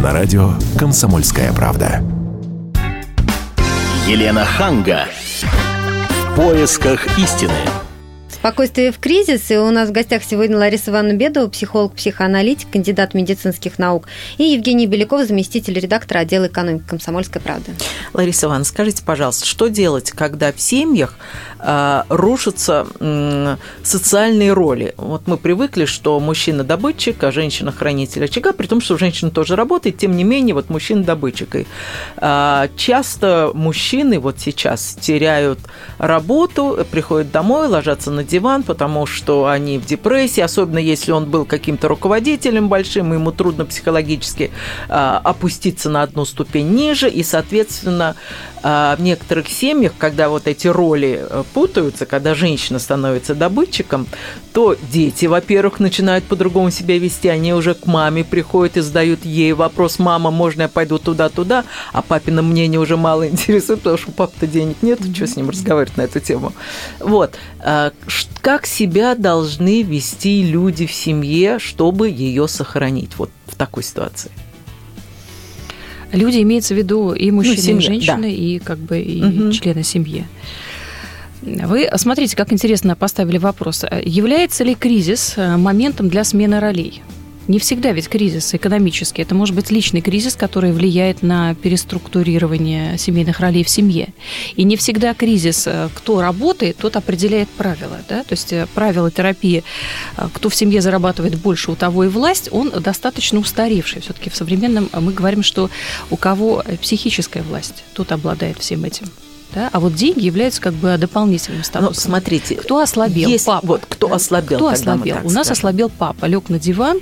на 0.00 0.12
радио 0.12 0.52
«Комсомольская 0.78 1.52
правда». 1.52 2.02
Елена 4.06 4.44
Ханга. 4.44 5.06
В 5.42 6.36
поисках 6.36 7.18
истины. 7.18 7.52
Спокойствие 8.40 8.90
в 8.90 8.98
кризис. 8.98 9.50
И 9.50 9.58
у 9.58 9.70
нас 9.70 9.90
в 9.90 9.92
гостях 9.92 10.22
сегодня 10.24 10.56
Лариса 10.56 10.90
Ивановна 10.90 11.14
Бедова, 11.14 11.46
психолог, 11.50 11.92
психоаналитик, 11.92 12.70
кандидат 12.70 13.12
медицинских 13.12 13.78
наук, 13.78 14.08
и 14.38 14.44
Евгений 14.44 14.86
Беляков, 14.86 15.26
заместитель 15.28 15.78
редактора 15.78 16.20
отдела 16.20 16.46
экономики 16.46 16.84
комсомольской 16.88 17.42
правды. 17.42 17.72
Лариса 18.14 18.46
Ивановна, 18.46 18.64
скажите, 18.64 19.02
пожалуйста, 19.04 19.44
что 19.44 19.68
делать, 19.68 20.12
когда 20.12 20.52
в 20.54 20.58
семьях 20.58 21.18
э, 21.58 22.02
рушатся 22.08 22.86
э, 22.98 23.56
социальные 23.82 24.54
роли? 24.54 24.94
Вот 24.96 25.26
мы 25.26 25.36
привыкли, 25.36 25.84
что 25.84 26.18
мужчина 26.18 26.64
добытчик, 26.64 27.22
а 27.22 27.32
женщина 27.32 27.72
хранитель 27.72 28.24
очага, 28.24 28.54
при 28.54 28.66
том, 28.66 28.80
что 28.80 28.96
женщина 28.96 29.30
тоже 29.30 29.54
работает, 29.54 29.98
тем 29.98 30.16
не 30.16 30.24
менее, 30.24 30.54
вот 30.54 30.70
мужчина 30.70 31.04
добытчик. 31.04 31.56
И, 31.56 31.66
э, 32.16 32.68
часто 32.74 33.50
мужчины 33.52 34.18
вот 34.18 34.40
сейчас 34.40 34.96
теряют 34.98 35.58
работу, 35.98 36.86
приходят 36.90 37.30
домой, 37.30 37.68
ложатся 37.68 38.10
на 38.10 38.29
диван, 38.30 38.62
потому 38.62 39.06
что 39.06 39.46
они 39.46 39.78
в 39.78 39.86
депрессии, 39.86 40.40
особенно 40.40 40.78
если 40.78 41.12
он 41.12 41.26
был 41.26 41.44
каким-то 41.44 41.88
руководителем 41.88 42.68
большим, 42.68 43.12
ему 43.12 43.32
трудно 43.32 43.64
психологически 43.64 44.50
э, 44.88 44.92
опуститься 44.92 45.90
на 45.90 46.02
одну 46.02 46.24
ступень 46.24 46.68
ниже, 46.68 47.10
и, 47.10 47.22
соответственно, 47.22 48.14
э, 48.62 48.94
в 48.96 49.02
некоторых 49.02 49.48
семьях, 49.48 49.92
когда 49.98 50.28
вот 50.28 50.46
эти 50.46 50.68
роли 50.68 51.20
э, 51.28 51.42
путаются, 51.52 52.06
когда 52.06 52.34
женщина 52.34 52.78
становится 52.78 53.34
добытчиком, 53.34 54.06
то 54.52 54.76
дети, 54.92 55.26
во-первых, 55.26 55.80
начинают 55.80 56.24
по-другому 56.24 56.70
себя 56.70 56.98
вести, 56.98 57.28
они 57.28 57.52
уже 57.52 57.74
к 57.74 57.86
маме 57.86 58.24
приходят 58.24 58.76
и 58.76 58.80
задают 58.80 59.24
ей 59.24 59.52
вопрос, 59.52 59.98
мама, 59.98 60.30
можно 60.30 60.62
я 60.62 60.68
пойду 60.68 60.98
туда-туда, 60.98 61.64
а 61.92 62.02
папина 62.02 62.42
мнение 62.42 62.78
уже 62.78 62.96
мало 62.96 63.28
интересует, 63.32 63.80
потому 63.80 63.98
что 63.98 64.10
у 64.10 64.12
папы-то 64.12 64.46
денег 64.46 64.76
нет, 64.82 65.00
что 65.14 65.26
с 65.26 65.36
ним 65.36 65.50
разговаривать 65.50 65.96
на 65.96 66.02
эту 66.02 66.20
тему. 66.20 66.52
Вот 67.00 67.34
как 68.40 68.66
себя 68.66 69.14
должны 69.14 69.82
вести 69.82 70.42
люди 70.42 70.86
в 70.86 70.92
семье, 70.92 71.58
чтобы 71.58 72.08
ее 72.08 72.48
сохранить 72.48 73.16
вот 73.16 73.30
в 73.46 73.56
такой 73.56 73.82
ситуации? 73.82 74.30
Люди 76.12 76.42
имеется 76.42 76.74
в 76.74 76.76
виду 76.78 77.12
и 77.12 77.30
мужчины, 77.30 77.56
ну, 77.56 77.62
семья, 77.62 77.78
и 77.78 77.82
женщины, 77.82 78.22
да. 78.22 78.28
и 78.28 78.58
как 78.58 78.78
бы 78.78 79.00
и 79.00 79.22
угу. 79.22 79.52
члены 79.52 79.84
семьи. 79.84 80.26
Вы 81.42 81.88
смотрите, 81.96 82.36
как 82.36 82.52
интересно 82.52 82.96
поставили 82.96 83.38
вопрос. 83.38 83.84
Является 84.04 84.64
ли 84.64 84.74
кризис 84.74 85.34
э, 85.36 85.56
моментом 85.56 86.08
для 86.08 86.24
смены 86.24 86.60
ролей? 86.60 87.02
Не 87.50 87.58
всегда 87.58 87.90
ведь 87.90 88.08
кризис 88.08 88.54
экономический. 88.54 89.22
Это 89.22 89.34
может 89.34 89.56
быть 89.56 89.72
личный 89.72 90.02
кризис, 90.02 90.36
который 90.36 90.70
влияет 90.70 91.20
на 91.24 91.56
переструктурирование 91.56 92.96
семейных 92.96 93.40
ролей 93.40 93.64
в 93.64 93.68
семье. 93.68 94.14
И 94.54 94.62
не 94.62 94.76
всегда 94.76 95.14
кризис, 95.14 95.66
э, 95.66 95.88
кто 95.92 96.20
работает, 96.20 96.76
тот 96.76 96.94
определяет 96.94 97.48
правила. 97.48 97.98
Да? 98.08 98.22
То 98.22 98.34
есть 98.34 98.52
э, 98.52 98.68
правила 98.72 99.10
терапии, 99.10 99.64
э, 100.16 100.28
кто 100.32 100.48
в 100.48 100.54
семье 100.54 100.80
зарабатывает 100.80 101.40
больше, 101.40 101.72
у 101.72 101.74
того 101.74 102.04
и 102.04 102.08
власть, 102.08 102.48
он 102.52 102.70
достаточно 102.70 103.40
устаревший. 103.40 104.00
Все-таки 104.00 104.30
в 104.30 104.36
современном 104.36 104.88
мы 104.92 105.12
говорим, 105.12 105.42
что 105.42 105.70
у 106.08 106.16
кого 106.16 106.62
психическая 106.80 107.42
власть, 107.42 107.82
тот 107.94 108.12
обладает 108.12 108.60
всем 108.60 108.84
этим 108.84 109.08
да? 109.54 109.70
а 109.72 109.80
вот 109.80 109.94
деньги 109.94 110.24
являются 110.24 110.60
как 110.60 110.74
бы 110.74 110.96
дополнительным 110.98 111.58
ну, 111.58 111.64
статусом. 111.64 111.94
Но 111.94 112.00
смотрите, 112.00 112.56
кто 112.56 112.78
ослабел? 112.78 113.28
Есть, 113.28 113.46
папа. 113.46 113.66
Вот 113.66 113.82
кто 113.88 114.08
да? 114.08 114.16
ослабел? 114.16 114.58
Кто 114.58 114.68
ослабел? 114.68 115.18
У 115.24 115.30
нас 115.30 115.50
ослабел 115.50 115.90
папа, 115.90 116.26
лег 116.26 116.48
на 116.48 116.58
диван 116.58 117.00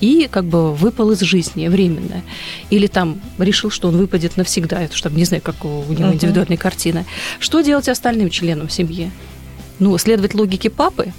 и 0.00 0.28
как 0.30 0.44
бы 0.44 0.74
выпал 0.74 1.10
из 1.12 1.20
жизни 1.20 1.68
временно, 1.68 2.22
или 2.70 2.86
там 2.86 3.20
решил, 3.38 3.70
что 3.70 3.88
он 3.88 3.96
выпадет 3.96 4.36
навсегда, 4.36 4.82
это 4.82 4.96
чтобы 4.96 5.16
не 5.16 5.24
знаю, 5.24 5.42
как 5.42 5.64
у 5.64 5.68
него 5.92 6.08
угу. 6.08 6.14
индивидуальная 6.14 6.56
картина. 6.56 7.04
Что 7.38 7.60
делать 7.60 7.88
остальным 7.88 8.30
членам 8.30 8.68
семьи? 8.68 9.10
Ну, 9.78 9.96
следовать 9.96 10.34
логике 10.34 10.68
папы, 10.68 11.12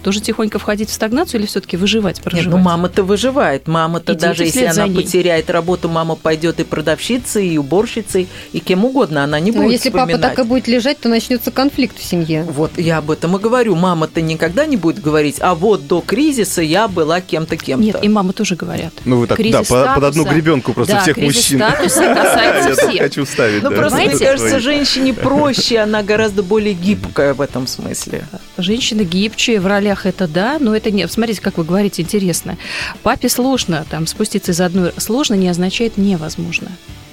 тоже 0.00 0.20
тихонько 0.20 0.58
входить 0.58 0.90
в 0.90 0.92
стагнацию 0.92 1.40
или 1.40 1.46
все-таки 1.46 1.76
выживать, 1.76 2.20
проживать? 2.20 2.46
Нет, 2.46 2.54
ну 2.54 2.62
мама-то 2.62 3.02
выживает. 3.02 3.68
Мама-то 3.68 4.14
даже 4.14 4.44
если 4.44 4.64
она 4.64 4.86
ней. 4.86 4.96
потеряет 4.96 5.50
работу, 5.50 5.88
мама 5.88 6.16
пойдет 6.16 6.60
и 6.60 6.64
продавщицей, 6.64 7.48
и 7.48 7.58
уборщицей, 7.58 8.28
и 8.52 8.60
кем 8.60 8.84
угодно. 8.84 9.24
Она 9.24 9.40
не 9.40 9.52
Но 9.52 9.62
будет 9.62 9.72
если 9.72 9.90
вспоминать. 9.90 10.20
папа 10.20 10.34
так 10.36 10.44
и 10.44 10.48
будет 10.48 10.68
лежать, 10.68 10.98
то 11.00 11.08
начнется 11.08 11.50
конфликт 11.50 11.98
в 11.98 12.04
семье. 12.04 12.44
Вот 12.44 12.72
я 12.78 12.98
об 12.98 13.10
этом 13.10 13.36
и 13.36 13.40
говорю. 13.40 13.74
Мама-то 13.76 14.20
никогда 14.20 14.66
не 14.66 14.76
будет 14.76 15.00
говорить, 15.00 15.36
а 15.40 15.54
вот 15.54 15.86
до 15.86 16.00
кризиса 16.00 16.62
я 16.62 16.88
была 16.88 17.20
кем-то, 17.20 17.56
кем-то. 17.56 17.84
Нет, 17.84 17.96
и 18.02 18.08
мамы 18.08 18.32
тоже 18.32 18.56
говорят. 18.56 18.92
Ну 19.04 19.18
вы 19.18 19.26
так, 19.26 19.36
кризис 19.36 19.58
да, 19.58 19.64
статуса, 19.64 19.94
под 19.94 20.04
одну 20.04 20.24
гребенку 20.24 20.72
просто 20.72 20.94
да, 20.94 21.00
всех 21.00 21.16
мужчин. 21.16 21.58
статуса 21.58 22.14
касается 22.14 22.72
всех. 22.74 22.94
Я 22.94 23.02
хочу 23.02 23.26
ставить. 23.26 23.62
Ну 23.62 23.70
просто, 23.70 23.98
мне 23.98 24.18
кажется, 24.18 24.60
женщине 24.60 25.14
проще, 25.14 25.78
она 25.78 26.02
гораздо 26.02 26.42
более 26.42 26.74
гибкая 26.74 27.34
в 27.34 27.40
этом 27.40 27.66
смысле. 27.66 28.24
Женщина 28.58 29.04
гибче 29.04 29.60
в 29.60 29.66
ролях 29.90 30.06
это 30.06 30.28
да, 30.28 30.58
но 30.60 30.74
это 30.74 30.90
не... 30.90 31.06
Смотрите, 31.08 31.40
как 31.40 31.58
вы 31.58 31.64
говорите, 31.64 32.02
интересно. 32.02 32.56
Папе 33.02 33.28
сложно 33.28 33.84
там 33.90 34.06
спуститься 34.06 34.52
из 34.52 34.60
одной... 34.60 34.92
Сложно 34.96 35.34
не 35.34 35.48
означает 35.48 35.96
невозможно 35.96 36.70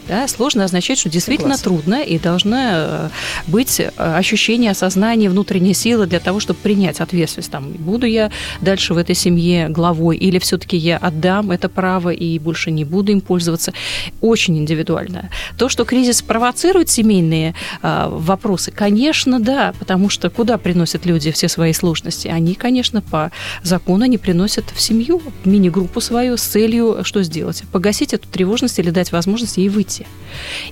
да, 0.07 0.27
сложно 0.27 0.63
означает, 0.63 0.99
что 0.99 1.09
действительно 1.09 1.57
Согласна. 1.57 1.81
трудно, 1.83 2.03
и 2.03 2.19
должно 2.19 2.57
э, 2.59 3.09
быть 3.47 3.79
э, 3.79 3.91
ощущение, 3.97 4.71
осознание, 4.71 5.29
внутренней 5.29 5.73
силы 5.73 6.05
для 6.07 6.19
того, 6.19 6.39
чтобы 6.39 6.59
принять 6.59 6.99
ответственность. 7.01 7.51
Там, 7.51 7.71
буду 7.71 8.05
я 8.05 8.31
дальше 8.61 8.93
в 8.93 8.97
этой 8.97 9.15
семье 9.15 9.69
главой, 9.69 10.17
или 10.17 10.39
все-таки 10.39 10.77
я 10.77 10.97
отдам 10.97 11.51
это 11.51 11.69
право 11.69 12.09
и 12.09 12.39
больше 12.39 12.71
не 12.71 12.85
буду 12.85 13.11
им 13.11 13.21
пользоваться. 13.21 13.73
Очень 14.21 14.57
индивидуально. 14.57 15.29
То, 15.57 15.69
что 15.69 15.85
кризис 15.85 16.21
провоцирует 16.21 16.89
семейные 16.89 17.53
э, 17.81 18.07
вопросы, 18.09 18.71
конечно, 18.71 19.39
да, 19.39 19.73
потому 19.79 20.09
что 20.09 20.29
куда 20.29 20.57
приносят 20.57 21.05
люди 21.05 21.31
все 21.31 21.47
свои 21.47 21.73
сложности? 21.73 22.27
Они, 22.27 22.53
конечно, 22.53 23.01
по 23.01 23.31
закону 23.63 24.05
не 24.05 24.17
приносят 24.17 24.65
в 24.73 24.79
семью, 24.81 25.21
в 25.43 25.47
мини-группу 25.47 25.99
свою 25.99 26.37
с 26.37 26.41
целью 26.41 26.99
что 27.03 27.23
сделать? 27.23 27.63
Погасить 27.71 28.13
эту 28.13 28.27
тревожность 28.27 28.79
или 28.79 28.89
дать 28.89 29.11
возможность 29.11 29.57
ей 29.57 29.69
выйти 29.69 29.96
дети. 29.97 30.07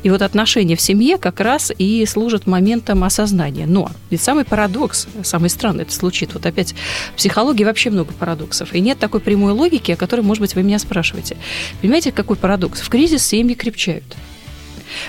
И 0.03 0.09
вот 0.09 0.21
отношения 0.21 0.75
в 0.75 0.81
семье 0.81 1.17
как 1.17 1.39
раз 1.39 1.71
и 1.77 2.05
служат 2.05 2.45
моментом 2.45 3.03
осознания. 3.03 3.65
Но 3.65 3.91
ведь 4.09 4.21
самый 4.21 4.45
парадокс, 4.45 5.07
самый 5.23 5.49
странный 5.49 5.83
это 5.83 5.93
случит. 5.93 6.33
Вот 6.33 6.45
опять 6.45 6.75
в 7.13 7.17
психологии 7.17 7.63
вообще 7.63 7.89
много 7.89 8.13
парадоксов. 8.13 8.73
И 8.73 8.79
нет 8.79 8.99
такой 8.99 9.19
прямой 9.19 9.53
логики, 9.53 9.91
о 9.91 9.95
которой, 9.95 10.21
может 10.21 10.41
быть, 10.41 10.55
вы 10.55 10.63
меня 10.63 10.79
спрашиваете. 10.79 11.37
Понимаете, 11.81 12.11
какой 12.11 12.35
парадокс? 12.35 12.81
В 12.81 12.89
кризис 12.89 13.25
семьи 13.25 13.55
крепчают. 13.55 14.03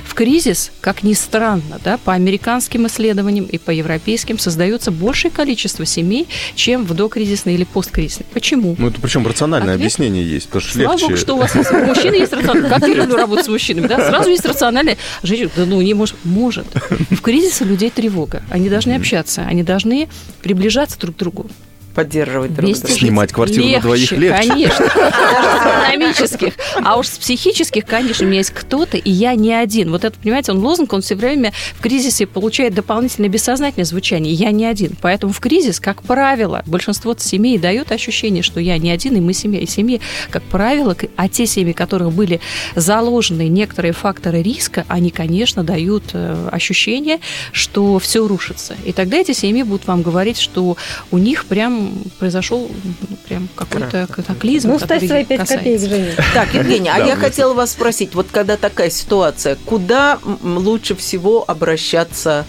В 0.05 0.14
кризис, 0.14 0.72
как 0.81 1.03
ни 1.03 1.12
странно, 1.12 1.81
да, 1.85 1.99
по 1.99 2.12
американским 2.12 2.87
исследованиям 2.87 3.46
и 3.46 3.59
по 3.59 3.70
европейским 3.70 4.38
создается 4.38 4.90
большее 4.90 5.31
количество 5.31 5.85
семей, 5.85 6.29
чем 6.55 6.85
в 6.85 6.94
докризисной 6.94 7.55
или 7.55 7.64
посткризисной. 7.64 8.27
Почему? 8.33 8.77
Ну, 8.79 8.88
это 8.88 9.01
причем 9.01 9.27
рациональное 9.27 9.75
Ответ? 9.75 9.87
объяснение 9.87 10.29
есть, 10.29 10.46
потому 10.46 10.62
что 10.62 10.72
Слава 10.72 10.92
легче... 10.92 11.07
Богу, 11.07 11.16
что 11.16 11.35
у 11.35 11.38
вас 11.38 11.55
есть. 11.55 11.70
У 11.70 11.77
мужчин 11.77 12.12
есть 12.14 12.33
рациональное. 12.33 12.70
Как 12.70 12.88
я 12.88 12.94
люблю 12.94 13.16
работать 13.16 13.46
с 13.46 13.49
мужчинами, 13.49 13.87
да? 13.87 14.09
Сразу 14.09 14.31
есть 14.31 14.44
рациональное. 14.44 14.96
Женщина, 15.22 15.51
да 15.57 15.66
ну, 15.66 15.81
не 15.81 15.94
может. 15.94 16.16
Может. 16.25 16.66
В 17.11 17.20
кризис 17.20 17.61
у 17.61 17.64
людей 17.64 17.90
тревога. 17.90 18.42
Они 18.51 18.68
должны 18.68 18.92
общаться, 18.92 19.42
они 19.42 19.62
должны 19.62 20.09
приближаться 20.42 20.99
друг 20.99 21.16
к 21.16 21.18
другу 21.18 21.51
поддерживать 21.96 22.54
друг 22.54 22.72
друга. 22.72 22.88
Снимать 22.88 23.32
квартиру 23.32 23.62
легче, 23.62 23.76
на 23.76 23.82
двоих 23.82 24.12
легче. 24.12 24.48
Конечно, 24.48 24.87
даже 24.94 25.11
с 25.56 25.90
экономических. 25.90 26.52
А 26.85 26.98
уж 26.98 27.09
с 27.09 27.18
психических, 27.18 27.87
конечно, 27.87 28.26
у 28.26 28.28
меня 28.28 28.40
есть 28.40 28.50
кто-то, 28.50 28.98
и 28.98 29.11
я 29.11 29.35
не 29.35 29.54
один. 29.54 29.90
Вот 29.90 30.04
это, 30.04 30.18
понимаете, 30.18 30.52
он 30.52 30.59
лозунг, 30.59 30.92
он 30.92 31.00
все 31.00 31.14
время 31.14 31.54
в 31.74 31.80
кризисе 31.80 32.26
получает 32.26 32.74
дополнительное 32.74 33.30
бессознательное 33.30 33.87
звучание. 33.87 34.35
Я 34.35 34.50
не 34.50 34.66
один. 34.66 34.92
Поэтому 35.00 35.32
в 35.32 35.40
кризис, 35.40 35.80
как 35.80 36.02
правило, 36.02 36.62
большинство 36.66 37.16
семей 37.18 37.56
дают 37.56 37.90
ощущение, 37.92 38.42
что 38.42 38.61
я 38.61 38.76
не 38.76 38.90
один, 38.90 39.16
и 39.16 39.20
мы 39.20 39.32
семья. 39.32 39.61
И 39.61 39.66
семьи, 39.66 40.02
как 40.28 40.42
правило, 40.42 40.94
а 41.16 41.28
те 41.30 41.46
семьи, 41.46 41.72
которых 41.72 42.12
были 42.12 42.42
заложены 42.74 43.48
некоторые 43.48 43.92
факторы 43.92 44.42
риска, 44.42 44.85
они, 44.88 45.11
конечно, 45.11 45.64
дают 45.64 46.04
э, 46.12 46.48
ощущение, 46.52 47.20
что 47.52 47.98
все 47.98 48.28
рушится. 48.28 48.76
И 48.85 48.92
тогда 48.92 49.16
эти 49.16 49.32
семьи 49.32 49.62
будут 49.62 49.87
вам 49.87 50.02
говорить, 50.02 50.37
что 50.37 50.76
у 51.11 51.16
них 51.16 51.46
прям 51.46 51.86
там 51.87 52.03
произошел 52.18 52.70
ну, 52.85 53.16
прям 53.29 53.49
какой-то 53.55 54.07
катаклизм. 54.11 54.70
Ну, 54.70 54.79
ставь 54.79 55.07
свои 55.07 55.25
5 55.25 55.49
копеек, 55.49 55.81
Женя. 55.81 56.12
Так, 56.35 56.55
Евгений, 56.55 56.90
а 56.92 56.99
я 56.99 57.16
хотела 57.16 57.55
вас 57.55 57.72
спросить, 57.72 58.14
вот 58.14 58.27
когда 58.31 58.57
такая 58.57 58.90
ситуация, 58.90 59.57
куда 59.64 60.18
лучше 60.42 60.94
всего 60.94 61.44
обращаться 61.46 62.44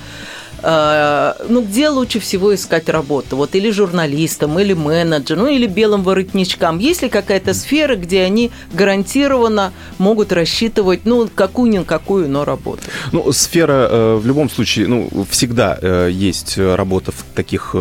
ну, 0.61 1.61
где 1.61 1.89
лучше 1.89 2.19
всего 2.19 2.53
искать 2.53 2.89
работу? 2.89 3.35
Вот 3.35 3.55
или 3.55 3.71
журналистам, 3.71 4.59
или 4.59 4.73
менеджером, 4.73 5.43
ну, 5.43 5.49
или 5.49 5.67
белым 5.67 6.03
воротничкам. 6.03 6.79
Есть 6.79 7.01
ли 7.03 7.09
какая-то 7.09 7.53
сфера, 7.53 7.95
где 7.95 8.23
они 8.23 8.51
гарантированно 8.73 9.71
могут 9.97 10.31
рассчитывать, 10.31 11.01
ну, 11.05 11.29
какую-никакую, 11.33 12.29
но 12.29 12.45
работу? 12.45 12.81
Ну, 13.11 13.31
сфера 13.31 13.87
э, 13.89 14.15
в 14.15 14.25
любом 14.25 14.49
случае, 14.49 14.87
ну, 14.87 15.09
всегда 15.29 15.77
э, 15.81 16.09
есть 16.11 16.57
работа 16.57 17.11
в 17.11 17.23
таких 17.35 17.75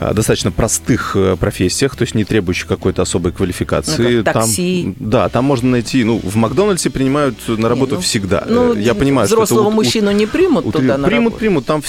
достаточно 0.00 0.50
простых 0.50 1.16
профессиях, 1.40 1.96
то 1.96 2.02
есть 2.02 2.14
не 2.14 2.24
требующих 2.24 2.66
какой-то 2.66 3.02
особой 3.02 3.32
квалификации. 3.32 4.18
Ну, 4.18 4.24
как 4.24 4.34
такси. 4.34 4.94
Там, 4.98 5.08
да, 5.10 5.28
там 5.28 5.44
можно 5.44 5.70
найти, 5.70 6.04
ну, 6.04 6.20
в 6.22 6.36
Макдональдсе 6.36 6.90
принимают 6.90 7.36
на 7.48 7.68
работу 7.68 7.92
не, 7.92 7.96
ну, 7.96 8.02
всегда. 8.02 8.44
Ну, 8.46 8.74
Я 8.74 8.94
понимаю, 8.94 9.26
взрослого 9.26 9.62
что 9.62 9.68
это, 9.68 9.76
мужчину 9.76 10.10
не 10.10 10.26
примут 10.26 10.66
у, 10.66 10.72
туда 10.72 10.98
на 10.98 11.06
Примут, 11.08 11.24
работу. 11.32 11.38
примут, 11.38 11.66
там 11.66 11.82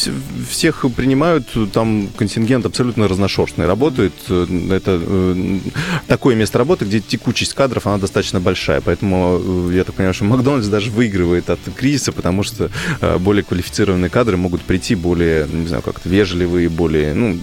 всех 0.49 0.86
принимают, 0.95 1.47
там 1.73 2.10
контингент 2.15 2.65
абсолютно 2.65 3.07
разношерстный 3.07 3.65
работает. 3.65 4.13
Это 4.29 4.99
э, 5.01 5.60
такое 6.07 6.36
место 6.36 6.57
работы, 6.57 6.86
где 6.86 6.99
текучесть 6.99 7.53
кадров, 7.53 7.88
она 7.88 7.97
достаточно 7.97 8.39
большая. 8.39 8.81
Поэтому 8.81 9.41
э, 9.69 9.75
я 9.75 9.83
так 9.83 9.95
понимаю, 9.95 10.13
что 10.13 10.25
Макдональдс 10.25 10.67
даже 10.67 10.91
выигрывает 10.91 11.49
от 11.49 11.60
кризиса, 11.75 12.12
потому 12.12 12.43
что 12.43 12.69
э, 13.01 13.17
более 13.17 13.43
квалифицированные 13.43 14.10
кадры 14.10 14.38
могут 14.38 14.62
прийти 14.62 14.95
более, 14.95 15.47
не 15.47 15.67
знаю, 15.67 15.83
как-то 15.83 16.10
вежливые, 16.10 16.69
более 16.69 17.13
ну, 17.13 17.38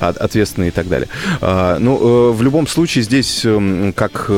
ответственные 0.00 0.68
и 0.68 0.72
так 0.72 0.88
далее. 0.88 1.08
А, 1.40 1.78
Но 1.78 1.98
ну, 1.98 2.32
в 2.32 2.42
любом 2.42 2.66
случае 2.66 3.04
здесь, 3.04 3.44
как 3.94 4.30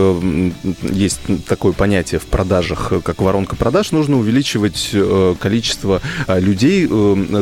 есть 0.83 1.21
такое 1.47 1.73
понятие 1.73 2.21
в 2.21 2.27
продажах, 2.27 2.93
как 3.05 3.21
воронка 3.21 3.57
продаж, 3.57 3.93
нужно 3.93 4.19
увеличивать 4.19 4.95
количество 5.41 6.01
людей, 6.29 6.87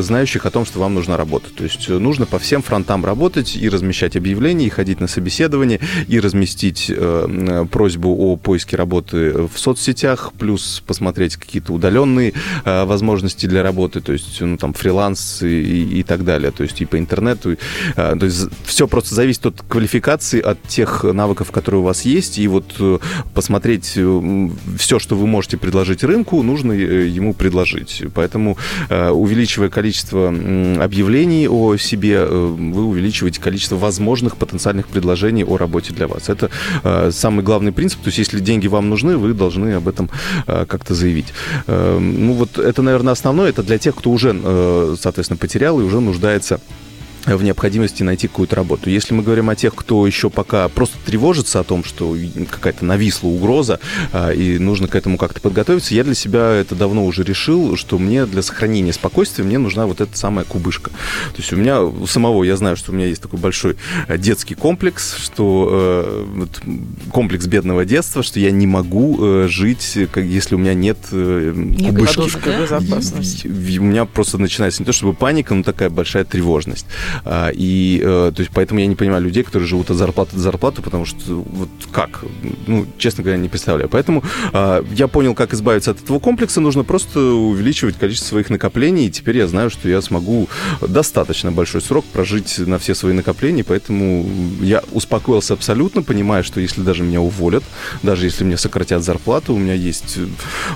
знающих 0.01 0.45
о 0.45 0.51
том, 0.51 0.65
что 0.65 0.79
вам 0.79 0.93
нужна 0.93 1.17
работа. 1.17 1.47
То 1.55 1.63
есть 1.63 1.89
э, 1.89 1.97
нужно 1.97 2.25
по 2.25 2.39
всем 2.39 2.61
фронтам 2.61 3.05
работать 3.05 3.55
и 3.55 3.69
размещать 3.69 4.15
объявления, 4.15 4.67
и 4.67 4.69
ходить 4.69 4.99
на 4.99 5.07
собеседование, 5.07 5.79
и 6.07 6.19
разместить 6.19 6.89
э, 6.89 7.65
просьбу 7.71 8.15
о 8.15 8.37
поиске 8.37 8.77
работы 8.77 9.33
в 9.33 9.57
соцсетях, 9.57 10.33
плюс 10.37 10.83
посмотреть 10.85 11.35
какие-то 11.35 11.73
удаленные 11.73 12.33
э, 12.65 12.85
возможности 12.85 13.45
для 13.45 13.63
работы, 13.63 14.01
то 14.01 14.13
есть 14.13 14.39
ну, 14.41 14.57
там 14.57 14.73
фриланс 14.73 15.41
и, 15.43 15.99
и 15.99 16.03
так 16.03 16.23
далее, 16.23 16.51
то 16.51 16.63
есть 16.63 16.81
и 16.81 16.85
по 16.85 16.97
интернету. 16.97 17.57
Э, 17.95 18.15
то 18.17 18.25
есть 18.25 18.47
все 18.63 18.87
просто 18.87 19.15
зависит 19.15 19.45
от 19.45 19.61
квалификации, 19.67 20.39
от 20.41 20.61
тех 20.63 21.03
навыков, 21.03 21.51
которые 21.51 21.81
у 21.81 21.83
вас 21.83 22.03
есть, 22.05 22.37
и 22.37 22.47
вот 22.47 22.75
э, 22.79 22.99
посмотреть 23.33 23.93
э, 23.95 24.49
все, 24.77 24.99
что 24.99 25.15
вы 25.15 25.27
можете 25.27 25.57
предложить 25.57 26.03
рынку, 26.03 26.41
нужно 26.43 26.73
э, 26.73 27.07
ему 27.07 27.33
предложить. 27.33 28.03
Поэтому 28.13 28.57
увеличивая 28.89 29.69
количество 29.69 29.80
объявлений 29.81 31.47
о 31.47 31.77
себе, 31.77 32.17
э, 32.17 32.27
вы 32.27 32.85
увеличиваете 32.85 33.41
количество 33.41 33.75
возможных 33.75 34.37
потенциальных 34.37 34.87
предложений 34.87 35.45
о 35.45 35.57
работе 35.57 35.93
для 35.93 36.07
вас. 36.07 36.29
Это 36.29 36.49
э, 36.83 37.11
самый 37.11 37.43
главный 37.43 37.71
принцип. 37.71 38.01
То 38.01 38.07
есть, 38.07 38.17
если 38.17 38.39
деньги 38.39 38.67
вам 38.67 38.89
нужны, 38.89 39.17
вы 39.17 39.33
должны 39.33 39.73
об 39.73 39.87
этом 39.87 40.09
э, 40.47 40.65
как-то 40.67 40.93
заявить. 40.93 41.33
Ну, 41.67 42.33
вот 42.33 42.57
это, 42.57 42.81
наверное, 42.81 43.13
основное. 43.13 43.49
Это 43.49 43.63
для 43.63 43.77
тех, 43.77 43.95
кто 43.95 44.11
уже, 44.11 44.33
соответственно, 44.99 45.37
потерял 45.37 45.79
и 45.79 45.83
уже 45.83 45.99
нуждается 45.99 46.59
в 47.25 47.43
необходимости 47.43 48.03
найти 48.03 48.27
какую-то 48.27 48.55
работу. 48.55 48.89
Если 48.89 49.13
мы 49.13 49.23
говорим 49.23 49.49
о 49.49 49.55
тех, 49.55 49.75
кто 49.75 50.05
еще 50.07 50.29
пока 50.29 50.67
просто 50.69 50.97
тревожится 51.05 51.59
о 51.59 51.63
том, 51.63 51.83
что 51.83 52.15
какая-то 52.49 52.85
нависла 52.85 53.27
угроза, 53.27 53.79
а, 54.11 54.31
и 54.31 54.57
нужно 54.57 54.87
к 54.87 54.95
этому 54.95 55.17
как-то 55.17 55.41
подготовиться, 55.41 55.93
я 55.93 56.03
для 56.03 56.15
себя 56.15 56.51
это 56.51 56.75
давно 56.75 57.05
уже 57.05 57.23
решил, 57.23 57.77
что 57.77 57.99
мне 57.99 58.25
для 58.25 58.41
сохранения 58.41 58.93
спокойствия 58.93 59.43
мне 59.43 59.57
нужна 59.57 59.85
вот 59.85 60.01
эта 60.01 60.17
самая 60.17 60.45
кубышка. 60.45 60.89
То 60.89 61.37
есть 61.37 61.53
у 61.53 61.55
меня 61.55 61.81
у 61.81 62.07
самого, 62.07 62.43
я 62.43 62.57
знаю, 62.57 62.75
что 62.75 62.91
у 62.91 62.95
меня 62.95 63.07
есть 63.07 63.21
такой 63.21 63.39
большой 63.39 63.75
э, 64.07 64.17
детский 64.17 64.55
комплекс, 64.55 65.15
что 65.17 65.69
э, 65.71 66.25
вот, 66.35 66.61
комплекс 67.11 67.45
бедного 67.45 67.85
детства, 67.85 68.23
что 68.23 68.39
я 68.39 68.51
не 68.51 68.67
могу 68.67 69.17
э, 69.19 69.47
жить, 69.47 69.97
как, 70.11 70.23
если 70.23 70.55
у 70.55 70.57
меня 70.57 70.73
нет 70.73 70.97
кубышки. 71.09 72.19
У 73.47 73.83
меня 73.83 74.05
просто 74.05 74.37
начинается 74.37 74.81
не 74.81 74.85
то 74.85 74.93
чтобы 74.93 75.13
паника, 75.13 75.53
но 75.53 75.63
такая 75.63 75.89
большая 75.89 76.25
тревожность. 76.25 76.85
А, 77.25 77.49
и 77.53 78.01
э, 78.03 78.31
то 78.35 78.39
есть 78.39 78.51
поэтому 78.53 78.79
я 78.79 78.87
не 78.87 78.95
понимаю 78.95 79.23
людей, 79.23 79.43
которые 79.43 79.67
живут 79.67 79.89
от 79.91 79.97
зарплаты 79.97 80.35
до 80.35 80.41
зарплаты, 80.41 80.81
потому 80.81 81.05
что 81.05 81.17
вот 81.27 81.69
как, 81.91 82.23
ну, 82.67 82.85
честно 82.97 83.23
говоря, 83.23 83.39
не 83.39 83.49
представляю. 83.49 83.89
Поэтому 83.89 84.23
а, 84.53 84.83
я 84.93 85.07
понял, 85.07 85.35
как 85.35 85.53
избавиться 85.53 85.91
от 85.91 86.01
этого 86.03 86.19
комплекса. 86.19 86.61
Нужно 86.61 86.83
просто 86.83 87.19
увеличивать 87.19 87.97
количество 87.97 88.29
своих 88.29 88.49
накоплений, 88.49 89.07
и 89.07 89.11
теперь 89.11 89.37
я 89.37 89.47
знаю, 89.47 89.69
что 89.69 89.89
я 89.89 90.01
смогу 90.01 90.47
достаточно 90.81 91.51
большой 91.51 91.81
срок 91.81 92.05
прожить 92.05 92.59
на 92.59 92.77
все 92.77 92.95
свои 92.95 93.13
накопления, 93.13 93.63
поэтому 93.63 94.27
я 94.61 94.83
успокоился 94.91 95.53
абсолютно, 95.53 96.03
понимая, 96.03 96.43
что 96.43 96.59
если 96.59 96.81
даже 96.81 97.03
меня 97.03 97.21
уволят, 97.21 97.63
даже 98.03 98.25
если 98.25 98.43
мне 98.43 98.57
сократят 98.57 99.03
зарплату, 99.03 99.53
у 99.53 99.57
меня 99.57 99.73
есть 99.73 100.17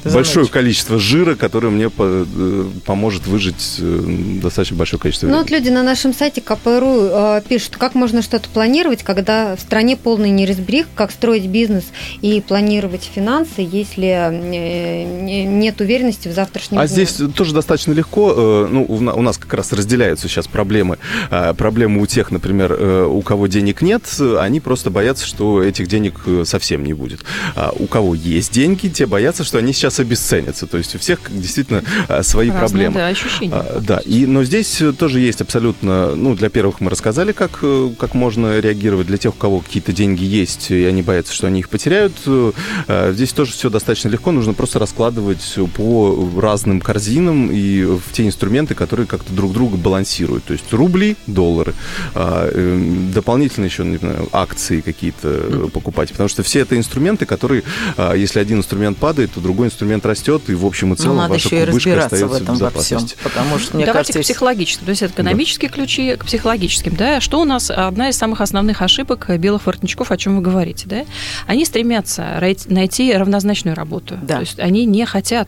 Ты 0.03 0.09
большое 0.09 0.47
количество 0.47 0.99
жира, 0.99 1.35
которое 1.35 1.69
мне 1.69 1.89
э, 1.97 2.65
поможет 2.85 3.27
выжить 3.27 3.77
э, 3.79 4.39
достаточно 4.41 4.77
большое 4.77 4.99
количество 4.99 5.27
времени. 5.27 5.37
Ну 5.37 5.43
вот 5.43 5.51
люди 5.51 5.69
на 5.69 5.83
нашем 5.83 6.13
сайте 6.13 6.24
сайте 6.25 6.41
КПРУ 6.41 7.09
э, 7.11 7.41
пишут, 7.47 7.77
как 7.77 7.93
можно 7.93 8.23
что-то 8.23 8.49
планировать, 8.49 9.03
когда 9.03 9.55
в 9.55 9.59
стране 9.59 9.95
полный 9.95 10.31
неразберих, 10.31 10.87
как 10.95 11.11
строить 11.11 11.45
бизнес 11.45 11.83
и 12.19 12.41
планировать 12.41 13.03
финансы, 13.03 13.57
если 13.57 14.07
э, 14.07 15.03
нет 15.45 15.79
уверенности 15.81 16.27
в 16.27 16.31
завтрашнем 16.31 16.79
А 16.79 16.87
дне. 16.87 17.05
здесь 17.05 17.21
тоже 17.35 17.53
достаточно 17.53 17.91
легко. 17.91 18.33
Э, 18.35 18.67
ну, 18.71 18.85
у 18.87 19.21
нас 19.21 19.37
как 19.37 19.53
раз 19.53 19.71
разделяются 19.71 20.27
сейчас 20.27 20.47
проблемы. 20.47 20.97
Проблемы 21.29 22.01
у 22.01 22.07
тех, 22.07 22.31
например, 22.31 22.73
у 23.07 23.21
кого 23.21 23.45
денег 23.45 23.83
нет, 23.83 24.01
они 24.39 24.59
просто 24.59 24.89
боятся, 24.89 25.27
что 25.27 25.61
этих 25.61 25.87
денег 25.87 26.21
совсем 26.45 26.83
не 26.83 26.93
будет. 26.93 27.19
А 27.55 27.71
у 27.77 27.85
кого 27.85 28.15
есть 28.15 28.51
деньги, 28.51 28.87
те 28.87 29.05
боятся, 29.05 29.43
что 29.43 29.59
они 29.59 29.73
сейчас 29.73 29.99
обесценятся. 29.99 30.65
То 30.65 30.79
есть 30.79 30.95
у 30.95 30.97
всех 30.97 31.19
действительно 31.29 31.83
свои 32.23 32.49
Разные, 32.49 32.59
проблемы. 32.59 32.95
Да, 32.95 33.07
ощущения. 33.07 33.53
А, 33.53 33.79
да, 33.79 33.97
и, 33.99 34.25
но 34.25 34.43
здесь 34.43 34.81
тоже 34.97 35.19
есть 35.19 35.41
абсолютно 35.41 36.14
ну, 36.15 36.35
для 36.35 36.49
первых 36.49 36.81
мы 36.81 36.89
рассказали, 36.89 37.31
как, 37.31 37.59
э, 37.61 37.91
как 37.97 38.13
можно 38.13 38.59
реагировать. 38.59 39.07
Для 39.07 39.17
тех, 39.17 39.33
у 39.33 39.37
кого 39.37 39.59
какие-то 39.59 39.91
деньги 39.91 40.23
есть, 40.23 40.71
и 40.71 40.85
они 40.85 41.01
боятся, 41.01 41.33
что 41.33 41.47
они 41.47 41.59
их 41.59 41.69
потеряют, 41.69 42.13
э, 42.25 43.11
здесь 43.13 43.33
тоже 43.33 43.51
все 43.51 43.69
достаточно 43.69 44.09
легко. 44.09 44.31
Нужно 44.31 44.53
просто 44.53 44.79
раскладывать 44.79 45.57
по 45.75 46.29
разным 46.37 46.81
корзинам 46.81 47.49
и 47.51 47.83
в 47.83 48.11
те 48.11 48.25
инструменты, 48.25 48.75
которые 48.75 49.07
как-то 49.07 49.33
друг 49.33 49.53
друга 49.53 49.77
балансируют. 49.77 50.45
То 50.45 50.53
есть 50.53 50.71
рубли, 50.71 51.15
доллары, 51.27 51.73
а, 52.13 52.49
эм, 52.51 53.11
дополнительно 53.11 53.65
еще, 53.65 53.83
не 53.83 53.97
знаю, 53.97 54.29
акции 54.31 54.81
какие-то 54.81 55.69
покупать. 55.73 56.11
Потому 56.11 56.29
что 56.29 56.43
все 56.43 56.59
это 56.59 56.77
инструменты, 56.77 57.25
которые, 57.25 57.63
а, 57.97 58.13
если 58.13 58.39
один 58.39 58.59
инструмент 58.59 58.97
падает, 58.97 59.31
то 59.33 59.41
другой 59.41 59.67
инструмент 59.67 60.05
растет, 60.05 60.43
и 60.47 60.53
в 60.53 60.65
общем 60.65 60.93
и 60.93 60.97
целом 60.97 61.17
ну, 61.17 61.27
ваша 61.29 61.49
кубышка 61.49 62.05
остается 62.05 62.27
в, 62.27 62.33
этом 62.33 62.55
в 62.55 62.59
безопасности. 62.59 63.15
Во 63.23 63.29
всем, 63.29 63.31
потому 63.31 63.59
что, 63.59 63.75
мне 63.77 63.85
Давайте 63.85 64.13
кажется, 64.13 64.19
к 64.19 64.33
психологическому. 64.33 64.85
То 64.85 64.89
есть 64.91 65.01
это 65.01 65.13
экономические 65.13 65.69
да. 65.69 65.75
К 66.13 66.25
психологическим, 66.25 66.95
да, 66.95 67.19
что 67.19 67.41
у 67.41 67.43
нас 67.43 67.69
одна 67.69 68.09
из 68.09 68.17
самых 68.17 68.41
основных 68.41 68.81
ошибок 68.81 69.29
белых 69.37 69.65
воротничков, 69.65 70.11
о 70.11 70.17
чем 70.17 70.35
вы 70.35 70.41
говорите, 70.41 70.85
да? 70.87 71.05
Они 71.47 71.65
стремятся 71.65 72.39
найти 72.67 73.13
равнозначную 73.13 73.75
работу. 73.75 74.17
Да. 74.21 74.35
То 74.35 74.41
есть 74.41 74.59
они 74.59 74.85
не 74.85 75.05
хотят. 75.05 75.47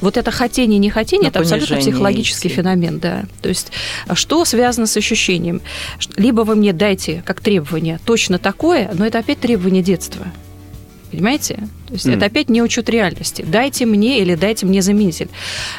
Вот 0.00 0.16
это 0.16 0.30
хотение, 0.30 0.78
не 0.78 0.90
хотение, 0.90 1.28
это 1.28 1.40
абсолютно 1.40 1.78
психологический 1.78 2.48
идти. 2.48 2.56
феномен, 2.56 2.98
да. 2.98 3.24
То 3.42 3.48
есть 3.48 3.72
что 4.12 4.44
связано 4.44 4.86
с 4.86 4.96
ощущением? 4.96 5.62
Либо 6.16 6.42
вы 6.42 6.56
мне 6.56 6.72
дайте 6.72 7.22
как 7.24 7.40
требование 7.40 7.98
точно 8.04 8.38
такое, 8.38 8.90
но 8.94 9.06
это 9.06 9.18
опять 9.18 9.40
требование 9.40 9.82
детства. 9.82 10.26
Понимаете? 11.10 11.68
То 11.86 11.94
есть 11.94 12.06
mm. 12.06 12.16
это 12.16 12.26
опять 12.26 12.48
не 12.48 12.62
учет 12.62 12.88
реальности. 12.88 13.44
Дайте 13.46 13.86
мне 13.86 14.20
или 14.20 14.34
дайте 14.34 14.66
мне 14.66 14.82
заменитель. 14.82 15.28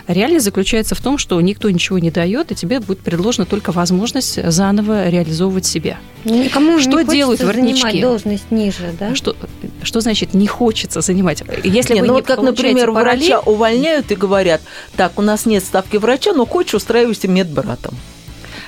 Реальность 0.08 0.46
заключается 0.46 0.96
в 0.96 1.02
том, 1.02 1.18
что 1.18 1.40
никто 1.42 1.70
ничего 1.70 2.00
не 2.00 2.12
дает, 2.12 2.52
и 2.52 2.56
тебе 2.56 2.80
будет 2.80 3.00
предложена 3.00 3.46
только 3.46 3.72
возможность 3.72 4.40
заново 4.52 5.10
реализовывать 5.10 5.66
себя. 5.66 5.98
Ну, 6.24 6.44
никому 6.44 6.80
что 6.80 7.02
не 7.02 7.10
делают 7.10 7.42
воротнички? 7.42 8.02
должность 8.02 8.52
ниже, 8.52 8.94
да? 8.98 9.16
Что, 9.16 9.36
что 9.84 10.00
значит 10.00 10.34
не 10.34 10.48
хочется 10.48 11.02
занимать? 11.02 11.44
Если 11.64 11.94
не, 11.94 12.02
вы 12.02 12.08
ну 12.08 12.14
не 12.14 12.20
вот 12.20 12.28
как, 12.28 12.42
например, 12.42 12.92
параллель... 12.94 13.30
врача 13.30 13.40
увольняют 13.40 14.12
и 14.12 14.16
говорят, 14.16 14.62
так, 14.96 15.20
у 15.20 15.22
нас 15.22 15.46
нет 15.46 15.64
ставки 15.64 15.98
врача, 15.98 16.34
но 16.34 16.46
хочешь, 16.46 16.76
устраивайся 16.76 17.28
медбратом. 17.28 17.96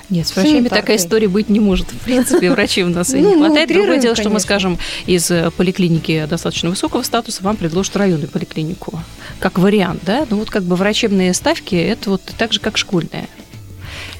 Нет, 0.09 0.27
с 0.27 0.35
врачами 0.35 0.67
такая 0.67 0.97
история 0.97 1.27
быть 1.27 1.49
не 1.49 1.59
может. 1.59 1.87
В 1.91 1.99
принципе, 1.99 2.51
врачей 2.51 2.83
у 2.83 2.89
нас 2.89 3.13
и 3.13 3.19
не 3.19 3.35
ну, 3.35 3.45
хватает. 3.45 3.69
Другое 3.69 3.99
дело, 3.99 4.15
что 4.15 4.29
мы 4.29 4.39
скажем, 4.39 4.77
из 5.05 5.29
э, 5.29 5.51
поликлиники 5.55 6.25
достаточно 6.29 6.69
высокого 6.69 7.03
статуса 7.03 7.43
вам 7.43 7.57
предложат 7.57 7.95
районную 7.95 8.29
поликлинику. 8.29 8.99
Как 9.39 9.59
вариант, 9.59 10.01
да? 10.05 10.25
Ну 10.29 10.37
вот 10.37 10.49
как 10.49 10.63
бы 10.63 10.75
врачебные 10.75 11.33
ставки, 11.33 11.75
это 11.75 12.11
вот 12.11 12.21
так 12.37 12.53
же, 12.53 12.59
как 12.59 12.77
школьная. 12.77 13.27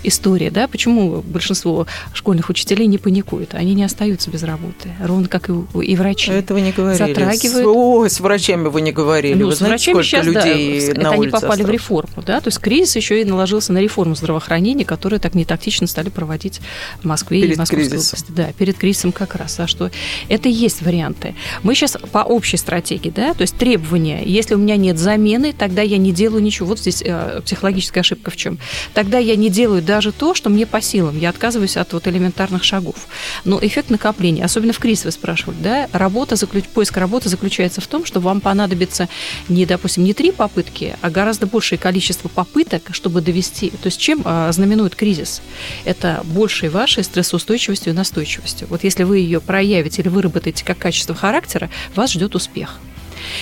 История, 0.04 0.52
да, 0.52 0.68
почему 0.68 1.22
большинство 1.22 1.88
школьных 2.14 2.50
учителей 2.50 2.88
не 2.88 2.98
паникуют, 2.98 3.54
они 3.54 3.74
не 3.74 3.84
остаются 3.84 4.30
без 4.30 4.44
работы, 4.44 4.92
ровно 5.02 5.28
как 5.28 5.50
и, 5.50 5.54
и 5.84 5.96
врачи. 5.96 6.32
Этого 6.32 6.58
не 6.60 6.72
говорили. 6.72 7.08
Затрагивают. 7.08 7.68
Ой, 7.68 8.10
с 8.10 8.20
врачами 8.20 8.68
вы 8.68 8.82
не 8.82 8.92
говорили. 8.92 9.34
Ну, 9.34 9.48
вы 9.48 9.56
с 9.56 9.60
знаете, 9.60 9.94
врачами 9.94 10.04
сейчас, 10.04 10.26
людей 10.26 10.88
да, 10.88 10.94
на 10.94 11.00
это 11.00 11.10
они 11.10 11.20
улице 11.20 11.32
попали 11.32 11.52
осталось? 11.52 11.70
в 11.70 11.72
реформу, 11.72 12.24
да, 12.26 12.40
то 12.40 12.48
есть 12.48 12.60
кризис 12.60 12.96
еще 12.96 13.22
и 13.22 13.26
наложился 13.26 13.74
на 13.74 13.80
реформу 13.80 14.16
здравоохранения, 14.16 14.86
которую 14.86 15.20
так 15.20 15.36
нетактично 15.36 15.88
стали 15.88 16.10
проводить 16.10 16.62
в 17.02 17.06
Москве 17.06 17.42
Перед 17.42 17.56
и 17.56 17.60
Московской 17.60 17.90
кризисом. 17.90 18.20
области. 18.20 18.32
Да, 18.32 18.54
перед 18.58 18.78
кризисом 18.78 19.12
как 19.12 19.36
раз. 19.36 19.60
А 19.60 19.68
что 19.68 19.92
это 20.28 20.50
и 20.50 20.52
есть 20.52 20.82
варианты. 20.82 21.36
Мы 21.64 21.76
сейчас 21.76 21.98
по 22.12 22.20
общей 22.20 22.58
стратегии, 22.58 23.10
да, 23.10 23.34
то 23.34 23.42
есть 23.42 23.56
требования. 23.58 24.24
Если 24.24 24.56
у 24.56 24.58
меня 24.58 24.78
нет 24.78 24.98
замены, 24.98 25.54
тогда 25.54 25.82
я 25.82 25.98
не 25.98 26.12
делаю 26.12 26.42
ничего. 26.42 26.70
Вот 26.70 26.80
здесь 26.80 27.02
э, 27.06 27.42
психологическая 27.44 28.02
ошибка 28.02 28.32
в 28.32 28.36
чем? 28.36 28.60
Тогда 28.94 29.18
я 29.18 29.36
не 29.36 29.50
делаю 29.50 29.82
даже 29.90 30.12
то, 30.12 30.36
что 30.36 30.52
мне 30.52 30.68
по 30.68 30.82
силам. 30.82 31.18
Я 31.18 31.30
отказываюсь 31.30 31.76
от 31.76 31.94
вот 31.94 32.08
элементарных 32.08 32.64
шагов. 32.64 33.08
Но 33.44 33.58
эффект 33.60 33.90
накопления, 33.90 34.46
особенно 34.46 34.72
в 34.72 34.78
кризис 34.78 35.06
вы 35.06 35.12
спрашивали, 35.12 35.58
да, 35.64 35.90
работа, 35.94 36.36
заключ... 36.36 36.66
поиск 36.66 36.96
работы 36.98 37.28
заключается 37.28 37.82
в 37.82 37.88
том, 37.88 38.06
что 38.06 38.20
вам 38.20 38.40
понадобится 38.40 39.10
не, 39.48 39.66
допустим, 39.66 40.04
не 40.04 40.14
три 40.14 40.32
попытки, 40.32 40.96
а 41.02 41.10
гораздо 41.10 41.48
большее 41.48 41.80
количество 41.80 42.28
попыток, 42.28 42.90
чтобы 42.92 43.22
довести. 43.22 43.72
То 43.72 43.88
есть 43.88 44.00
чем 44.00 44.22
а, 44.26 44.52
знаменует 44.52 44.96
кризис? 44.96 45.42
Это 45.86 46.22
большей 46.24 46.70
вашей 46.70 47.04
стрессоустойчивостью 47.04 47.94
и 47.94 47.96
настойчивостью. 47.96 48.68
Вот 48.70 48.84
если 48.84 49.02
вы 49.02 49.18
ее 49.18 49.42
проявите 49.42 50.04
или 50.04 50.10
выработаете 50.10 50.64
как 50.64 50.78
качество 50.78 51.16
характера, 51.16 51.72
вас 51.96 52.12
ждет 52.12 52.36
успех. 52.36 52.80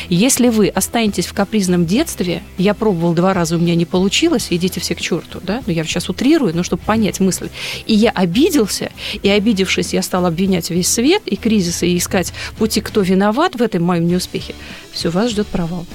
Если 0.09 0.49
вы 0.49 0.67
останетесь 0.67 1.25
в 1.25 1.33
капризном 1.33 1.85
детстве, 1.85 2.43
я 2.57 2.73
пробовал 2.73 3.13
два 3.13 3.33
раза, 3.33 3.55
у 3.55 3.59
меня 3.59 3.75
не 3.75 3.85
получилось, 3.85 4.47
идите 4.49 4.79
все 4.79 4.95
к 4.95 5.01
черту, 5.01 5.39
да, 5.43 5.61
ну 5.65 5.73
я 5.73 5.83
сейчас 5.83 6.09
утрирую, 6.09 6.55
но 6.55 6.63
чтобы 6.63 6.83
понять 6.83 7.19
мысль. 7.19 7.49
И 7.85 7.93
я 7.93 8.11
обиделся, 8.11 8.91
и 9.21 9.29
обидевшись, 9.29 9.93
я 9.93 10.01
стал 10.01 10.25
обвинять 10.25 10.69
весь 10.69 10.87
свет 10.87 11.23
и 11.25 11.35
кризисы, 11.35 11.87
и 11.87 11.97
искать 11.97 12.33
пути, 12.57 12.81
кто 12.81 13.01
виноват 13.01 13.55
в 13.55 13.61
этом 13.61 13.83
моем 13.83 14.07
неуспехе, 14.07 14.55
все, 14.91 15.09
вас 15.09 15.31
ждет 15.31 15.47
провал. 15.47 15.85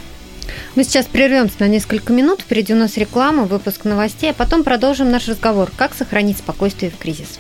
Мы 0.75 0.85
сейчас 0.85 1.07
прервемся 1.07 1.57
на 1.61 1.69
несколько 1.69 2.13
минут. 2.13 2.41
Впереди 2.41 2.73
у 2.73 2.77
нас 2.77 2.97
реклама, 2.97 3.45
выпуск 3.45 3.85
новостей, 3.85 4.31
а 4.31 4.35
потом 4.35 4.65
продолжим 4.65 5.11
наш 5.11 5.29
разговор. 5.29 5.71
Как 5.77 5.95
сохранить 5.95 6.39
спокойствие 6.39 6.91
в 6.91 6.97
кризис? 6.97 7.39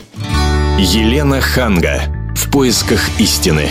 Елена 0.78 1.40
Ханга. 1.40 2.02
В 2.34 2.50
поисках 2.50 3.00
истины. 3.18 3.70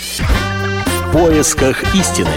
Поисках 1.13 1.93
истины. 1.93 2.29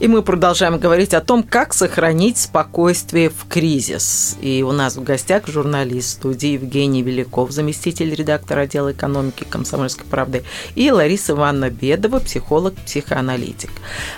И 0.00 0.08
мы 0.08 0.22
продолжаем 0.22 0.78
говорить 0.78 1.12
о 1.12 1.20
том, 1.20 1.42
как 1.42 1.74
сохранить 1.74 2.38
спокойствие 2.38 3.28
в 3.28 3.46
кризис. 3.46 4.38
И 4.40 4.62
у 4.62 4.72
нас 4.72 4.96
в 4.96 5.02
гостях 5.02 5.46
журналист 5.46 6.12
студии 6.12 6.52
Евгений 6.52 7.02
Великов, 7.02 7.50
заместитель 7.50 8.14
редактора 8.14 8.60
отдела 8.60 8.92
экономики 8.92 9.44
«Комсомольской 9.44 10.06
правды», 10.06 10.42
и 10.74 10.90
Лариса 10.90 11.32
Ивановна 11.32 11.68
Бедова, 11.68 12.18
психолог-психоаналитик. 12.20 13.70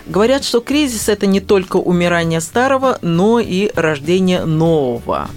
Говорят, 0.06 0.44
что 0.44 0.60
кризис– 0.60 1.08
это 1.08 1.26
не 1.26 1.40
только 1.40 1.76
умирание 1.76 2.40
старого, 2.40 2.96
но 3.02 3.40
и 3.40 3.72
рождение 3.74 4.44
нового. 4.44 5.28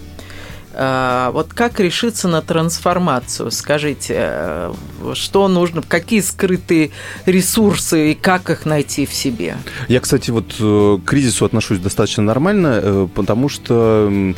А, 0.76 1.32
Вот 1.32 1.54
как 1.54 1.80
решиться 1.80 2.28
на 2.28 2.42
трансформацию? 2.42 3.52
Скажите, 3.52 4.16
э, 4.18 4.74
что 5.14 5.48
нужно, 5.48 5.82
какие 5.82 6.22
скрытые 6.22 6.92
ресурсы 7.26 8.12
и 8.12 8.16
как 8.16 8.50
их 8.50 8.66
найти 8.66 9.06
в 9.06 9.14
себе? 9.14 9.58
Я, 9.88 10.00
кстати, 10.00 10.32
вот 10.32 10.56
э, 10.60 10.98
к 11.04 11.08
кризису 11.08 11.46
отношусь 11.46 11.80
достаточно 11.80 12.24
нормально, 12.24 12.80
э, 12.82 13.08
потому 13.14 13.50
что 13.50 14.34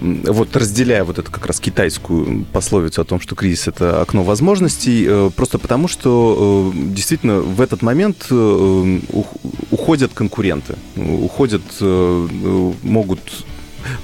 вот 0.00 0.56
разделяя 0.56 1.04
вот 1.04 1.18
эту 1.18 1.30
как 1.30 1.46
раз 1.46 1.60
китайскую 1.60 2.44
пословицу 2.52 3.02
о 3.02 3.04
том, 3.04 3.20
что 3.20 3.34
кризис 3.34 3.68
это 3.68 4.00
окно 4.00 4.22
возможностей, 4.22 5.30
просто 5.30 5.58
потому 5.58 5.88
что 5.88 6.72
действительно 6.74 7.40
в 7.40 7.60
этот 7.60 7.82
момент 7.82 8.30
ух- 8.30 9.36
уходят 9.70 10.12
конкуренты, 10.14 10.76
уходят, 10.96 11.62
могут 11.80 13.20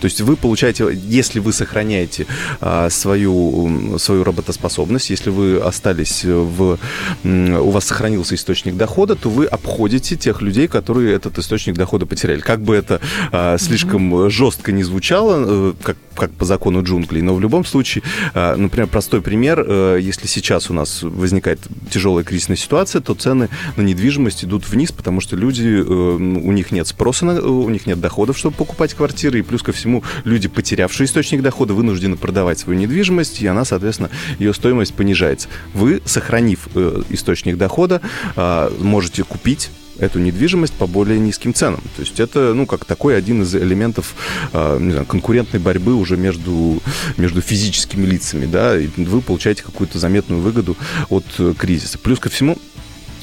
то 0.01 0.05
есть 0.05 0.21
вы 0.21 0.37
получаете, 0.37 0.89
если 0.93 1.39
вы 1.39 1.53
сохраняете 1.53 2.27
а, 2.61 2.91
свою, 2.91 3.99
свою 3.99 4.25
работоспособность, 4.25 5.11
если 5.11 5.31
вы 5.31 5.59
остались 5.59 6.25
в... 6.25 6.79
У 7.25 7.71
вас 7.71 7.85
сохранился 7.85 8.35
источник 8.35 8.77
дохода, 8.77 9.17
то 9.17 9.29
вы 9.29 9.47
обходите 9.47 10.17
тех 10.17 10.43
людей, 10.43 10.69
которые 10.69 11.15
этот 11.15 11.39
источник 11.39 11.77
дохода 11.77 12.07
потеряли. 12.07 12.41
Как 12.41 12.63
бы 12.63 12.75
это 12.75 13.01
а, 13.33 13.59
слишком 13.59 14.31
жестко 14.31 14.73
не 14.73 14.83
звучало, 14.83 15.45
э, 15.47 15.75
как, 15.83 15.97
как 16.15 16.31
по 16.33 16.45
закону 16.45 16.83
джунглей, 16.83 17.23
но 17.23 17.35
в 17.35 17.41
любом 17.41 17.65
случае, 17.65 18.03
а, 18.35 18.57
например, 18.57 18.89
простой 18.89 19.23
пример, 19.23 19.65
э, 19.67 19.99
если 20.01 20.27
сейчас 20.27 20.71
у 20.71 20.75
нас 20.75 21.03
возникает 21.03 21.61
тяжелая 21.91 22.25
кризисная 22.25 22.57
ситуация, 22.57 23.01
то 23.01 23.15
цены 23.15 23.49
на 23.77 23.83
недвижимость 23.83 24.45
идут 24.45 24.69
вниз, 24.69 24.93
потому 24.93 25.21
что 25.21 25.37
люди, 25.37 25.67
э, 25.67 25.83
у 25.83 26.53
них 26.53 26.71
нет 26.71 26.87
спроса, 26.87 27.27
у 27.27 27.69
них 27.69 27.87
нет 27.87 28.01
доходов, 28.01 28.39
чтобы 28.39 28.57
покупать 28.57 28.95
квартиры, 28.95 29.41
и 29.41 29.43
плюс 29.43 29.63
ко 29.71 29.77
всему 29.77 30.03
люди, 30.25 30.49
потерявшие 30.49 31.07
источник 31.07 31.43
дохода, 31.43 31.75
вынуждены 31.75 32.17
продавать 32.17 32.59
свою 32.59 32.79
недвижимость, 32.79 33.41
и 33.41 33.47
она, 33.47 33.65
соответственно, 33.65 34.11
ее 34.39 34.53
стоимость 34.53 34.95
понижается. 34.95 35.49
Вы, 35.75 36.03
сохранив 36.05 36.69
э, 36.75 37.03
источник 37.11 37.57
дохода, 37.57 38.01
а, 38.35 38.73
можете 38.81 39.23
купить 39.23 39.71
эту 39.99 40.19
недвижимость 40.19 40.73
по 40.73 40.87
более 40.87 41.19
низким 41.19 41.55
ценам. 41.55 41.81
То 41.97 42.03
есть 42.03 42.19
это, 42.19 42.55
ну, 42.55 42.67
как 42.67 42.85
такой 42.85 43.17
один 43.17 43.43
из 43.43 43.55
элементов 43.55 44.15
а, 44.53 44.79
не 44.79 44.91
знаю, 44.91 45.07
конкурентной 45.07 45.61
борьбы 45.61 45.95
уже 45.95 46.17
между, 46.17 46.83
между 47.17 47.41
физическими 47.41 48.05
лицами, 48.07 48.47
да, 48.47 48.77
и 48.79 48.89
вы 48.97 49.21
получаете 49.21 49.63
какую-то 49.63 49.99
заметную 49.99 50.41
выгоду 50.41 50.77
от 51.11 51.27
э, 51.39 51.55
кризиса. 51.57 51.99
Плюс 51.99 52.19
ко 52.19 52.29
всему, 52.29 52.59
Э, 52.70 52.70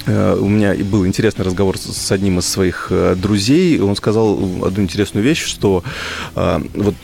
У 0.08 0.48
меня 0.48 0.74
был 0.86 1.06
интересный 1.06 1.44
разговор 1.46 1.78
с- 1.78 1.94
с 1.96 2.12
одним 2.12 2.40
из 2.40 2.46
своих 2.48 2.88
э, 2.92 3.16
друзей. 3.16 3.80
Он 3.82 3.96
сказал 3.96 4.40
одну 4.66 4.84
интересную 4.84 5.24
вещь, 5.24 5.44
что 5.44 5.84
э, 6.36 6.62
вот 6.76 6.96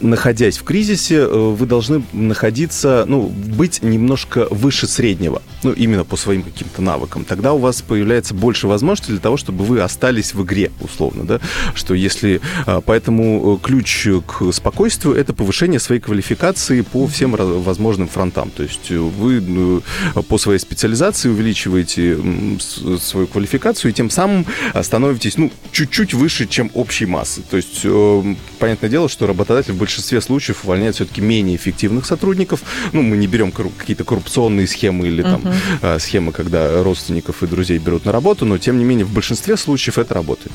находясь 0.00 0.58
в 0.58 0.64
кризисе, 0.64 1.16
э, 1.16 1.26
вы 1.26 1.66
должны 1.66 2.02
находиться, 2.12 3.04
ну, 3.06 3.26
быть 3.28 3.82
немножко 3.82 4.46
выше 4.50 4.86
среднего, 4.86 5.42
ну, 5.62 5.72
именно 5.72 6.04
по 6.04 6.16
своим 6.16 6.42
каким-то 6.42 6.82
навыкам. 6.82 7.24
Тогда 7.24 7.52
у 7.52 7.58
вас 7.58 7.82
появляется 7.82 8.34
больше 8.34 8.66
возможностей 8.66 9.12
для 9.12 9.20
того, 9.20 9.36
чтобы 9.36 9.64
вы 9.64 9.80
остались 9.80 10.34
в 10.34 10.42
игре, 10.42 10.70
условно, 10.80 11.24
да, 11.24 11.40
что 11.74 11.94
если... 11.94 12.40
э, 12.66 12.80
Поэтому 12.84 13.56
э, 13.56 13.64
ключ 13.64 14.08
к 14.26 14.52
спокойствию– 14.52 15.14
это 15.16 15.32
повышение 15.32 15.80
своей 15.80 16.00
квалификации 16.00 16.82
по 16.82 17.06
всем 17.06 17.32
возможным 17.32 18.08
фронтам. 18.08 18.50
То 18.50 18.62
есть 18.62 18.90
вы 18.90 19.82
по 20.28 20.38
своей 20.38 20.58
специализации 20.58 21.28
увеличиваете 21.28 22.18
свою 23.00 23.26
квалификацию 23.26 23.90
и 23.90 23.94
тем 23.94 24.10
самым 24.10 24.46
становитесь, 24.82 25.36
ну, 25.36 25.50
чуть-чуть 25.72 26.14
выше, 26.14 26.46
чем 26.46 26.70
общей 26.74 27.06
массы. 27.06 27.42
То 27.42 27.56
есть, 27.56 27.86
понятное 28.58 28.90
дело, 28.90 29.08
что 29.08 29.26
работодатель 29.26 29.72
в 29.72 29.76
большинстве 29.94 30.20
случаев 30.20 30.64
увольняет 30.64 30.96
все-таки 30.96 31.20
менее 31.20 31.56
эффективных 31.56 32.04
сотрудников. 32.04 32.62
Ну, 32.92 33.02
мы 33.02 33.16
не 33.16 33.28
берем 33.28 33.52
какие-то 33.52 34.02
коррупционные 34.02 34.66
схемы 34.66 35.06
или 35.06 35.22
там 35.22 35.42
э, 35.82 35.98
схемы, 36.00 36.32
когда 36.32 36.82
родственников 36.82 37.44
и 37.44 37.46
друзей 37.46 37.78
берут 37.78 38.04
на 38.04 38.10
работу, 38.10 38.44
но 38.44 38.58
тем 38.58 38.76
не 38.78 38.84
менее 38.84 39.04
в 39.04 39.12
большинстве 39.12 39.56
случаев 39.56 39.98
это 39.98 40.14
работает. 40.14 40.52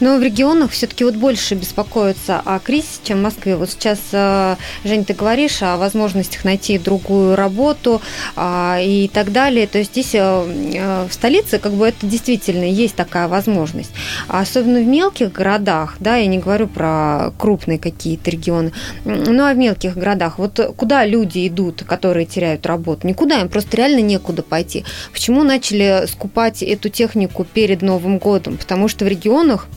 Но 0.00 0.16
в 0.16 0.22
регионах 0.22 0.70
все-таки 0.70 1.04
вот 1.04 1.16
больше 1.16 1.54
беспокоятся 1.54 2.40
о 2.44 2.58
кризисе, 2.58 3.00
чем 3.04 3.18
в 3.18 3.22
Москве. 3.22 3.56
Вот 3.56 3.70
сейчас, 3.70 3.98
э, 4.12 4.56
Жень, 4.84 5.04
ты 5.04 5.12
говоришь 5.12 5.62
о 5.62 5.76
возможностях 5.76 6.44
найти 6.44 6.78
другую 6.78 7.36
работу 7.36 8.00
а, 8.36 8.78
и 8.80 9.08
так 9.08 9.32
далее. 9.32 9.66
То 9.66 9.78
есть 9.78 9.92
здесь 9.92 10.14
э, 10.14 10.18
э, 10.18 11.06
в 11.08 11.12
столице 11.12 11.58
как 11.58 11.72
бы 11.72 11.88
это 11.88 12.06
действительно 12.06 12.64
есть 12.64 12.94
такая 12.94 13.28
возможность. 13.28 13.90
Особенно 14.28 14.80
в 14.80 14.86
мелких 14.86 15.32
городах, 15.32 15.96
да, 16.00 16.16
я 16.16 16.26
не 16.26 16.38
говорю 16.38 16.68
про 16.68 17.32
крупные 17.38 17.78
какие-то 17.78 18.30
регионы, 18.30 18.67
м, 19.04 19.24
ну 19.24 19.44
а 19.44 19.52
в 19.52 19.56
мелких 19.56 19.96
городах, 19.96 20.38
вот 20.38 20.60
куда 20.76 21.04
люди 21.04 21.46
идут, 21.48 21.84
которые 21.84 22.26
теряют 22.26 22.66
работу? 22.66 23.06
Никуда, 23.06 23.40
им 23.40 23.48
просто 23.48 23.76
реально 23.76 24.00
некуда 24.00 24.42
пойти. 24.42 24.84
Почему 25.12 25.42
начали 25.42 26.06
скупать 26.06 26.62
эту 26.62 26.88
технику 26.88 27.44
перед 27.44 27.82
Новым 27.82 28.18
годом? 28.18 28.56
Потому 28.56 28.88
что 28.88 29.04
в 29.04 29.08
регионах 29.08 29.68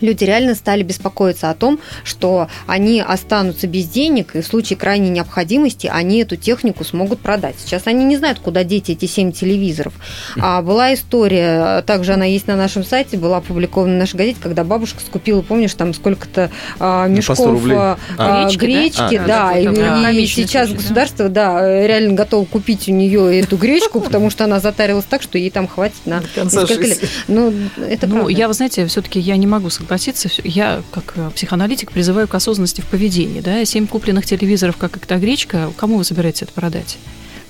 люди 0.00 0.24
реально 0.24 0.54
стали 0.54 0.82
беспокоиться 0.82 1.50
о 1.50 1.54
том, 1.54 1.78
что 2.02 2.48
они 2.66 3.00
останутся 3.00 3.66
без 3.66 3.86
денег, 3.86 4.34
и 4.34 4.40
в 4.40 4.46
случае 4.46 4.76
крайней 4.76 5.10
необходимости 5.10 5.90
они 5.92 6.18
эту 6.18 6.36
технику 6.36 6.84
смогут 6.84 7.20
продать. 7.20 7.56
Сейчас 7.58 7.86
они 7.86 8.04
не 8.04 8.16
знают, 8.16 8.38
куда 8.38 8.64
деть 8.64 8.90
эти 8.90 9.06
7 9.06 9.32
телевизоров. 9.32 9.94
А 10.38 10.62
была 10.62 10.94
история, 10.94 11.82
также 11.82 12.14
она 12.14 12.24
есть 12.24 12.46
на 12.46 12.56
нашем 12.56 12.84
сайте, 12.84 13.16
была 13.16 13.38
опубликована 13.38 13.94
в 13.94 13.98
нашей 13.98 14.16
газете, 14.16 14.38
когда 14.42 14.64
бабушка 14.64 15.00
скупила, 15.00 15.42
помнишь, 15.42 15.74
там 15.74 15.94
сколько-то 15.94 16.50
а, 16.78 17.06
ну, 17.06 17.16
мешков 17.16 17.62
а, 17.70 17.98
а, 18.18 18.44
гречки, 18.44 18.58
гречки, 18.58 19.18
да, 19.18 19.26
да, 19.26 19.50
а, 19.50 19.58
и, 19.58 19.68
да, 19.68 20.10
и 20.10 20.26
сейчас 20.26 20.68
случай, 20.68 20.82
государство, 20.82 21.28
да? 21.28 21.54
да, 21.54 21.86
реально 21.86 22.14
готово 22.14 22.44
купить 22.44 22.88
у 22.88 22.92
нее 22.92 23.40
эту 23.40 23.56
гречку, 23.56 24.00
потому 24.00 24.30
что 24.30 24.44
она 24.44 24.60
затарилась 24.60 25.04
так, 25.04 25.22
что 25.22 25.38
ей 25.38 25.50
там 25.50 25.68
хватит 25.68 26.06
на 26.06 26.22
несколько 26.36 26.86
лет. 26.86 27.00
Ну, 27.28 27.52
это 27.76 28.06
ну, 28.06 28.28
я, 28.28 28.48
вы 28.48 28.54
знаете, 28.54 28.86
все-таки 28.86 29.20
я 29.20 29.36
не 29.36 29.46
могу 29.46 29.70
согласиться 29.70 29.83
согласиться, 29.84 30.28
я 30.44 30.82
как 30.90 31.12
э, 31.16 31.30
психоаналитик 31.34 31.92
призываю 31.92 32.26
к 32.26 32.34
осознанности 32.34 32.80
в 32.80 32.86
поведении. 32.86 33.40
Да? 33.40 33.64
Семь 33.64 33.86
купленных 33.86 34.24
телевизоров, 34.24 34.76
как 34.76 34.96
эта 34.96 35.16
гречка, 35.16 35.70
кому 35.76 35.98
вы 35.98 36.04
собираетесь 36.04 36.42
это 36.42 36.52
продать? 36.52 36.98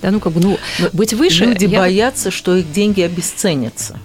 Да, 0.02 0.10
ну, 0.10 0.20
как 0.20 0.32
бы, 0.32 0.40
ну, 0.40 0.58
Но 0.80 0.88
быть 0.92 1.14
выше... 1.14 1.44
Люди 1.46 1.64
я... 1.64 1.78
боятся, 1.78 2.30
что 2.30 2.56
их 2.56 2.70
деньги 2.72 3.00
обесценятся. 3.00 3.98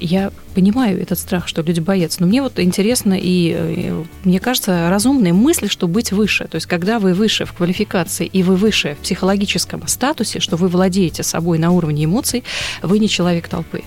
Я 0.00 0.32
понимаю 0.54 1.00
этот 1.00 1.18
страх, 1.18 1.46
что 1.46 1.60
люди 1.60 1.80
боятся. 1.80 2.22
Но 2.22 2.26
мне 2.26 2.40
вот 2.40 2.58
интересно 2.58 3.14
и, 3.14 3.54
э, 3.54 4.04
мне 4.24 4.40
кажется, 4.40 4.88
разумная 4.88 5.34
мысль, 5.34 5.68
что 5.68 5.86
быть 5.86 6.10
выше. 6.10 6.48
То 6.48 6.56
есть, 6.56 6.66
когда 6.66 6.98
вы 6.98 7.12
выше 7.12 7.44
в 7.44 7.52
квалификации 7.52 8.26
и 8.26 8.42
вы 8.42 8.56
выше 8.56 8.96
в 8.98 9.02
психологическом 9.04 9.86
статусе, 9.86 10.40
что 10.40 10.56
вы 10.56 10.68
владеете 10.68 11.22
собой 11.22 11.58
на 11.58 11.70
уровне 11.70 12.06
эмоций, 12.06 12.44
вы 12.82 12.98
не 12.98 13.08
человек 13.08 13.46
толпы 13.46 13.82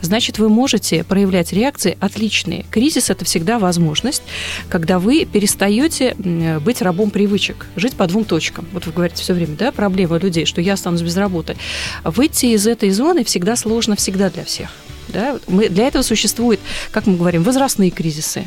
значит, 0.00 0.38
вы 0.38 0.48
можете 0.48 1.04
проявлять 1.04 1.52
реакции 1.52 1.96
отличные. 2.00 2.64
Кризис– 2.70 3.10
это 3.10 3.24
всегда 3.24 3.58
возможность, 3.58 4.22
когда 4.68 4.98
вы 4.98 5.24
перестаете 5.24 6.14
быть 6.60 6.82
рабом 6.82 7.10
привычек, 7.10 7.66
жить 7.76 7.94
по 7.94 8.06
двум 8.06 8.24
точкам. 8.24 8.66
Вот 8.72 8.86
вы 8.86 8.92
говорите 8.92 9.22
все 9.22 9.34
время, 9.34 9.56
да, 9.56 9.72
проблема 9.72 10.18
людей, 10.18 10.46
что 10.46 10.60
я 10.60 10.74
останусь 10.74 11.02
без 11.02 11.16
работы. 11.16 11.56
Выйти 12.04 12.46
из 12.46 12.66
этой 12.66 12.90
зоны 12.90 13.24
всегда 13.24 13.56
сложно, 13.56 13.96
всегда 13.96 14.30
для 14.30 14.44
всех. 14.44 14.70
Да? 15.08 15.38
Мы, 15.46 15.68
для 15.68 15.86
этого 15.86 16.02
существуют, 16.02 16.60
как 16.90 17.06
мы 17.06 17.16
говорим, 17.16 17.42
возрастные 17.42 17.90
кризисы. 17.90 18.44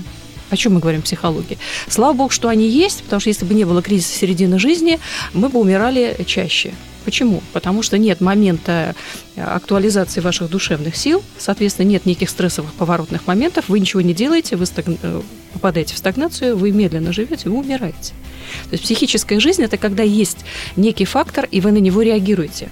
О 0.49 0.57
чем 0.57 0.75
мы 0.75 0.79
говорим 0.79 1.01
в 1.01 1.05
психологии? 1.05 1.57
Слава 1.89 2.13
богу, 2.13 2.29
что 2.29 2.49
они 2.49 2.67
есть, 2.67 3.03
потому 3.03 3.19
что 3.19 3.29
если 3.29 3.45
бы 3.45 3.53
не 3.55 3.63
было 3.63 3.81
кризиса 3.81 4.17
середины 4.17 4.59
жизни, 4.59 4.99
мы 5.33 5.49
бы 5.49 5.59
умирали 5.59 6.15
чаще. 6.25 6.73
Почему? 7.05 7.41
Потому 7.53 7.83
что 7.83 7.97
нет 7.97 8.19
момента 8.19 8.95
э, 9.35 9.43
актуализации 9.43 10.21
ваших 10.21 10.49
душевных 10.49 10.95
сил, 10.95 11.23
соответственно, 11.37 11.87
нет 11.87 12.05
никаких 12.05 12.29
стрессовых 12.31 12.73
поворотных 12.73 13.27
моментов, 13.27 13.65
вы 13.69 13.79
ничего 13.79 14.01
не 14.01 14.13
делаете, 14.13 14.55
вы 14.55 14.65
стаг... 14.65 14.85
Э, 14.87 15.21
попадаете 15.53 15.93
в 15.93 15.97
стагнацию, 15.97 16.57
вы 16.57 16.71
медленно 16.71 17.13
живете, 17.13 17.49
вы 17.49 17.59
умираете. 17.59 18.13
То 18.65 18.73
есть 18.73 18.83
психическая 18.83 19.39
жизнь– 19.39 19.63
это 19.63 19.77
когда 19.77 20.03
есть 20.03 20.39
некий 20.75 21.05
фактор, 21.05 21.47
и 21.49 21.61
вы 21.61 21.71
на 21.71 21.77
него 21.77 22.01
реагируете. 22.01 22.69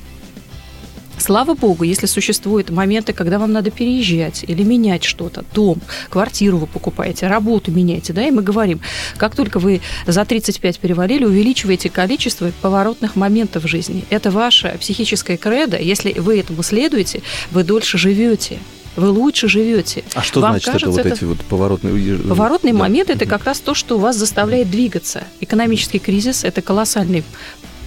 Слава 1.24 1.54
богу, 1.54 1.86
если 1.86 2.06
существуют 2.06 2.70
моменты, 2.70 3.14
когда 3.14 3.40
вам 3.40 3.54
надо 3.54 3.72
переезжать 3.72 4.44
или 4.46 4.62
менять 4.62 5.06
что-то, 5.06 5.46
дом, 5.54 5.80
квартиру 6.10 6.58
вы 6.58 6.68
покупаете, 6.68 7.28
работу 7.28 7.72
меняете, 7.72 8.12
да, 8.12 8.28
и 8.28 8.30
мы 8.32 8.42
говорим, 8.42 8.82
как 9.16 9.34
только 9.34 9.60
вы 9.60 9.80
за 10.06 10.26
35 10.26 10.80
перевалили, 10.80 11.24
увеличиваете 11.24 11.90
количество 11.90 12.52
поворотных 12.62 13.16
моментов 13.16 13.64
в 13.64 13.68
жизни. 13.68 14.04
Это 14.10 14.32
ваша 14.32 14.76
психическая 14.78 15.38
кредо. 15.38 15.78
Если 15.78 16.12
вы 16.12 16.38
этому 16.42 16.62
следуете, 16.62 17.22
вы 17.52 17.64
дольше 17.64 17.98
живете 17.98 18.60
вы 18.96 19.10
лучше 19.10 19.48
живете. 19.48 20.04
А 20.14 20.22
что 20.22 20.40
Вам 20.40 20.52
значит 20.52 20.72
кажется, 20.72 20.88
это 20.88 20.96
вот 20.98 21.06
это... 21.08 21.16
эти 21.16 21.24
вот 21.24 21.40
поворотные... 21.40 22.18
Поворотные 22.20 22.74
да. 22.74 22.80
моменты– 22.80 23.14
это 23.14 23.26
как 23.26 23.44
раз 23.46 23.60
то, 23.60 23.74
что 23.74 23.98
вас 23.98 24.16
заставляет 24.16 24.70
двигаться. 24.70 25.24
Экономический 25.40 25.98
кризис– 25.98 26.44
это 26.44 26.62
колоссальный 26.62 27.24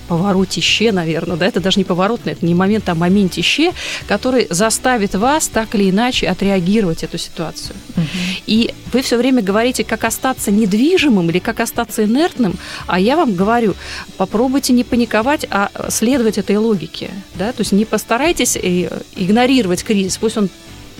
поворотище, 0.08 0.92
наверное, 0.92 1.36
да, 1.36 1.46
это 1.46 1.60
даже 1.60 1.78
не 1.78 1.84
поворотное, 1.84 2.34
это 2.34 2.44
не 2.44 2.54
момент, 2.54 2.88
а 2.88 2.94
моментище, 2.94 3.72
который 4.06 4.46
заставит 4.50 5.14
вас 5.14 5.48
так 5.48 5.74
или 5.74 5.90
иначе 5.90 6.28
отреагировать 6.28 7.02
эту 7.02 7.18
ситуацию. 7.18 7.76
Угу. 7.96 8.04
И 8.46 8.74
вы 8.92 9.02
все 9.02 9.16
время 9.16 9.42
говорите, 9.42 9.84
как 9.84 10.04
остаться 10.04 10.50
недвижимым 10.50 11.30
или 11.30 11.38
как 11.38 11.60
остаться 11.60 12.04
инертным, 12.04 12.54
а 12.86 12.98
я 13.00 13.16
вам 13.16 13.34
говорю, 13.34 13.74
попробуйте 14.16 14.72
не 14.72 14.84
паниковать, 14.84 15.46
а 15.50 15.70
следовать 15.88 16.38
этой 16.38 16.56
логике, 16.56 17.10
да, 17.34 17.52
то 17.52 17.60
есть 17.60 17.72
не 17.72 17.84
постарайтесь 17.84 18.56
э, 18.56 19.02
игнорировать 19.16 19.82
кризис, 19.82 20.18
пусть 20.18 20.36
он 20.36 20.48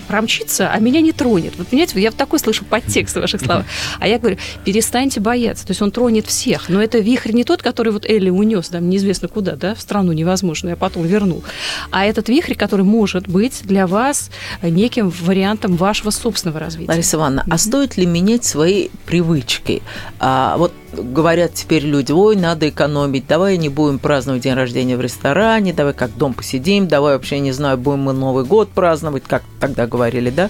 промчится, 0.07 0.69
а 0.71 0.79
меня 0.79 1.01
не 1.01 1.11
тронет. 1.11 1.53
Вот 1.57 1.67
понимаете, 1.67 1.99
я 2.01 2.09
вот 2.09 2.17
такой 2.17 2.39
слышу 2.39 2.65
подтекст 2.65 3.15
в 3.15 3.19
ваших 3.19 3.41
словах. 3.41 3.65
А 3.99 4.07
я 4.07 4.19
говорю, 4.19 4.37
перестаньте 4.63 5.19
бояться. 5.19 5.65
То 5.65 5.71
есть 5.71 5.81
он 5.81 5.91
тронет 5.91 6.25
всех. 6.25 6.69
Но 6.69 6.81
это 6.81 6.99
вихрь 6.99 7.31
не 7.31 7.43
тот, 7.43 7.61
который 7.61 7.91
вот 7.91 8.05
Элли 8.05 8.29
унес, 8.29 8.69
там, 8.69 8.89
неизвестно 8.89 9.27
куда, 9.27 9.55
да, 9.55 9.75
в 9.75 9.81
страну 9.81 10.11
невозможно, 10.11 10.73
а 10.73 10.75
потом 10.75 11.05
вернул. 11.05 11.43
А 11.91 12.05
этот 12.05 12.29
вихрь, 12.29 12.55
который 12.55 12.85
может 12.85 13.27
быть 13.27 13.61
для 13.63 13.87
вас 13.87 14.29
неким 14.61 15.09
вариантом 15.09 15.75
вашего 15.75 16.09
собственного 16.09 16.59
развития. 16.59 16.91
Лариса 16.91 17.17
Ивановна, 17.17 17.45
а 17.49 17.57
стоит 17.57 17.97
ли 17.97 18.05
менять 18.05 18.45
свои 18.45 18.89
привычки? 19.05 19.81
А, 20.19 20.57
вот 20.57 20.73
говорят 20.93 21.53
теперь 21.53 21.83
люди, 21.83 22.11
ой, 22.11 22.35
надо 22.35 22.69
экономить, 22.69 23.27
давай 23.27 23.57
не 23.57 23.69
будем 23.69 23.99
праздновать 23.99 24.43
день 24.43 24.53
рождения 24.53 24.97
в 24.97 25.01
ресторане, 25.01 25.73
давай 25.73 25.93
как 25.93 26.15
дом 26.15 26.33
посидим, 26.33 26.87
давай 26.87 27.13
вообще, 27.13 27.39
не 27.39 27.51
знаю, 27.51 27.77
будем 27.77 28.01
мы 28.01 28.13
Новый 28.13 28.45
год 28.45 28.69
праздновать, 28.69 29.23
как 29.27 29.43
тогда 29.59 29.87
говорили, 29.87 30.29
да, 30.29 30.49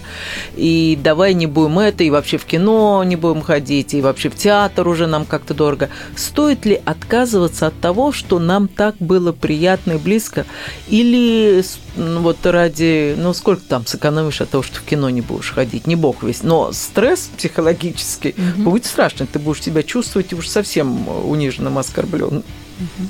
и 0.56 0.98
давай 1.02 1.34
не 1.34 1.48
будем 1.48 1.80
это, 1.80 2.04
и 2.04 2.10
вообще 2.10 2.38
в 2.38 2.46
кино 2.46 3.04
не 3.04 3.16
будем 3.16 3.42
ходить, 3.42 3.94
и 3.94 4.02
вообще 4.02 4.30
в 4.30 4.36
театр 4.36 4.88
уже 4.88 5.08
нам 5.08 5.26
как-то 5.26 5.54
дорого. 5.54 5.90
Стоит 6.16 6.66
ли 6.66 6.80
отказываться 6.86 7.68
от 7.68 7.80
того, 7.80 8.12
что 8.12 8.40
нам 8.40 8.68
так 8.68 8.96
было 9.00 9.32
приятно 9.32 9.94
и 9.94 9.98
близко, 9.98 10.46
или 10.88 11.58
ну, 11.58 11.64
вот 11.98 12.46
ради, 12.46 13.16
ну 13.18 13.34
сколько 13.34 13.64
там 13.64 13.86
сэкономишь 13.86 14.42
от 14.42 14.50
того, 14.50 14.64
что 14.64 14.80
в 14.80 14.84
кино 14.84 15.10
не 15.10 15.22
будешь 15.22 15.52
ходить, 15.52 15.88
не 15.88 15.96
бог 15.96 16.24
весь, 16.24 16.44
но 16.44 16.72
стресс 16.72 17.30
психологический 17.38 18.36
угу. 18.38 18.72
будет 18.72 18.86
страшный, 18.86 19.28
ты 19.28 19.40
будешь 19.40 19.64
себя 19.64 19.84
чувствовать 19.84 20.34
уж 20.34 20.48
совсем 20.48 21.08
униженным, 21.08 21.78
оскорбленным. 21.78 22.44
Угу. 22.80 23.08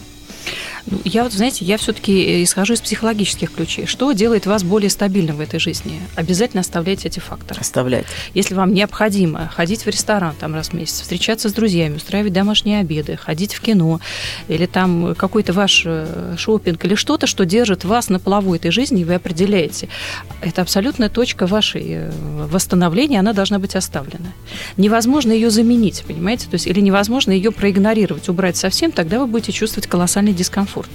Я 1.04 1.24
вот, 1.24 1.34
знаете, 1.34 1.66
я 1.66 1.78
все-таки 1.78 2.44
исхожу 2.44 2.74
из 2.74 2.82
психологических 2.82 3.52
ключей. 3.52 3.86
Что 3.86 4.12
делает 4.14 4.46
вас 4.46 4.64
более 4.64 4.90
стабильным 4.90 5.38
в 5.38 5.42
этой 5.42 5.60
жизни? 5.60 6.00
Обязательно 6.16 6.62
оставляйте 6.62 7.10
эти 7.10 7.20
факторы. 7.20 7.60
Оставлять. 7.60 8.06
Если 8.34 8.54
вам 8.54 8.74
необходимо 8.74 9.50
ходить 9.50 9.84
в 9.84 9.88
ресторан 9.88 10.34
там 10.40 10.54
раз 10.54 10.70
в 10.70 10.74
месяц, 10.74 11.02
встречаться 11.02 11.50
с 11.50 11.54
друзьями, 11.54 11.98
устраивать 11.98 12.32
домашние 12.32 12.80
обеды, 12.80 13.18
ходить 13.18 13.54
в 13.54 13.62
кино, 13.62 14.00
или 14.48 14.66
там 14.66 15.14
какой-то 15.16 15.52
ваш 15.52 15.84
э, 15.86 16.36
шопинг, 16.38 16.86
или 16.86 16.96
что-то, 16.96 17.28
что 17.28 17.44
держит 17.44 17.84
вас 17.84 18.08
на 18.08 18.20
плаву 18.20 18.56
этой 18.56 18.72
жизни, 18.72 19.02
и 19.02 19.04
вы 19.04 19.16
определяете. 19.16 19.90
Это 20.42 20.62
абсолютная 20.62 21.10
точка 21.10 21.48
вашей 21.48 21.84
э, 21.86 22.12
восстановления, 22.50 23.20
она 23.20 23.34
должна 23.34 23.60
быть 23.60 23.76
оставлена. 23.76 24.32
Невозможно 24.78 25.34
ее 25.34 25.50
заменить, 25.50 26.04
понимаете? 26.08 26.46
То 26.46 26.54
есть, 26.56 26.66
или 26.68 26.80
невозможно 26.80 27.32
ее 27.32 27.52
проигнорировать, 27.52 28.30
убрать 28.30 28.56
совсем, 28.56 28.94
тогда 28.94 29.20
вы 29.20 29.28
будете 29.28 29.52
чувствовать 29.52 29.88
колоссальный 29.88 30.34
дискомфорт 30.34 30.77
комфорт. 30.78 30.90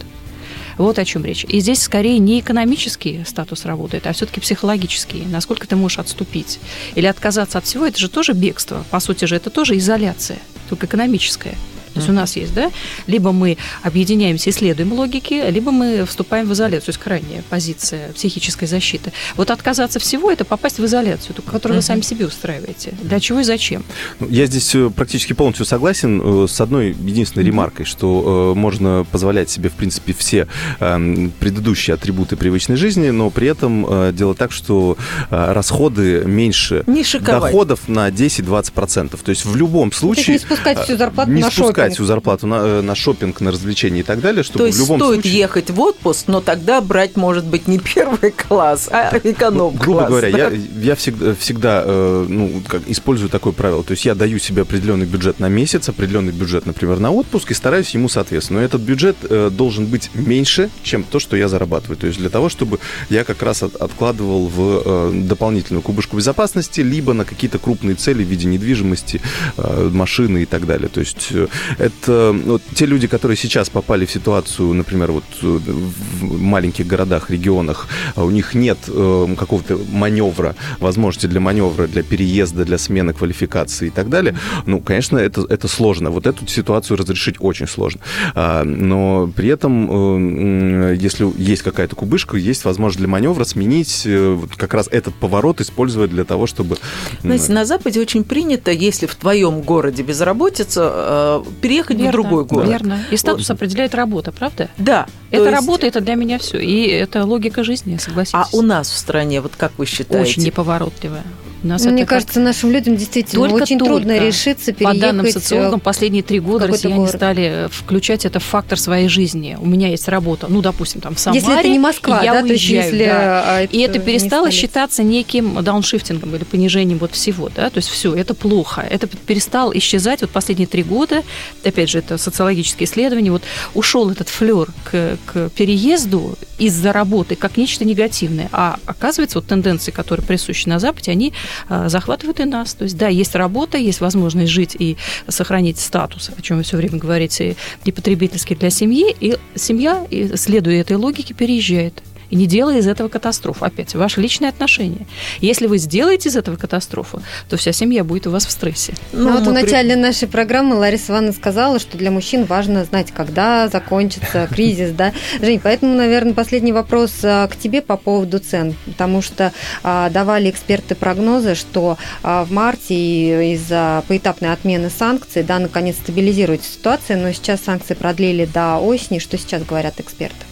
Вот 0.78 0.98
о 0.98 1.04
чем 1.04 1.24
речь. 1.24 1.44
И 1.48 1.60
здесь 1.60 1.82
скорее 1.82 2.18
не 2.18 2.40
экономический 2.40 3.24
статус 3.26 3.66
работает, 3.66 4.06
а 4.06 4.12
все-таки 4.12 4.40
психологический. 4.40 5.22
Насколько 5.26 5.66
ты 5.66 5.76
можешь 5.76 5.98
отступить 5.98 6.60
или 6.94 7.06
отказаться 7.06 7.58
от 7.58 7.64
всего, 7.64 7.86
это 7.86 7.98
же 7.98 8.08
тоже 8.08 8.32
бегство. 8.32 8.84
По 8.90 9.00
сути 9.00 9.26
же, 9.26 9.36
это 9.36 9.50
тоже 9.50 9.76
изоляция, 9.76 10.38
только 10.70 10.86
экономическая. 10.86 11.56
То 11.92 12.00
есть 12.00 12.08
у 12.08 12.12
нас 12.12 12.36
есть, 12.36 12.54
да, 12.54 12.70
либо 13.06 13.32
мы 13.32 13.58
объединяемся 13.82 14.50
и 14.50 14.52
следуем 14.52 14.92
логике, 14.92 15.50
либо 15.50 15.70
мы 15.70 16.04
вступаем 16.06 16.46
в 16.48 16.52
изоляцию, 16.52 16.86
то 16.86 16.90
есть 16.90 17.00
крайняя 17.00 17.42
позиция 17.50 18.12
психической 18.12 18.68
защиты. 18.68 19.12
Вот 19.36 19.50
отказаться 19.50 19.98
всего– 19.98 20.30
это 20.32 20.44
попасть 20.44 20.78
в 20.78 20.84
изоляцию, 20.84 21.36
которую 21.42 21.78
вы 21.78 21.82
сами 21.82 22.00
себе 22.00 22.26
устраиваете. 22.26 22.94
Для 23.02 23.20
чего 23.20 23.40
и 23.40 23.44
зачем? 23.44 23.84
Ну, 24.20 24.28
я 24.28 24.46
здесь 24.46 24.74
э, 24.74 24.90
практически 24.94 25.32
полностью 25.32 25.66
согласен 25.66 26.44
э, 26.44 26.46
с 26.48 26.60
одной 26.60 26.90
единственной 26.90 27.44
ремаркой, 27.44 27.86
что 27.86 28.52
э, 28.54 28.58
можно 28.58 29.06
позволять 29.10 29.50
себе, 29.50 29.68
в 29.68 29.74
принципе, 29.74 30.12
все 30.12 30.48
эм, 30.80 31.32
предыдущие 31.40 31.94
атрибуты 31.94 32.36
привычной 32.36 32.76
жизни, 32.76 33.10
но 33.10 33.30
при 33.30 33.48
этом 33.48 34.12
делать 34.14 34.38
так, 34.38 34.52
что 34.52 34.96
расходы 35.30 36.22
меньше 36.24 36.84
доходов 37.20 37.88
на 37.88 38.08
10-20%. 38.08 39.18
То 39.22 39.30
есть 39.30 39.44
в 39.44 39.56
любом 39.56 39.92
случае... 39.92 40.34
не 40.34 40.38
спускать 40.38 40.78
всю 40.80 40.96
зарплату 40.96 41.30
не 41.30 41.42
на 41.42 41.50
спускать 41.50 41.81
брать 41.82 41.94
всю 41.94 42.04
зарплату 42.04 42.46
на, 42.46 42.54
э, 42.54 42.80
на 42.80 42.94
шопинг, 42.94 43.40
на 43.40 43.50
развлечения 43.50 44.00
и 44.00 44.02
так 44.02 44.20
далее, 44.20 44.42
чтобы 44.42 44.58
То 44.58 44.66
есть 44.66 44.78
в 44.78 44.82
любом 44.82 44.98
стоит 44.98 45.22
случае... 45.22 45.38
ехать 45.38 45.70
в 45.70 45.80
отпуск, 45.80 46.24
но 46.28 46.40
тогда 46.40 46.80
брать, 46.80 47.16
может 47.16 47.44
быть, 47.44 47.68
не 47.68 47.78
первый 47.94 48.30
класс, 48.30 48.88
а 48.90 49.16
эконом-класс. 49.16 49.52
Ну, 49.52 49.70
грубо 49.70 50.06
говоря, 50.06 50.30
да? 50.30 50.38
я, 50.38 50.50
я 50.82 50.94
всегда, 50.94 51.34
всегда 51.34 51.82
э, 51.84 52.26
ну, 52.28 52.62
как, 52.66 52.82
использую 52.86 53.28
такое 53.28 53.52
правило. 53.52 53.82
То 53.82 53.92
есть 53.92 54.04
я 54.04 54.14
даю 54.14 54.38
себе 54.38 54.62
определенный 54.62 55.06
бюджет 55.06 55.40
на 55.40 55.48
месяц, 55.48 55.88
определенный 55.88 56.32
бюджет, 56.32 56.66
например, 56.66 56.98
на 56.98 57.10
отпуск 57.10 57.50
и 57.50 57.54
стараюсь 57.54 57.90
ему 57.90 58.08
соответствовать. 58.08 58.60
Но 58.60 58.64
этот 58.64 58.82
бюджет 58.82 59.16
э, 59.22 59.50
должен 59.50 59.86
быть 59.86 60.10
меньше, 60.14 60.70
чем 60.82 61.04
то, 61.04 61.18
что 61.18 61.36
я 61.36 61.48
зарабатываю. 61.48 61.96
То 61.96 62.06
есть 62.06 62.18
для 62.18 62.30
того, 62.30 62.48
чтобы 62.48 62.78
я 63.08 63.24
как 63.24 63.42
раз 63.42 63.62
от, 63.62 63.76
откладывал 63.76 64.46
в 64.48 64.82
э, 64.84 65.10
дополнительную 65.24 65.82
кубышку 65.82 66.16
безопасности, 66.16 66.80
либо 66.80 67.12
на 67.12 67.24
какие-то 67.24 67.58
крупные 67.58 67.94
цели 67.94 68.24
в 68.24 68.28
виде 68.28 68.46
недвижимости, 68.46 69.20
э, 69.56 69.90
машины 69.92 70.42
и 70.42 70.46
так 70.46 70.66
далее. 70.66 70.88
То 70.88 71.00
есть 71.00 71.28
э, 71.30 71.48
это 71.78 72.34
вот, 72.44 72.62
те 72.74 72.86
люди, 72.86 73.06
которые 73.06 73.36
сейчас 73.36 73.70
попали 73.70 74.04
в 74.04 74.10
ситуацию, 74.10 74.72
например, 74.74 75.12
вот 75.12 75.24
э, 75.42 75.46
в 75.46 76.40
маленьких 76.40 76.86
городах, 76.86 77.30
регионах, 77.30 77.88
а 78.14 78.24
у 78.24 78.30
них 78.30 78.54
нет 78.54 78.78
э, 78.88 79.34
какого-то 79.38 79.78
маневра, 79.92 80.54
возможности 80.78 81.26
для 81.26 81.40
маневра, 81.40 81.86
для 81.86 82.02
переезда, 82.02 82.64
для 82.64 82.78
смены 82.78 83.12
квалификации 83.12 83.88
и 83.88 83.90
так 83.90 84.08
далее, 84.08 84.36
ну, 84.66 84.80
конечно, 84.80 85.18
это, 85.18 85.46
это 85.48 85.68
сложно. 85.68 86.10
Вот 86.10 86.26
эту 86.26 86.46
ситуацию 86.46 86.96
разрешить 86.96 87.36
очень 87.38 87.66
сложно. 87.66 88.00
А, 88.34 88.64
но 88.64 89.30
при 89.34 89.48
этом, 89.48 90.92
э, 90.92 90.96
если 90.96 91.30
есть 91.40 91.62
какая-то 91.62 91.96
кубышка, 91.96 92.36
есть 92.36 92.64
возможность 92.64 92.98
для 92.98 93.08
маневра 93.08 93.44
сменить 93.44 94.02
э, 94.06 94.32
вот 94.32 94.56
как 94.56 94.74
раз 94.74 94.88
этот 94.90 95.14
поворот, 95.14 95.60
использовать 95.60 96.10
для 96.10 96.24
того, 96.24 96.46
чтобы... 96.46 96.76
Знаете, 97.22 97.52
на 97.52 97.64
Западе 97.64 98.00
очень 98.00 98.24
принято, 98.24 98.70
если 98.70 99.06
в 99.06 99.14
твоем 99.14 99.60
городе 99.60 100.02
безработица, 100.02 100.92
э, 100.94 101.42
переехать 101.62 101.96
Верно, 101.96 102.10
в 102.10 102.12
другой 102.12 102.44
город. 102.44 102.68
Верно. 102.68 103.00
И 103.10 103.16
статус 103.16 103.48
определяет 103.50 103.94
работа, 103.94 104.32
правда? 104.32 104.68
Да. 104.76 105.06
Это 105.30 105.44
то 105.44 105.50
есть- 105.50 105.60
работа, 105.60 105.86
это 105.86 106.00
для 106.00 106.14
меня 106.14 106.38
все. 106.38 106.58
И 106.58 106.88
это 106.88 107.24
логика 107.24 107.64
жизни, 107.64 107.96
согласитесь. 107.96 108.34
А 108.34 108.48
у 108.52 108.60
нас 108.60 108.90
в 108.90 108.96
стране, 108.98 109.40
вот 109.40 109.52
как 109.56 109.72
вы 109.78 109.86
считаете? 109.86 110.30
Очень 110.30 110.42
неповоротливая. 110.44 111.22
У 111.62 111.68
нас 111.68 111.82
Ну, 111.82 111.88
это 111.88 111.94
Мне 111.94 112.02
как- 112.02 112.08
кажется, 112.18 112.40
нашим 112.40 112.72
людям 112.72 112.96
действительно 112.96 113.46
Только 113.48 113.62
очень 113.62 113.78
только. 113.78 113.94
трудно 113.94 114.18
решиться 114.18 114.72
По 114.72 114.78
переехать. 114.80 115.00
данным 115.00 115.26
э, 115.26 115.30
социологам, 115.30 115.78
последние 115.80 116.22
три 116.24 116.40
года 116.40 116.66
россияне 116.66 116.96
город. 116.96 117.14
стали 117.14 117.66
э, 117.66 117.68
включать 117.70 118.24
это 118.24 118.40
в 118.40 118.42
фактор 118.44 118.78
своей 118.78 119.08
жизни. 119.08 119.56
У 119.60 119.66
меня 119.66 119.88
есть 119.88 120.08
работа, 120.08 120.46
ну, 120.48 120.60
допустим, 120.60 121.00
там 121.00 121.14
в 121.14 121.20
Самаре. 121.20 121.40
Если 121.40 121.58
это 121.60 121.68
не 121.68 121.78
Москва, 121.78 122.20
и 122.20 122.24
я 122.24 122.32
да, 122.34 122.40
то 122.42 122.46
есть 122.48 122.64
уезжаю, 122.68 122.84
если, 122.92 123.06
да. 123.06 123.44
а, 123.46 123.62
И 123.62 123.78
это 123.78 123.98
перестало 124.00 124.50
считаться 124.50 125.02
неким 125.04 125.62
дауншифтингом 125.62 126.34
или 126.34 126.42
понижением 126.44 126.98
вот 126.98 127.12
всего, 127.12 127.48
да, 127.54 127.70
то 127.70 127.78
есть 127.78 127.88
все, 127.88 128.14
это 128.14 128.34
плохо. 128.34 128.84
Это 128.88 129.06
перестал 129.06 129.72
исчезать 129.72 130.22
вот 130.22 130.30
последние 130.30 130.66
три 130.66 130.82
года, 130.82 131.22
опять 131.64 131.88
же, 131.90 131.98
это 131.98 132.18
социологические 132.18 132.86
исследования, 132.86 133.30
вот 133.30 133.42
ушел 133.74 134.10
этот 134.10 134.28
флер 134.28 134.68
к, 134.90 135.16
к 135.26 135.48
переезду 135.50 136.36
из-за 136.58 136.92
работы 136.92 137.36
как 137.36 137.56
нечто 137.56 137.84
негативное, 137.84 138.48
а 138.52 138.78
оказывается, 138.86 139.38
вот 139.38 139.46
тенденции, 139.46 139.90
которые 139.92 140.26
присущи 140.26 140.68
на 140.68 140.78
Западе, 140.78 141.12
они 141.12 141.32
захватывают 141.68 142.40
и 142.40 142.44
нас. 142.44 142.74
То 142.74 142.84
есть, 142.84 142.96
да, 142.96 143.08
есть 143.08 143.34
работа, 143.34 143.78
есть 143.78 144.00
возможность 144.00 144.50
жить 144.50 144.76
и 144.78 144.96
сохранить 145.28 145.78
статус, 145.78 146.30
о 146.36 146.42
чем 146.42 146.58
вы 146.58 146.62
все 146.62 146.76
время 146.76 146.98
говорите, 146.98 147.56
и 147.84 147.92
потребительский 147.92 148.54
для 148.54 148.70
семьи, 148.70 149.14
и 149.20 149.36
семья, 149.54 150.06
следуя 150.34 150.80
этой 150.80 150.96
логике, 150.96 151.34
переезжает 151.34 152.02
и 152.32 152.36
не 152.36 152.46
делая 152.46 152.78
из 152.78 152.88
этого 152.88 153.08
катастрофу. 153.08 153.66
Опять, 153.66 153.94
ваши 153.94 154.20
личные 154.20 154.48
отношения. 154.48 155.06
Если 155.40 155.66
вы 155.66 155.76
сделаете 155.76 156.30
из 156.30 156.36
этого 156.36 156.56
катастрофу, 156.56 157.22
то 157.50 157.58
вся 157.58 157.72
семья 157.72 158.04
будет 158.04 158.26
у 158.26 158.30
вас 158.30 158.46
в 158.46 158.50
стрессе. 158.50 158.94
Ну, 159.12 159.32
вот 159.32 159.42
в 159.42 159.46
мы 159.50 159.54
при- 159.54 159.64
начале 159.64 159.96
нашей 159.96 160.28
программы 160.28 160.76
Лариса 160.76 161.12
Ивановна 161.12 161.34
сказала, 161.34 161.78
что 161.78 161.98
для 161.98 162.10
мужчин 162.10 162.44
важно 162.44 162.84
знать, 162.84 163.12
когда 163.12 163.68
закончится 163.68 164.48
кризис, 164.50 164.92
да. 164.92 165.12
Жень, 165.42 165.60
поэтому, 165.62 165.94
наверное, 165.94 166.32
последний 166.32 166.72
вопрос 166.72 167.12
а, 167.22 167.46
к 167.48 167.56
тебе 167.56 167.82
по 167.82 167.98
поводу 167.98 168.38
цен, 168.38 168.74
потому 168.86 169.20
что 169.20 169.52
а, 169.82 170.08
давали 170.08 170.48
эксперты 170.48 170.94
прогнозы, 170.94 171.54
что 171.54 171.98
а, 172.22 172.46
в 172.46 172.50
марте 172.50 173.52
из-за 173.52 174.04
поэтапной 174.08 174.54
отмены 174.54 174.88
санкций, 174.88 175.42
да, 175.42 175.58
наконец 175.58 175.96
стабилизируется 175.96 176.72
ситуация, 176.72 177.18
но 177.18 177.30
сейчас 177.32 177.60
санкции 177.60 177.92
продлили 177.92 178.46
до 178.46 178.78
осени. 178.78 179.18
Что 179.18 179.36
сейчас 179.36 179.62
говорят 179.64 180.00
эксперты? 180.00 180.46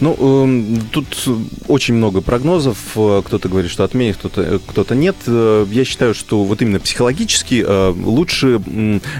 Ну, 0.00 0.16
эм, 0.18 0.80
тут 0.90 1.06
очень 1.68 1.94
много 1.94 2.20
прогнозов. 2.20 2.76
Э, 2.96 3.22
Кто-то 3.24 3.48
говорит, 3.48 3.70
что 3.70 3.84
отменит, 3.84 4.16
кто-то 4.16 4.60
кто 4.66 4.94
нет. 4.94 5.16
Э, 5.26 5.66
Я 5.70 5.84
считаю, 5.84 6.14
что 6.14 6.44
вот 6.44 6.62
именно 6.62 6.80
психологически 6.80 7.64
э, 7.66 7.90
лучше 7.90 8.60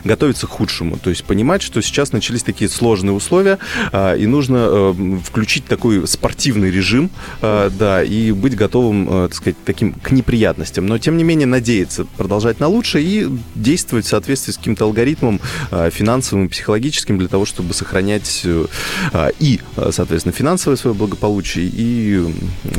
готовиться 0.05 0.47
к 0.47 0.51
худшему. 0.51 0.99
То 0.99 1.11
есть 1.11 1.25
понимать, 1.25 1.63
что 1.63 1.81
сейчас 1.83 2.13
начались 2.13 2.43
такие 2.43 2.69
сложные 2.69 3.13
условия, 3.13 3.59
э, 3.93 4.19
и 4.19 4.27
нужно 4.27 4.67
э, 4.69 5.19
включить 5.25 5.65
такой 5.67 6.07
спортивный 6.07 6.71
режим, 6.71 7.11
э, 7.41 7.71
да, 7.79 8.03
и 8.03 8.33
быть 8.33 8.57
готовым, 8.57 9.09
э, 9.09 9.29
так 9.29 9.35
сказать, 9.35 9.57
таким 9.65 9.93
к 9.93 10.11
неприятностям. 10.11 10.87
Но, 10.87 10.99
тем 10.99 11.17
не 11.17 11.25
менее, 11.25 11.47
надеяться 11.47 12.05
продолжать 12.17 12.61
на 12.61 12.69
лучшее 12.69 13.05
и 13.05 13.29
действовать 13.55 14.07
в 14.07 14.09
соответствии 14.09 14.53
с 14.53 14.57
каким-то 14.57 14.85
алгоритмом 14.85 15.41
э, 15.71 15.91
финансовым, 15.93 16.49
психологическим 16.49 17.19
для 17.19 17.29
того, 17.29 17.45
чтобы 17.45 17.75
сохранять 17.75 18.43
э, 18.45 18.67
э, 19.13 19.31
и, 19.39 19.61
э, 19.77 19.91
соответственно, 19.93 20.33
финансовое 20.53 20.77
свое 20.77 20.95
благополучие 20.95 21.71
и 21.73 22.31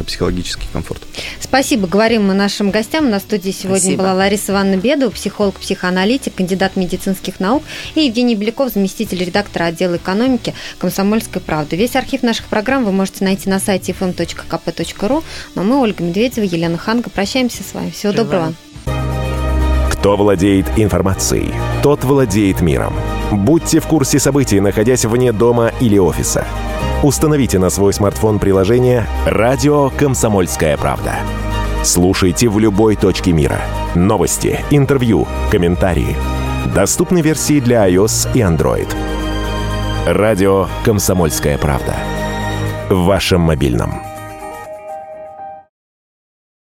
психологический 0.05 0.67
комфорт. 0.71 1.01
Спасибо. 1.39 1.87
Говорим 1.87 2.27
мы 2.27 2.35
нашим 2.35 2.69
гостям. 2.69 3.09
На 3.09 3.19
студии 3.19 3.49
сегодня 3.49 3.79
Спасибо. 3.79 4.03
была 4.03 4.13
Лариса 4.13 4.51
Ивановна 4.51 4.77
Бедова, 4.77 5.09
психолог, 5.09 5.55
психоаналитик, 5.55 6.35
кандидат 6.35 6.75
медицинских 6.75 7.39
наук, 7.39 7.63
и 7.95 8.01
Евгений 8.01 8.35
Беляков, 8.35 8.71
заместитель 8.73 9.23
редактора 9.23 9.65
отдела 9.65 9.97
экономики 9.97 10.53
«Комсомольской 10.77 11.41
правды». 11.41 11.75
Весь 11.75 11.95
архив 11.95 12.21
наших 12.21 12.45
программ 12.45 12.85
вы 12.85 12.91
можете 12.91 13.23
найти 13.23 13.49
на 13.49 13.59
сайте 13.59 13.95
fm.kp.ru. 13.99 15.23
Но 15.55 15.63
мы, 15.63 15.81
Ольга 15.81 16.03
Медведева, 16.03 16.45
Елена 16.45 16.77
Ханга, 16.77 17.09
прощаемся 17.09 17.63
с 17.63 17.73
вами. 17.73 17.89
Всего 17.89 18.13
доброго. 18.13 18.53
Кто 19.89 20.15
владеет 20.15 20.67
информацией, 20.77 21.51
тот 21.81 22.03
владеет 22.03 22.61
миром. 22.61 22.93
Будьте 23.31 23.79
в 23.79 23.87
курсе 23.87 24.19
событий, 24.19 24.59
находясь 24.59 25.05
вне 25.05 25.31
дома 25.31 25.71
или 25.79 25.97
офиса. 25.97 26.45
Установите 27.03 27.59
на 27.59 27.69
свой 27.69 27.91
смартфон 27.91 28.39
приложение 28.39 29.05
«Радио 29.25 29.89
Комсомольская 29.89 30.77
правда». 30.77 31.15
Слушайте 31.83 32.47
в 32.47 32.57
любой 32.59 32.95
точке 32.95 33.33
мира. 33.33 33.59
Новости, 33.93 34.61
интервью, 34.71 35.27
комментарии. 35.51 36.15
Доступны 36.73 37.19
версии 37.19 37.59
для 37.59 37.89
iOS 37.89 38.29
и 38.33 38.39
Android. 38.39 38.87
Радио 40.07 40.67
«Комсомольская 40.85 41.57
правда». 41.57 41.93
В 42.89 43.03
вашем 43.03 43.41
мобильном. 43.41 44.12